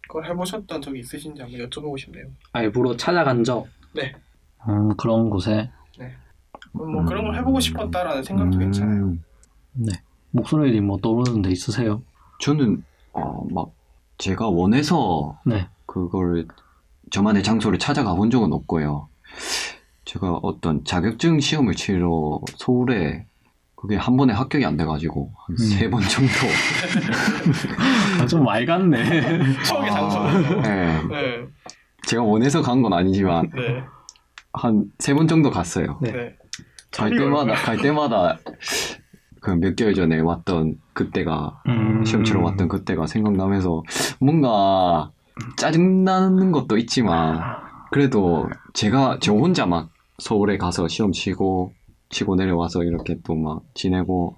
걸 0.08 0.26
해보셨던 0.26 0.82
적이 0.82 1.00
있으신지 1.00 1.42
한번 1.42 1.60
여쭤보고 1.60 1.98
싶네요. 2.00 2.26
일부러 2.56 2.96
찾아간 2.96 3.44
적. 3.44 3.68
네. 3.94 4.14
음, 4.68 4.96
그런 4.98 5.30
곳에 5.30 5.72
뭐 6.72 7.04
그런 7.06 7.26
걸 7.26 7.36
해보고 7.38 7.60
싶었다라는 7.60 8.24
생각도 8.24 8.58
괜찮아요. 8.60 9.06
음, 9.06 9.24
목소리님 10.32 10.86
뭐 10.86 10.98
떠오르는 10.98 11.42
데 11.42 11.50
있으세요? 11.50 12.04
저는 12.42 12.84
어, 13.14 13.46
막 13.52 13.72
제가 14.18 14.48
원해서 14.48 15.40
네. 15.46 15.68
그걸 15.86 16.48
저만의 17.12 17.44
장소를 17.44 17.80
찾아가 17.80 18.14
본 18.16 18.30
적은 18.30 18.52
없고요. 18.54 19.10
제가 20.06 20.40
어떤 20.42 20.84
자격증 20.86 21.40
시험을 21.40 21.76
치러 21.76 22.40
서울에 22.58 23.26
그게 23.76 23.96
한 23.96 24.18
번에 24.18 24.34
합격이 24.34 24.66
안 24.66 24.76
돼가지고 24.76 25.32
한 25.38 25.54
음. 25.56 25.58
세번 25.58 26.02
정도. 26.04 26.32
아, 28.22 28.26
좀 28.26 28.44
많이 28.44 28.66
갔네. 28.66 29.04
추억의 29.64 29.90
아, 29.90 29.94
장소. 29.94 30.24
네. 30.62 31.02
네. 31.08 31.48
제가 32.08 32.24
원해서 32.24 32.62
간 32.62 32.82
건 32.82 32.94
아니지만 32.94 33.50
네. 33.56 33.84
한세 34.54 35.14
번 35.14 35.28
정도 35.28 35.50
갔어요. 35.50 36.00
네. 36.02 36.12
네. 36.12 36.36
갈 36.92 37.12
때마다 37.12 37.54
갈 37.54 37.78
때마다 37.78 38.40
그 39.42 39.52
몇 39.52 39.76
개월 39.76 39.94
전에 39.94 40.20
왔던 40.20 40.76
그때가 40.94 41.62
음. 41.68 42.04
시험 42.04 42.24
치러 42.26 42.42
왔던 42.42 42.68
그때가 42.68 43.08
생각나면서 43.08 43.84
뭔가 44.20 45.12
짜증나는 45.58 46.52
것도 46.52 46.78
있지만 46.78 47.40
그래도 47.92 48.50
제가 48.74 49.18
저 49.22 49.34
혼자 49.34 49.66
막 49.66 49.90
서울에 50.20 50.58
가서 50.58 50.88
시험 50.88 51.12
치고 51.12 51.74
치고 52.10 52.36
내려와서 52.36 52.84
이렇게 52.84 53.18
또 53.24 53.36
막 53.36 53.62
지내고 53.74 54.36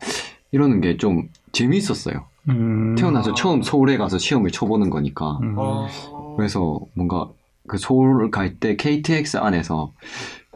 이러는 0.51 0.81
게 0.81 0.97
좀 0.97 1.29
재미있었어요. 1.53 2.25
음. 2.49 2.95
태어나서 2.95 3.31
아. 3.31 3.33
처음 3.35 3.61
서울에 3.61 3.97
가서 3.97 4.17
시험을 4.17 4.51
쳐보는 4.51 4.89
거니까 4.89 5.37
음. 5.41 5.55
어... 5.57 5.87
그래서 6.37 6.79
뭔가 6.95 7.29
그 7.67 7.77
서울 7.77 8.31
갈 8.31 8.57
때 8.59 8.75
KTX 8.75 9.37
안에서 9.37 9.93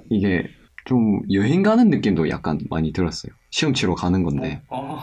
이게 0.09 0.43
좀 0.85 1.19
여행 1.31 1.63
가는 1.63 1.89
느낌도 1.89 2.29
약간 2.29 2.59
많이 2.69 2.93
들었어요. 2.93 3.33
시험 3.49 3.73
치러 3.73 3.95
가는 3.95 4.23
건데. 4.23 4.61
어. 4.69 4.99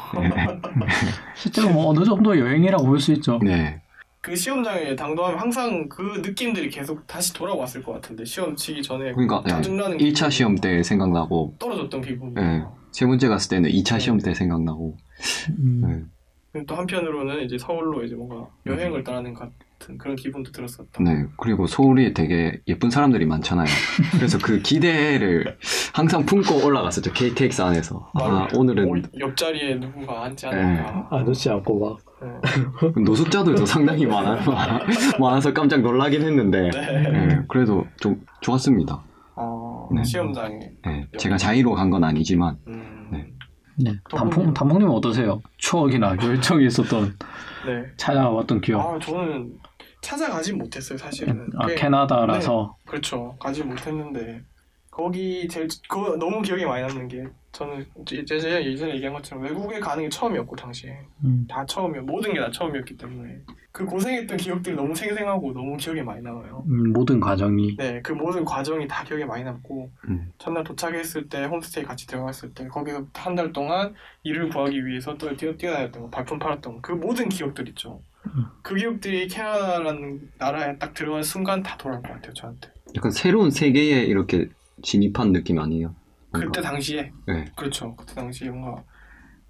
실제로 1.36 1.70
뭐 1.70 1.88
어느 1.88 2.04
정도 2.04 2.38
여행이라고 2.38 2.84
볼 2.84 3.00
수 3.00 3.12
있죠. 3.12 3.38
네. 3.42 3.81
그 4.22 4.36
시험장에 4.36 4.94
당도하면 4.94 5.38
항상 5.38 5.88
그 5.88 6.22
느낌들이 6.24 6.70
계속 6.70 7.04
다시 7.08 7.34
돌아왔을 7.34 7.82
것 7.82 7.92
같은데 7.94 8.24
시험 8.24 8.54
치기 8.54 8.80
전에 8.80 9.12
그러니까 9.12 9.42
네. 9.44 9.50
짜증나는 9.50 9.98
1차 9.98 10.14
기분이 10.14 10.30
시험 10.30 10.54
때 10.54 10.82
생각나고 10.84 11.56
떨어졌던 11.58 12.00
기분. 12.02 12.32
네. 12.34 12.62
세 12.92 13.04
번째 13.04 13.26
갔을 13.26 13.50
때는 13.50 13.68
2차 13.70 13.98
시험 13.98 14.18
때 14.18 14.32
생각나고 14.32 14.96
음. 15.58 15.82
네. 15.84 16.04
그리고 16.52 16.66
또 16.66 16.76
한편으로는 16.76 17.44
이제 17.44 17.58
서울로 17.58 18.04
이제 18.04 18.14
뭔가 18.14 18.46
여행을 18.64 19.02
떠나는 19.02 19.34
같은 19.34 19.98
그런 19.98 20.14
기분도 20.14 20.52
들었었다. 20.52 21.02
네. 21.02 21.24
그리고 21.36 21.66
서울이 21.66 22.14
되게 22.14 22.60
예쁜 22.68 22.90
사람들이 22.90 23.26
많잖아요. 23.26 23.66
그래서 24.12 24.38
그 24.38 24.60
기대를 24.60 25.58
항상 25.92 26.24
품고 26.24 26.64
올라갔었죠. 26.64 27.12
KTX 27.12 27.62
안에서. 27.62 28.08
아, 28.14 28.46
오늘은 28.54 28.88
어, 28.88 29.02
옆자리에 29.18 29.80
누군가 29.80 30.26
앉지 30.26 30.46
않을까. 30.46 31.08
아저씨 31.10 31.50
않고 31.50 31.80
막. 31.80 32.11
네. 32.22 33.02
노숙자들도 33.02 33.66
상당히 33.66 34.06
많아, 34.06 34.38
많아서 35.20 35.52
깜짝 35.52 35.80
놀라긴 35.80 36.22
했는데 36.22 36.70
네. 36.70 37.10
네. 37.10 37.38
그래도 37.48 37.86
좀 38.00 38.20
좋았습니다. 38.40 39.02
어, 39.36 39.88
네. 39.94 40.02
시험장에. 40.04 40.58
네. 40.84 41.06
제가 41.18 41.36
자의로 41.36 41.72
간 41.74 41.90
건 41.90 42.04
아니지만 42.04 42.56
음, 42.68 43.08
네. 43.12 43.26
네. 43.78 43.92
단풍 44.10 44.52
단풍님 44.54 44.88
어떠세요? 44.90 45.40
추억이나 45.58 46.16
열정이 46.22 46.66
있었던 46.66 47.14
네. 47.66 47.82
찾아왔던 47.96 48.60
기억. 48.60 48.80
아 48.80 48.98
저는 48.98 49.52
찾아가진 50.02 50.58
못했어요 50.58 50.98
사실은. 50.98 51.48
아 51.58 51.66
꽤- 51.66 51.74
캐나다라서. 51.76 52.76
그렇죠. 52.86 53.36
가지 53.38 53.62
못했는데 53.62 54.42
거기 54.92 55.48
제일 55.48 55.68
그 55.88 55.96
너무 56.20 56.42
기억에 56.42 56.66
많이 56.66 56.86
남는 56.86 57.08
게 57.08 57.24
저는 57.50 57.84
제가 58.26 58.62
예전에 58.62 58.94
얘기한 58.94 59.14
것처럼 59.14 59.42
외국에 59.42 59.80
가는 59.80 60.02
게 60.02 60.08
처음이었고 60.10 60.54
당시에 60.54 60.98
음. 61.24 61.46
다 61.48 61.64
처음이었 61.64 62.04
모든 62.04 62.34
게 62.34 62.40
다 62.40 62.50
처음이었기 62.50 62.98
때문에 62.98 63.38
그 63.72 63.86
고생했던 63.86 64.36
기억들이 64.36 64.76
너무 64.76 64.94
생생하고 64.94 65.54
너무 65.54 65.78
기억에 65.78 66.02
많이 66.02 66.20
남아요. 66.22 66.64
음, 66.68 66.92
모든 66.92 67.20
과정이. 67.20 67.74
네, 67.78 68.02
그 68.02 68.12
모든 68.12 68.44
과정이 68.44 68.86
다 68.86 69.02
기억에 69.02 69.24
많이 69.24 69.44
남고 69.44 69.90
음. 70.10 70.30
첫날 70.36 70.62
도착했을 70.62 71.30
때 71.30 71.44
홈스테이 71.46 71.84
같이 71.84 72.06
들어갔을 72.06 72.52
때 72.52 72.68
거기서 72.68 73.06
한 73.14 73.34
달 73.34 73.50
동안 73.54 73.94
일을 74.24 74.50
구하기 74.50 74.84
위해서 74.86 75.16
또 75.16 75.34
뛰어 75.34 75.54
뛰어다녔던 75.56 76.02
거 76.02 76.10
발품 76.10 76.38
팔았던 76.38 76.74
거 76.74 76.80
그 76.82 76.92
모든 76.92 77.30
기억들 77.30 77.66
있죠. 77.70 78.02
음. 78.26 78.44
그 78.62 78.74
기억들이 78.74 79.26
캐나다라는 79.28 80.20
나라에 80.38 80.76
딱 80.78 80.92
들어간 80.92 81.22
순간 81.22 81.62
다 81.62 81.78
돌아올 81.78 82.02
것 82.02 82.12
같아요 82.12 82.34
저한테. 82.34 82.70
약간 82.94 83.10
새로운 83.10 83.50
세계에 83.50 84.02
이렇게 84.04 84.48
진입한 84.82 85.32
느낌 85.32 85.58
아니에요? 85.58 85.94
뭔가. 86.30 86.46
그때 86.46 86.60
당시에 86.60 87.10
네. 87.26 87.44
그렇죠. 87.56 87.94
그때 87.96 88.14
당시에 88.14 88.50
뭔가 88.50 88.82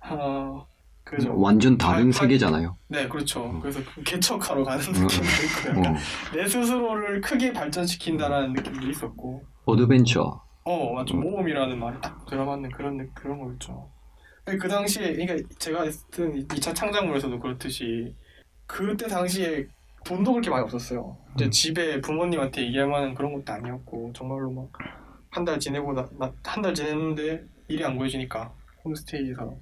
어 0.08 0.66
그죠. 1.04 1.36
완전 1.38 1.76
다른 1.76 2.08
아, 2.08 2.12
세계잖아요. 2.12 2.76
네, 2.88 3.08
그렇죠. 3.08 3.44
음. 3.50 3.60
그래서 3.60 3.80
그 3.94 4.02
개척하러 4.02 4.62
가는 4.64 4.84
음. 4.84 4.92
느낌도 4.92 5.14
있고 5.14 5.78
약간 5.80 5.96
어. 5.96 5.98
내 6.34 6.46
스스로를 6.46 7.20
크게 7.20 7.52
발전시킨다라는 7.52 8.52
느낌도 8.52 8.88
있었고 8.88 9.42
adventure. 9.64 10.40
어 10.64 10.92
맞죠 10.94 11.16
음. 11.16 11.20
모험이라는 11.22 11.78
말이 11.78 11.96
딱 12.00 12.24
들어맞는 12.26 12.70
그런 12.70 12.96
느- 12.96 13.08
그런 13.14 13.40
거였죠. 13.40 13.90
그 14.44 14.68
당시에 14.68 15.12
그러니까 15.14 15.48
제가 15.58 15.88
쓴 15.90 16.46
2차 16.48 16.74
창작물에서도 16.74 17.38
그렇듯이 17.38 18.14
그때 18.66 19.06
당시에 19.06 19.66
돈도 20.04 20.32
그렇게 20.32 20.50
많이 20.50 20.62
없었어요. 20.64 21.16
이제 21.34 21.44
음. 21.46 21.50
집에 21.50 22.00
부모님한테 22.00 22.62
얘기할 22.66 22.88
만한 22.88 23.14
그런 23.14 23.34
것도 23.34 23.52
아니었고 23.52 24.12
정말로 24.14 24.50
막 24.52 24.68
한 25.32 25.44
달 25.44 25.58
지내고 25.58 25.94
한 26.44 26.62
달 26.62 26.74
지냈는데 26.74 27.44
일이 27.68 27.84
안 27.84 27.96
구해지니까 27.96 28.52
홈스테이에서 28.84 29.56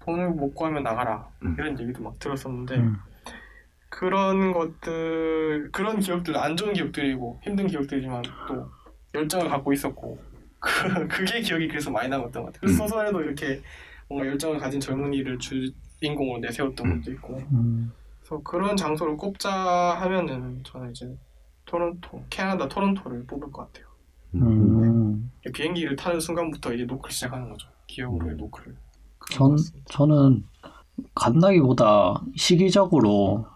돈을 0.00 0.30
못 0.30 0.54
구하면 0.54 0.82
나가라 0.84 1.28
음. 1.42 1.56
이런 1.58 1.78
얘기도 1.80 2.02
막 2.02 2.18
들었었는데 2.18 2.76
음. 2.76 2.96
그런 3.88 4.52
것들 4.52 5.70
그런 5.72 5.98
기억들 6.00 6.36
안 6.36 6.56
좋은 6.56 6.72
기억들이고 6.72 7.40
힘든 7.42 7.66
기억들이지만 7.66 8.22
또 8.48 8.70
열정을 9.14 9.48
갖고 9.48 9.72
있었고 9.72 10.18
그, 10.60 11.08
그게 11.08 11.40
기억이 11.40 11.68
그래서 11.68 11.90
많이 11.90 12.08
남았던 12.08 12.42
것 12.42 12.52
같아요. 12.52 12.60
그래서 12.60 12.84
음. 12.84 12.88
소설에도 12.88 13.22
이렇게 13.22 13.62
뭔가 14.08 14.26
열정을 14.28 14.58
가진 14.58 14.80
젊은이를 14.80 15.38
주인공으로 15.38 16.38
내세웠던 16.40 16.86
음. 16.86 17.00
것도 17.00 17.12
있고 17.12 17.38
음, 17.52 17.92
그래서 18.20 18.42
그런 18.42 18.76
장소를 18.76 19.16
꼽자 19.16 19.50
하면은 19.52 20.62
저는 20.64 20.90
이제 20.90 21.16
토론토 21.64 22.24
캐나다 22.30 22.68
토론토를 22.68 23.24
뽑을 23.26 23.50
것 23.50 23.66
같아요. 23.72 23.86
음. 24.34 24.40
비행기를 25.52 25.96
타는 25.96 26.20
순간부터 26.20 26.72
이제 26.74 26.84
노크를 26.84 27.12
시작하는 27.12 27.48
거죠. 27.50 27.68
기억으로의 27.86 28.34
음. 28.34 28.36
노크를. 28.38 28.76
전 29.32 29.56
저는 29.86 30.44
간다기보다 31.14 32.22
시기적으로 32.36 33.46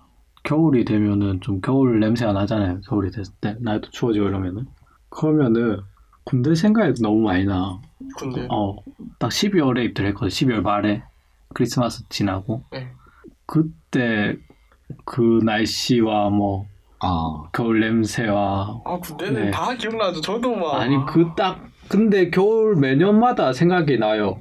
겨울이 0.43 0.85
되면은 0.85 1.41
좀 1.41 1.61
겨울 1.61 2.01
냄새가 2.01 2.33
나잖아요. 2.33 2.81
겨울이 2.89 3.11
됐을 3.11 3.33
때 3.41 3.57
날도 3.61 3.91
추워지고 3.91 4.27
이러면은 4.27 4.67
그러면은 5.11 5.81
군대 6.25 6.55
생각이 6.55 7.03
너무 7.03 7.21
많이 7.23 7.45
나. 7.45 7.81
근데 8.19 8.47
어, 8.51 8.77
딱 9.19 9.29
12월에 9.31 9.85
입대했거든. 9.87 10.29
12월 10.29 10.63
말에 10.63 11.03
크리스마스 11.55 12.09
지나고 12.09 12.63
네. 12.73 12.91
그때 13.47 14.37
그 15.05 15.41
날씨와 15.45 16.31
뭐 16.31 16.67
아, 17.01 17.49
겨울 17.53 17.81
냄새와 17.81 18.83
아 18.85 18.99
군대는 18.99 19.45
네. 19.47 19.51
다 19.51 19.75
기억나죠. 19.75 20.21
저도 20.21 20.55
막 20.57 20.75
아니 20.81 20.97
그 21.07 21.33
딱 21.37 21.70
근데 21.91 22.31
겨울 22.31 22.77
매년마다 22.77 23.53
생각이 23.53 23.99
나요. 23.99 24.39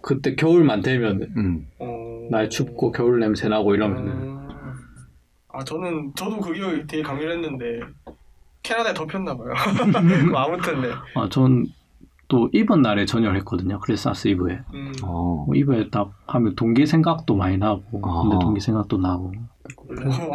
그때 0.00 0.36
겨울만 0.36 0.80
되면 0.82 1.28
음, 1.36 1.66
어... 1.80 2.28
날 2.30 2.48
춥고 2.48 2.92
겨울 2.92 3.18
냄새 3.18 3.48
나고 3.48 3.74
이러면은 3.74 4.12
음... 4.12 4.48
아 5.48 5.64
저는 5.64 6.12
저도 6.14 6.38
그 6.38 6.52
기억이 6.52 6.86
되게 6.86 7.02
강렬했는데 7.02 7.80
캐나다에 8.62 8.94
덮였나 8.94 9.36
봐요. 9.36 9.52
뭐 10.30 10.40
아무튼 10.40 10.82
네. 10.82 10.88
아, 11.16 11.28
전또 11.28 12.48
입은 12.52 12.80
날에 12.82 13.06
전혀를 13.06 13.38
했거든요. 13.38 13.80
크리스마스 13.80 14.28
이브에. 14.28 14.60
음... 14.72 14.92
어, 15.02 15.44
뭐 15.46 15.54
이브에 15.54 15.90
딱 15.90 16.12
하면 16.28 16.54
동기 16.54 16.86
생각도 16.86 17.36
많이 17.36 17.58
나고, 17.58 18.00
아. 18.02 18.22
근데 18.22 18.38
동기 18.40 18.60
생각도 18.60 18.96
나고. 18.98 19.32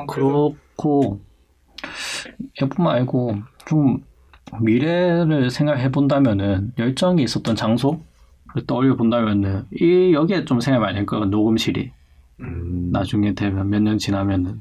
그렇고, 0.07 1.21
예뿐만 2.61 2.97
아니고, 2.97 3.35
좀 3.65 4.03
미래를 4.61 5.49
생각해 5.49 5.91
본다면은, 5.91 6.73
열정이 6.77 7.23
있었던 7.23 7.55
장소를 7.55 7.99
떠올려 8.67 8.95
본다면은, 8.95 9.65
이, 9.73 10.13
여기에 10.13 10.45
좀 10.45 10.59
생각이 10.59 10.81
많이 10.81 10.97
할 10.97 11.05
거예요. 11.05 11.25
녹음실이. 11.25 11.91
음... 12.41 12.43
음, 12.45 12.89
나중에 12.91 13.33
되면 13.33 13.69
몇 13.69 13.81
년 13.81 13.97
지나면은, 13.97 14.59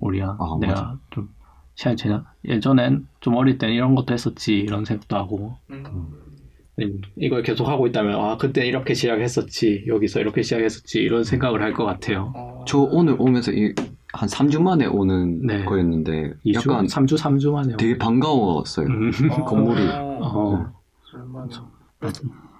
우리가, 0.00 0.36
아, 0.38 0.58
내가 0.60 0.72
맞아. 0.72 0.98
좀, 1.10 1.28
시간이 1.74 1.96
지나, 1.96 2.24
예전엔 2.44 3.06
좀 3.20 3.34
어릴 3.34 3.58
땐 3.58 3.70
이런 3.70 3.94
것도 3.94 4.12
했었지, 4.14 4.54
이런 4.58 4.84
생각도 4.84 5.16
하고, 5.16 5.56
음... 5.70 5.84
이걸 7.16 7.42
계속 7.44 7.68
하고 7.68 7.86
있다면 7.86 8.18
아 8.18 8.36
그때 8.36 8.66
이렇게 8.66 8.94
시작했었지 8.94 9.84
여기서 9.86 10.18
이렇게 10.20 10.42
시작했었지 10.42 10.98
이런 10.98 11.22
생각을 11.22 11.62
할 11.62 11.72
것 11.72 11.84
같아요. 11.84 12.32
어... 12.34 12.64
저 12.66 12.78
오늘 12.80 13.14
오면서 13.16 13.52
이, 13.52 13.72
한 14.14 14.28
3주 14.28 14.62
만에 14.62 14.86
오는 14.86 15.44
네. 15.44 15.64
거였는데 15.64 16.34
2주, 16.46 16.70
약간 16.70 16.86
3주, 16.86 17.18
3주 17.18 17.52
만에. 17.52 17.76
되게 17.76 17.98
반가웠어요. 17.98 18.86
음, 18.86 19.10
어... 19.30 19.44
건물이. 19.44 19.88
어, 19.90 20.72
오랜만에. 21.12 21.48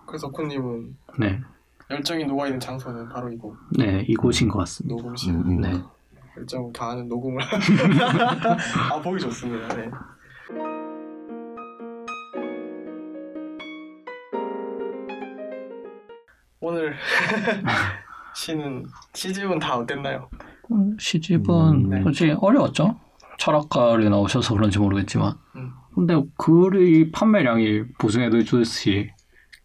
그래서, 0.07 0.31
코님은 0.31 0.97
네, 1.19 1.41
열정이 1.91 2.25
녹아 2.25 2.47
있는 2.47 2.61
장소는 2.61 3.09
바로 3.09 3.31
이곳 3.31 3.57
네 3.77 4.05
이곳인 4.09 4.49
것 4.49 4.59
같습니다. 4.61 4.95
녹음실 4.97 5.35
음, 5.35 5.41
음. 5.47 5.61
네, 5.61 5.73
열정을 6.37 6.73
다하는 6.73 7.09
녹음을 7.09 7.43
아 8.93 9.01
보기 9.03 9.21
좋습니다 9.21 9.75
네. 9.75 9.91
오늘 16.61 16.95
시는 18.37 18.87
시집은 19.15 19.59
다 19.59 19.77
어땠나요? 19.77 20.29
음, 20.73 20.97
시집은 20.99 21.55
음, 21.55 21.89
네. 21.91 22.03
솔직히 22.03 22.33
어려웠죠. 22.33 22.97
철학가를 23.39 24.09
나오셔서 24.11 24.55
그런지 24.55 24.79
모르겠지만, 24.79 25.35
음. 25.57 25.71
근데 25.95 26.21
글의 26.39 27.11
판매량이 27.13 27.85
보증해도 27.99 28.43
주듯이 28.45 29.11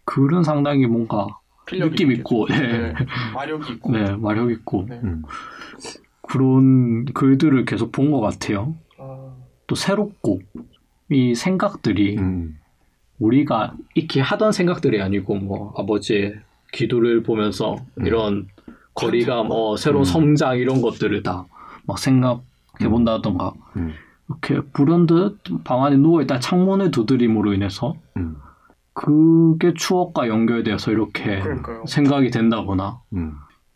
글은 0.06 0.44
상당히 0.44 0.86
뭔가 0.88 1.28
느낌. 1.68 2.12
있고, 2.12 2.48
네, 2.48 2.58
네, 2.60 2.94
마력이 3.34 3.74
있고 3.74 3.92
네 3.92 4.16
마력 4.16 4.52
있고 4.52 4.86
네. 4.90 5.00
음. 5.04 5.22
그런 6.22 7.06
글들을 7.06 7.64
계속 7.66 7.92
본 7.92 8.12
것 8.12 8.20
같아요. 8.20 8.76
어, 8.98 9.38
또 9.68 9.76
새롭고 9.76 10.42
이 11.12 11.34
생각들이 11.36 12.18
음, 12.18 12.58
우리가 13.20 13.76
익히 13.96 14.20
하던 14.20 14.52
생각들이 14.52 15.02
아니고 15.02 15.36
뭐 15.36 15.74
아버지의 15.78 16.40
기도를 16.72 17.24
보면서 17.24 17.76
음. 18.00 18.06
이런 18.06 18.48
거리가 19.00 19.44
뭐 19.44 19.78
새로운 19.78 20.02
음. 20.02 20.06
성장 20.06 20.58
이런 20.58 20.82
것들을 20.82 21.24
다 21.24 21.46
막 21.90 21.98
생각해 21.98 22.88
본다던가 22.88 23.52
음, 23.78 23.94
이렇게 24.30 24.62
불현듯 24.74 25.40
방 25.64 25.84
안에 25.84 25.98
누워 25.98 26.22
있다 26.22 26.40
창문의 26.40 26.92
두드림으로 26.92 27.56
인해서 27.56 27.96
음, 28.16 28.36
그게 28.94 29.74
추억과 29.74 30.28
연결되어서 30.28 30.92
이렇게 30.92 31.40
그러니까요 31.40 31.86
생각이 31.88 32.30
된다거나 32.30 33.02
음, 33.14 33.34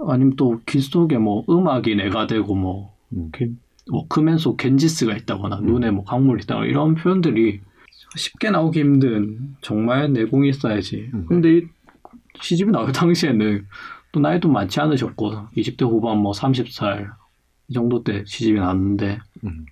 아니면 0.08 0.36
또귀 0.36 0.80
속에 0.80 1.18
뭐 1.18 1.44
음악이 1.50 1.96
내가 1.96 2.28
되고 2.28 2.54
뭐 2.54 2.94
음. 3.14 3.32
이렇게 3.34 3.52
워크맨 3.92 4.38
속 4.38 4.58
겐지스가 4.58 5.16
있다거나 5.16 5.58
음. 5.60 5.66
눈에 5.66 5.90
뭐 5.90 6.04
강물이 6.06 6.44
있다거나 6.44 6.68
이런 6.68 6.94
표현들이 6.94 7.62
쉽게 8.16 8.52
나오기 8.52 8.80
힘든 8.80 9.56
정말 9.62 10.14
내공이 10.14 10.50
있어야지. 10.50 11.10
음. 11.16 11.26
근데 11.28 11.58
이 11.58 11.68
시집이 12.40 12.72
나올 12.72 12.92
당시에는 12.94 13.66
또 14.14 14.20
나이도 14.20 14.48
많지 14.48 14.80
않으셨고 14.80 15.50
20대 15.58 15.82
후반 15.82 16.20
뭐 16.20 16.32
30살 16.32 17.12
이 17.68 17.74
정도 17.74 18.04
때 18.04 18.24
시집이 18.26 18.60
나왔는데 18.60 19.20
음. 19.44 19.66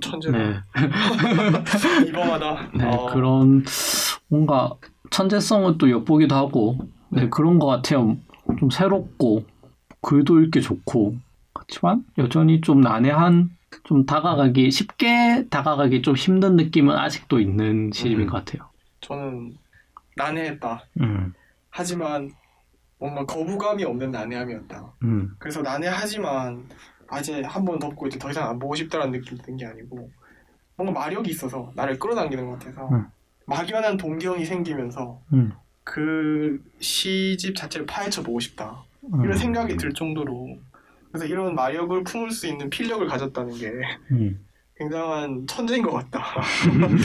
천재다 0.00 0.38
네, 0.38 0.56
이범하다 2.08 2.70
네 2.74 2.84
어, 2.86 3.06
그런 3.12 3.64
뭔가 4.28 4.72
천재성은 5.10 5.78
또 5.78 5.90
엿보기도 5.90 6.34
하고 6.34 6.78
네, 7.10 7.22
네. 7.22 7.28
그런 7.28 7.58
것 7.58 7.66
같아요. 7.66 8.16
좀 8.58 8.70
새롭고 8.70 9.44
글도 10.00 10.40
읽기 10.40 10.62
좋고 10.62 11.16
그렇지만 11.52 12.04
여전히 12.18 12.60
좀 12.62 12.80
난해한 12.80 13.50
좀 13.84 14.06
다가가기 14.06 14.70
쉽게 14.70 15.46
다가가기 15.50 16.02
좀 16.02 16.16
힘든 16.16 16.56
느낌은 16.56 16.96
아직도 16.96 17.38
있는 17.38 17.90
시집인 17.92 18.22
음. 18.22 18.26
것 18.26 18.44
같아요. 18.44 18.68
저는 19.02 19.54
난해했다 20.16 20.82
음, 21.00 21.34
하지만 21.70 22.30
뭔가 22.98 23.24
거부감이 23.26 23.84
없는 23.84 24.10
난해함이었다. 24.10 24.92
음, 25.02 25.34
그래서 25.38 25.62
난해하지만 25.62 26.68
아 27.08 27.20
이제 27.20 27.42
한번 27.42 27.78
덮고 27.78 28.06
이제 28.06 28.18
더 28.18 28.30
이상 28.30 28.48
안 28.48 28.58
보고 28.58 28.74
싶다라는 28.74 29.12
느낌이 29.12 29.40
든 29.42 29.56
게 29.56 29.66
아니고 29.66 30.10
뭔가 30.76 31.00
마력이 31.00 31.30
있어서 31.30 31.70
나를 31.76 31.98
끌어당기는 31.98 32.46
것 32.48 32.58
같아서 32.58 32.88
음. 32.88 33.06
막연한 33.46 33.96
동경이 33.98 34.44
생기면서 34.44 35.20
음, 35.32 35.52
그 35.84 36.62
시집 36.80 37.54
자체를 37.56 37.86
파헤쳐 37.86 38.22
보고 38.22 38.40
싶다. 38.40 38.82
음, 39.12 39.22
이런 39.24 39.36
생각이 39.36 39.76
들 39.76 39.92
정도로 39.92 40.56
그래서 41.12 41.26
이런 41.26 41.54
마력을 41.54 42.02
품을 42.04 42.30
수 42.30 42.46
있는 42.46 42.70
필력을 42.70 43.06
가졌다는 43.06 43.54
게 43.54 43.70
음, 44.12 44.43
굉장한 44.76 45.46
천재인 45.46 45.82
것 45.82 45.92
같다 45.92 46.24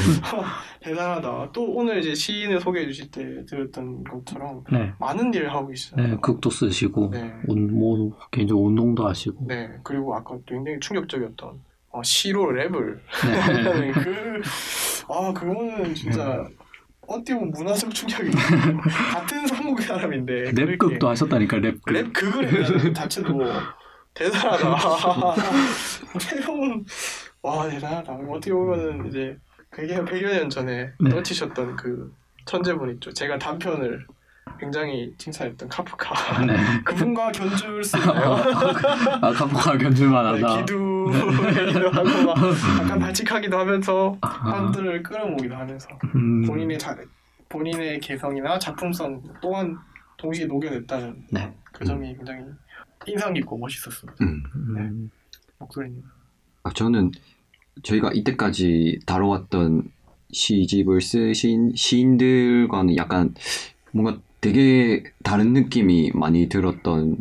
대단하다 0.82 1.52
또 1.54 1.72
오늘 1.72 2.00
이제 2.00 2.16
시인을 2.16 2.60
소개해 2.60 2.88
주실 2.88 3.12
때 3.12 3.46
들었던 3.46 4.04
것처럼 4.04 4.64
네, 4.72 4.92
많은 5.00 5.32
일을 5.34 5.54
하고 5.54 5.68
계시잖아요 5.68 6.08
네, 6.08 6.18
극도 6.20 6.50
쓰시고 6.50 7.12
네. 7.12 7.32
운, 7.48 7.78
뭐 7.78 8.18
개인적으로 8.32 8.68
운동도 8.68 9.08
하시고 9.08 9.46
네, 9.48 9.70
그리고 9.84 10.16
아까 10.16 10.36
굉장히 10.48 10.80
충격적이었던 10.80 11.62
어, 11.92 12.04
시로 12.04 12.48
랩을 12.48 13.00
네. 13.28 13.92
그, 13.94 14.42
아, 15.10 15.32
그거는 15.34 15.94
진짜 15.94 16.48
어떻게 17.08 17.34
보면 17.34 17.52
문화적 17.52 17.94
충격이 17.94 18.32
같은 19.14 19.50
한국의 19.50 19.86
사람인데 19.86 20.52
랩극도 20.54 21.06
하셨다니까 21.06 21.58
랩극. 21.58 21.92
랩 21.92 22.14
극을 22.14 22.48
했다는 22.48 22.84
것 22.84 22.94
자체도 22.94 23.40
대단하다. 24.14 25.36
새로운 26.20 26.86
와 27.42 27.70
대단하다. 27.70 28.14
어떻게 28.14 28.52
보면은 28.52 29.08
이제 29.08 29.38
100여, 29.72 30.08
100여 30.08 30.34
년 30.34 30.50
전에 30.50 30.92
네. 31.00 31.10
떨치셨던 31.10 31.76
그 31.76 32.14
천재분 32.46 32.92
있죠. 32.96 33.12
제가 33.14 33.38
단편을 33.38 34.06
굉장히 34.60 35.14
칭찬했던 35.18 35.70
카프카. 35.70 36.46
네. 36.46 36.56
그분과 36.84 37.32
견줄 37.32 37.84
수 37.84 37.98
있나요? 37.98 38.36
아 39.22 39.32
카프카 39.32 39.78
견줄만 39.78 40.26
하다. 40.26 40.56
네, 40.56 40.62
기도 40.62 41.12
얘기도 41.62 41.90
하고 41.92 42.26
막 42.26 42.36
약간 42.82 43.00
발칙하기도 43.00 43.58
하면서 43.58 44.18
아, 44.22 44.30
사람들을 44.44 45.04
끌어모기도 45.04 45.56
하면서 45.56 45.88
음, 46.16 46.46
본인의 46.46 46.78
자, 46.80 46.98
본인의 47.48 48.00
개성이나 48.00 48.60
작품성 48.60 49.22
또한 49.42 49.78
동시에 50.18 50.46
녹여냈다는 50.46 51.28
네. 51.32 51.54
그 51.72 51.86
점이 51.86 52.16
굉장히 52.16 52.44
인상 53.06 53.34
깊고 53.34 53.58
멋있었습니다. 53.58 54.26
음. 54.26 54.44
음, 54.56 55.12
목소리님. 55.60 56.04
아, 56.64 56.72
저는 56.74 57.12
저희가 57.84 58.12
이때까지 58.14 59.00
다뤄왔던 59.06 59.92
시집을 60.32 61.02
쓰신 61.02 61.74
시인들과는 61.76 62.98
약간 62.98 63.34
뭔가 63.92 64.20
되게 64.42 65.04
다른 65.24 65.54
느낌이 65.54 66.12
많이 66.14 66.50
들었던 66.50 67.18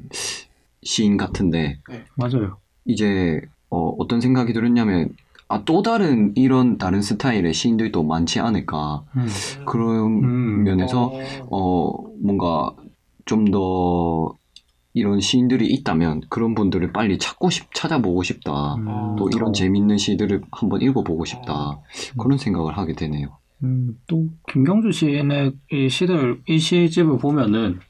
시인 0.83 1.17
같은데 1.17 1.79
맞아요. 2.17 2.59
이제 2.85 3.41
어, 3.71 3.95
어떤 3.99 4.21
생각이 4.21 4.53
들었냐면 4.53 5.15
아, 5.49 5.65
또 5.65 5.83
다른 5.83 6.35
이런 6.37 6.77
다른 6.77 7.01
스타일의 7.01 7.55
시인들도 7.55 8.03
많지 8.03 8.41
않을까 8.41 9.05
음. 9.17 9.29
그런 9.65 10.23
음. 10.25 10.63
면에서 10.65 11.07
어, 11.07 11.49
어 11.51 12.11
뭔가 12.21 12.75
좀 13.25 13.47
더 13.47 14.35
이런 14.95 15.21
시인들이 15.21 15.67
있다면 15.67 16.23
그런 16.29 16.55
분들을 16.55 16.93
빨리 16.93 17.19
찾고 17.19 17.51
싶 17.51 17.73
찾아보고 17.75 18.23
싶다 18.23 18.75
음. 18.75 19.17
또 19.17 19.29
이런 19.33 19.51
어. 19.51 19.53
재밌는 19.53 19.99
시들을 19.99 20.43
한번 20.51 20.83
읽어보고 20.83 21.25
싶다 21.25 21.81
그런 22.19 22.39
생각을 22.39 22.77
하게 22.77 22.95
되네요. 22.95 23.39
음, 23.65 23.99
또 24.07 24.27
김경주 24.51 24.93
시인의 24.93 25.53
이 25.73 25.89
시들 25.89 26.41
이 26.49 26.59
시집을 26.59 27.19
보면은 27.19 27.81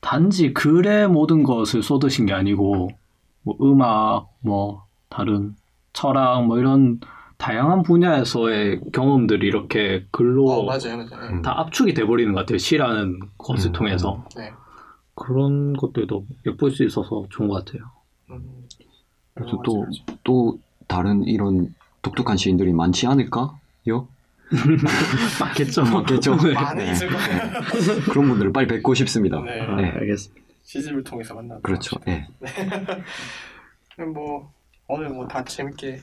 단지 0.00 0.52
글의 0.52 1.08
모든 1.08 1.42
것을 1.42 1.82
쏟으신 1.82 2.26
게 2.26 2.34
아니고 2.34 2.88
뭐 3.42 3.56
음악, 3.62 4.28
뭐 4.40 4.84
다른 5.08 5.54
철학, 5.92 6.44
뭐 6.46 6.58
이런 6.58 7.00
다양한 7.38 7.82
분야에서의 7.82 8.80
경험들이 8.92 9.46
이렇게 9.46 10.06
글로 10.10 10.50
어, 10.50 10.64
맞아요, 10.64 10.96
맞아요. 10.96 11.30
음. 11.30 11.42
다 11.42 11.58
압축이 11.60 11.94
돼버리는 11.94 12.32
것 12.32 12.40
같아요. 12.40 12.58
시라는 12.58 13.20
것을 13.38 13.70
음. 13.70 13.72
통해서 13.72 14.24
네. 14.36 14.52
그런 15.14 15.74
것들도 15.74 16.26
엿볼 16.46 16.70
수 16.72 16.84
있어서 16.84 17.26
좋은 17.30 17.48
것 17.48 17.64
같아요. 17.64 17.90
음. 18.30 18.66
그래서 19.34 19.56
어, 19.56 19.62
또. 19.62 19.86
또 20.24 20.58
다른 20.86 21.24
이런 21.24 21.74
독특한 22.02 22.36
시인들이 22.36 22.72
많지 22.72 23.06
않을까요? 23.06 24.08
맞겠죠, 25.40 25.82
맞겠죠. 25.84 26.36
네. 26.36 26.52
많이 26.52 26.90
있을 26.90 27.08
거예요. 27.08 27.40
그런 28.10 28.28
분들을 28.28 28.52
빨리 28.52 28.66
뵙고 28.66 28.94
싶습니다. 28.94 29.40
네. 29.40 29.60
아, 29.60 29.76
네. 29.76 29.90
알겠습니다. 29.90 30.44
시집을 30.62 31.04
통해서 31.04 31.34
만나. 31.34 31.58
그렇죠. 31.62 31.98
예. 32.08 32.26
뭐 34.04 34.52
오늘 34.88 35.08
뭐 35.08 35.26
다 35.26 35.42
재밌게 35.44 36.02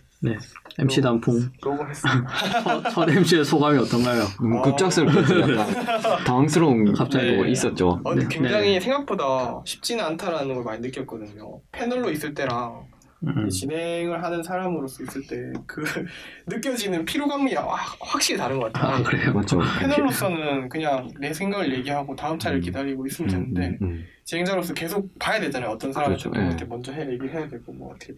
MC 0.79 1.01
단풍 1.01 1.51
녹음했습니다. 1.63 2.29
첫, 2.63 2.89
첫 2.91 3.09
MC의 3.09 3.43
소감이 3.45 3.77
어떤가요? 3.79 4.23
너무 4.39 4.59
어. 4.59 4.61
급작스럽게 4.63 5.17
약간 5.51 5.85
당황스러운 6.25 6.93
갑자기. 6.93 7.37
거 7.37 7.45
있었죠. 7.47 7.99
어, 8.03 8.09
근데 8.11 8.27
네. 8.27 8.27
굉장히 8.29 8.73
네. 8.73 8.79
생각보다 8.79 9.61
쉽지는 9.65 10.03
않다라는 10.05 10.53
걸 10.55 10.63
많이 10.63 10.81
느꼈거든요. 10.81 11.61
패널로 11.71 12.11
있을 12.11 12.33
때랑 12.33 12.83
음. 13.23 13.49
진행을 13.49 14.23
하는 14.23 14.41
사람으로서 14.41 15.03
있을 15.03 15.27
때 15.27 15.53
그 15.67 15.83
느껴지는 16.47 17.05
피로감이 17.05 17.53
와- 17.55 17.75
확실히 17.99 18.37
다른 18.39 18.59
것 18.59 18.73
같아요. 18.73 18.95
아, 18.95 19.03
그래요? 19.03 19.33
맞죠. 19.33 19.59
패널로서는 19.79 20.69
그냥 20.69 21.09
내 21.19 21.31
생각을 21.33 21.71
얘기하고 21.77 22.15
다음 22.15 22.39
차를 22.39 22.57
음. 22.57 22.61
기다리고 22.61 23.05
있으면 23.05 23.29
음, 23.29 23.53
되는데 23.53 23.77
음, 23.81 23.87
음. 23.87 24.05
진행자로서 24.23 24.73
계속 24.73 25.17
봐야 25.19 25.39
되잖아요. 25.39 25.69
어떤 25.71 25.93
사람이 25.93 26.15
그렇죠. 26.15 26.29
누구한테 26.29 26.63
예. 26.65 26.67
먼저 26.67 26.91
해 26.93 27.01
얘기를 27.01 27.31
해야 27.31 27.47
되고 27.47 27.71
뭐 27.73 27.93
어떻게 27.93 28.13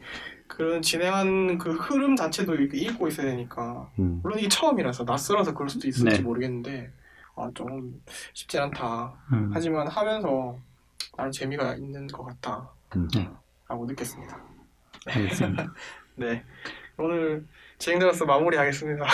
그런 0.48 0.82
진행하는 0.82 1.58
그 1.58 1.72
흐름 1.74 2.16
자체도 2.16 2.56
읽고 2.56 3.08
있어야 3.10 3.28
되니까 3.28 3.90
음. 4.00 4.20
물론 4.24 4.40
이게 4.40 4.48
처음이라서 4.48 5.04
낯설어서 5.04 5.54
그럴 5.54 5.68
수도 5.70 5.88
있을지 5.88 6.18
네. 6.18 6.22
모르겠는데 6.22 6.92
아 7.36 7.50
좀 7.56 8.00
쉽지 8.34 8.60
않다. 8.60 9.14
음. 9.34 9.50
하지만 9.54 9.88
하면서 9.88 10.58
나름 11.18 11.32
재미가 11.32 11.76
있는 11.76 12.06
것 12.08 12.24
같다. 12.24 12.70
음. 12.96 13.08
네. 13.14 13.28
라고 13.68 13.86
느꼈습니다. 13.86 14.53
알겠습니다. 15.08 15.74
네. 16.16 16.44
오늘 16.98 17.46
진행자로서 17.78 18.26
마무리하겠습니다. 18.26 19.06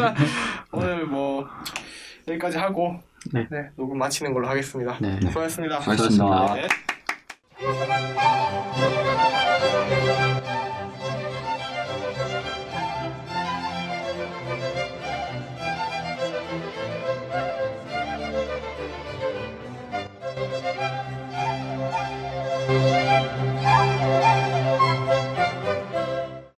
오늘 0.72 1.06
뭐 1.06 1.48
여기까지 2.28 2.58
하고 2.58 3.00
네. 3.32 3.46
녹음 3.76 3.98
마치는 3.98 4.32
걸로 4.32 4.48
하겠습니다. 4.48 4.98
네. 5.00 5.20
수고하셨습니다. 5.20 5.80
수고하셨습니다. 5.80 6.54
네. 6.54 6.68
Thank 9.88 10.35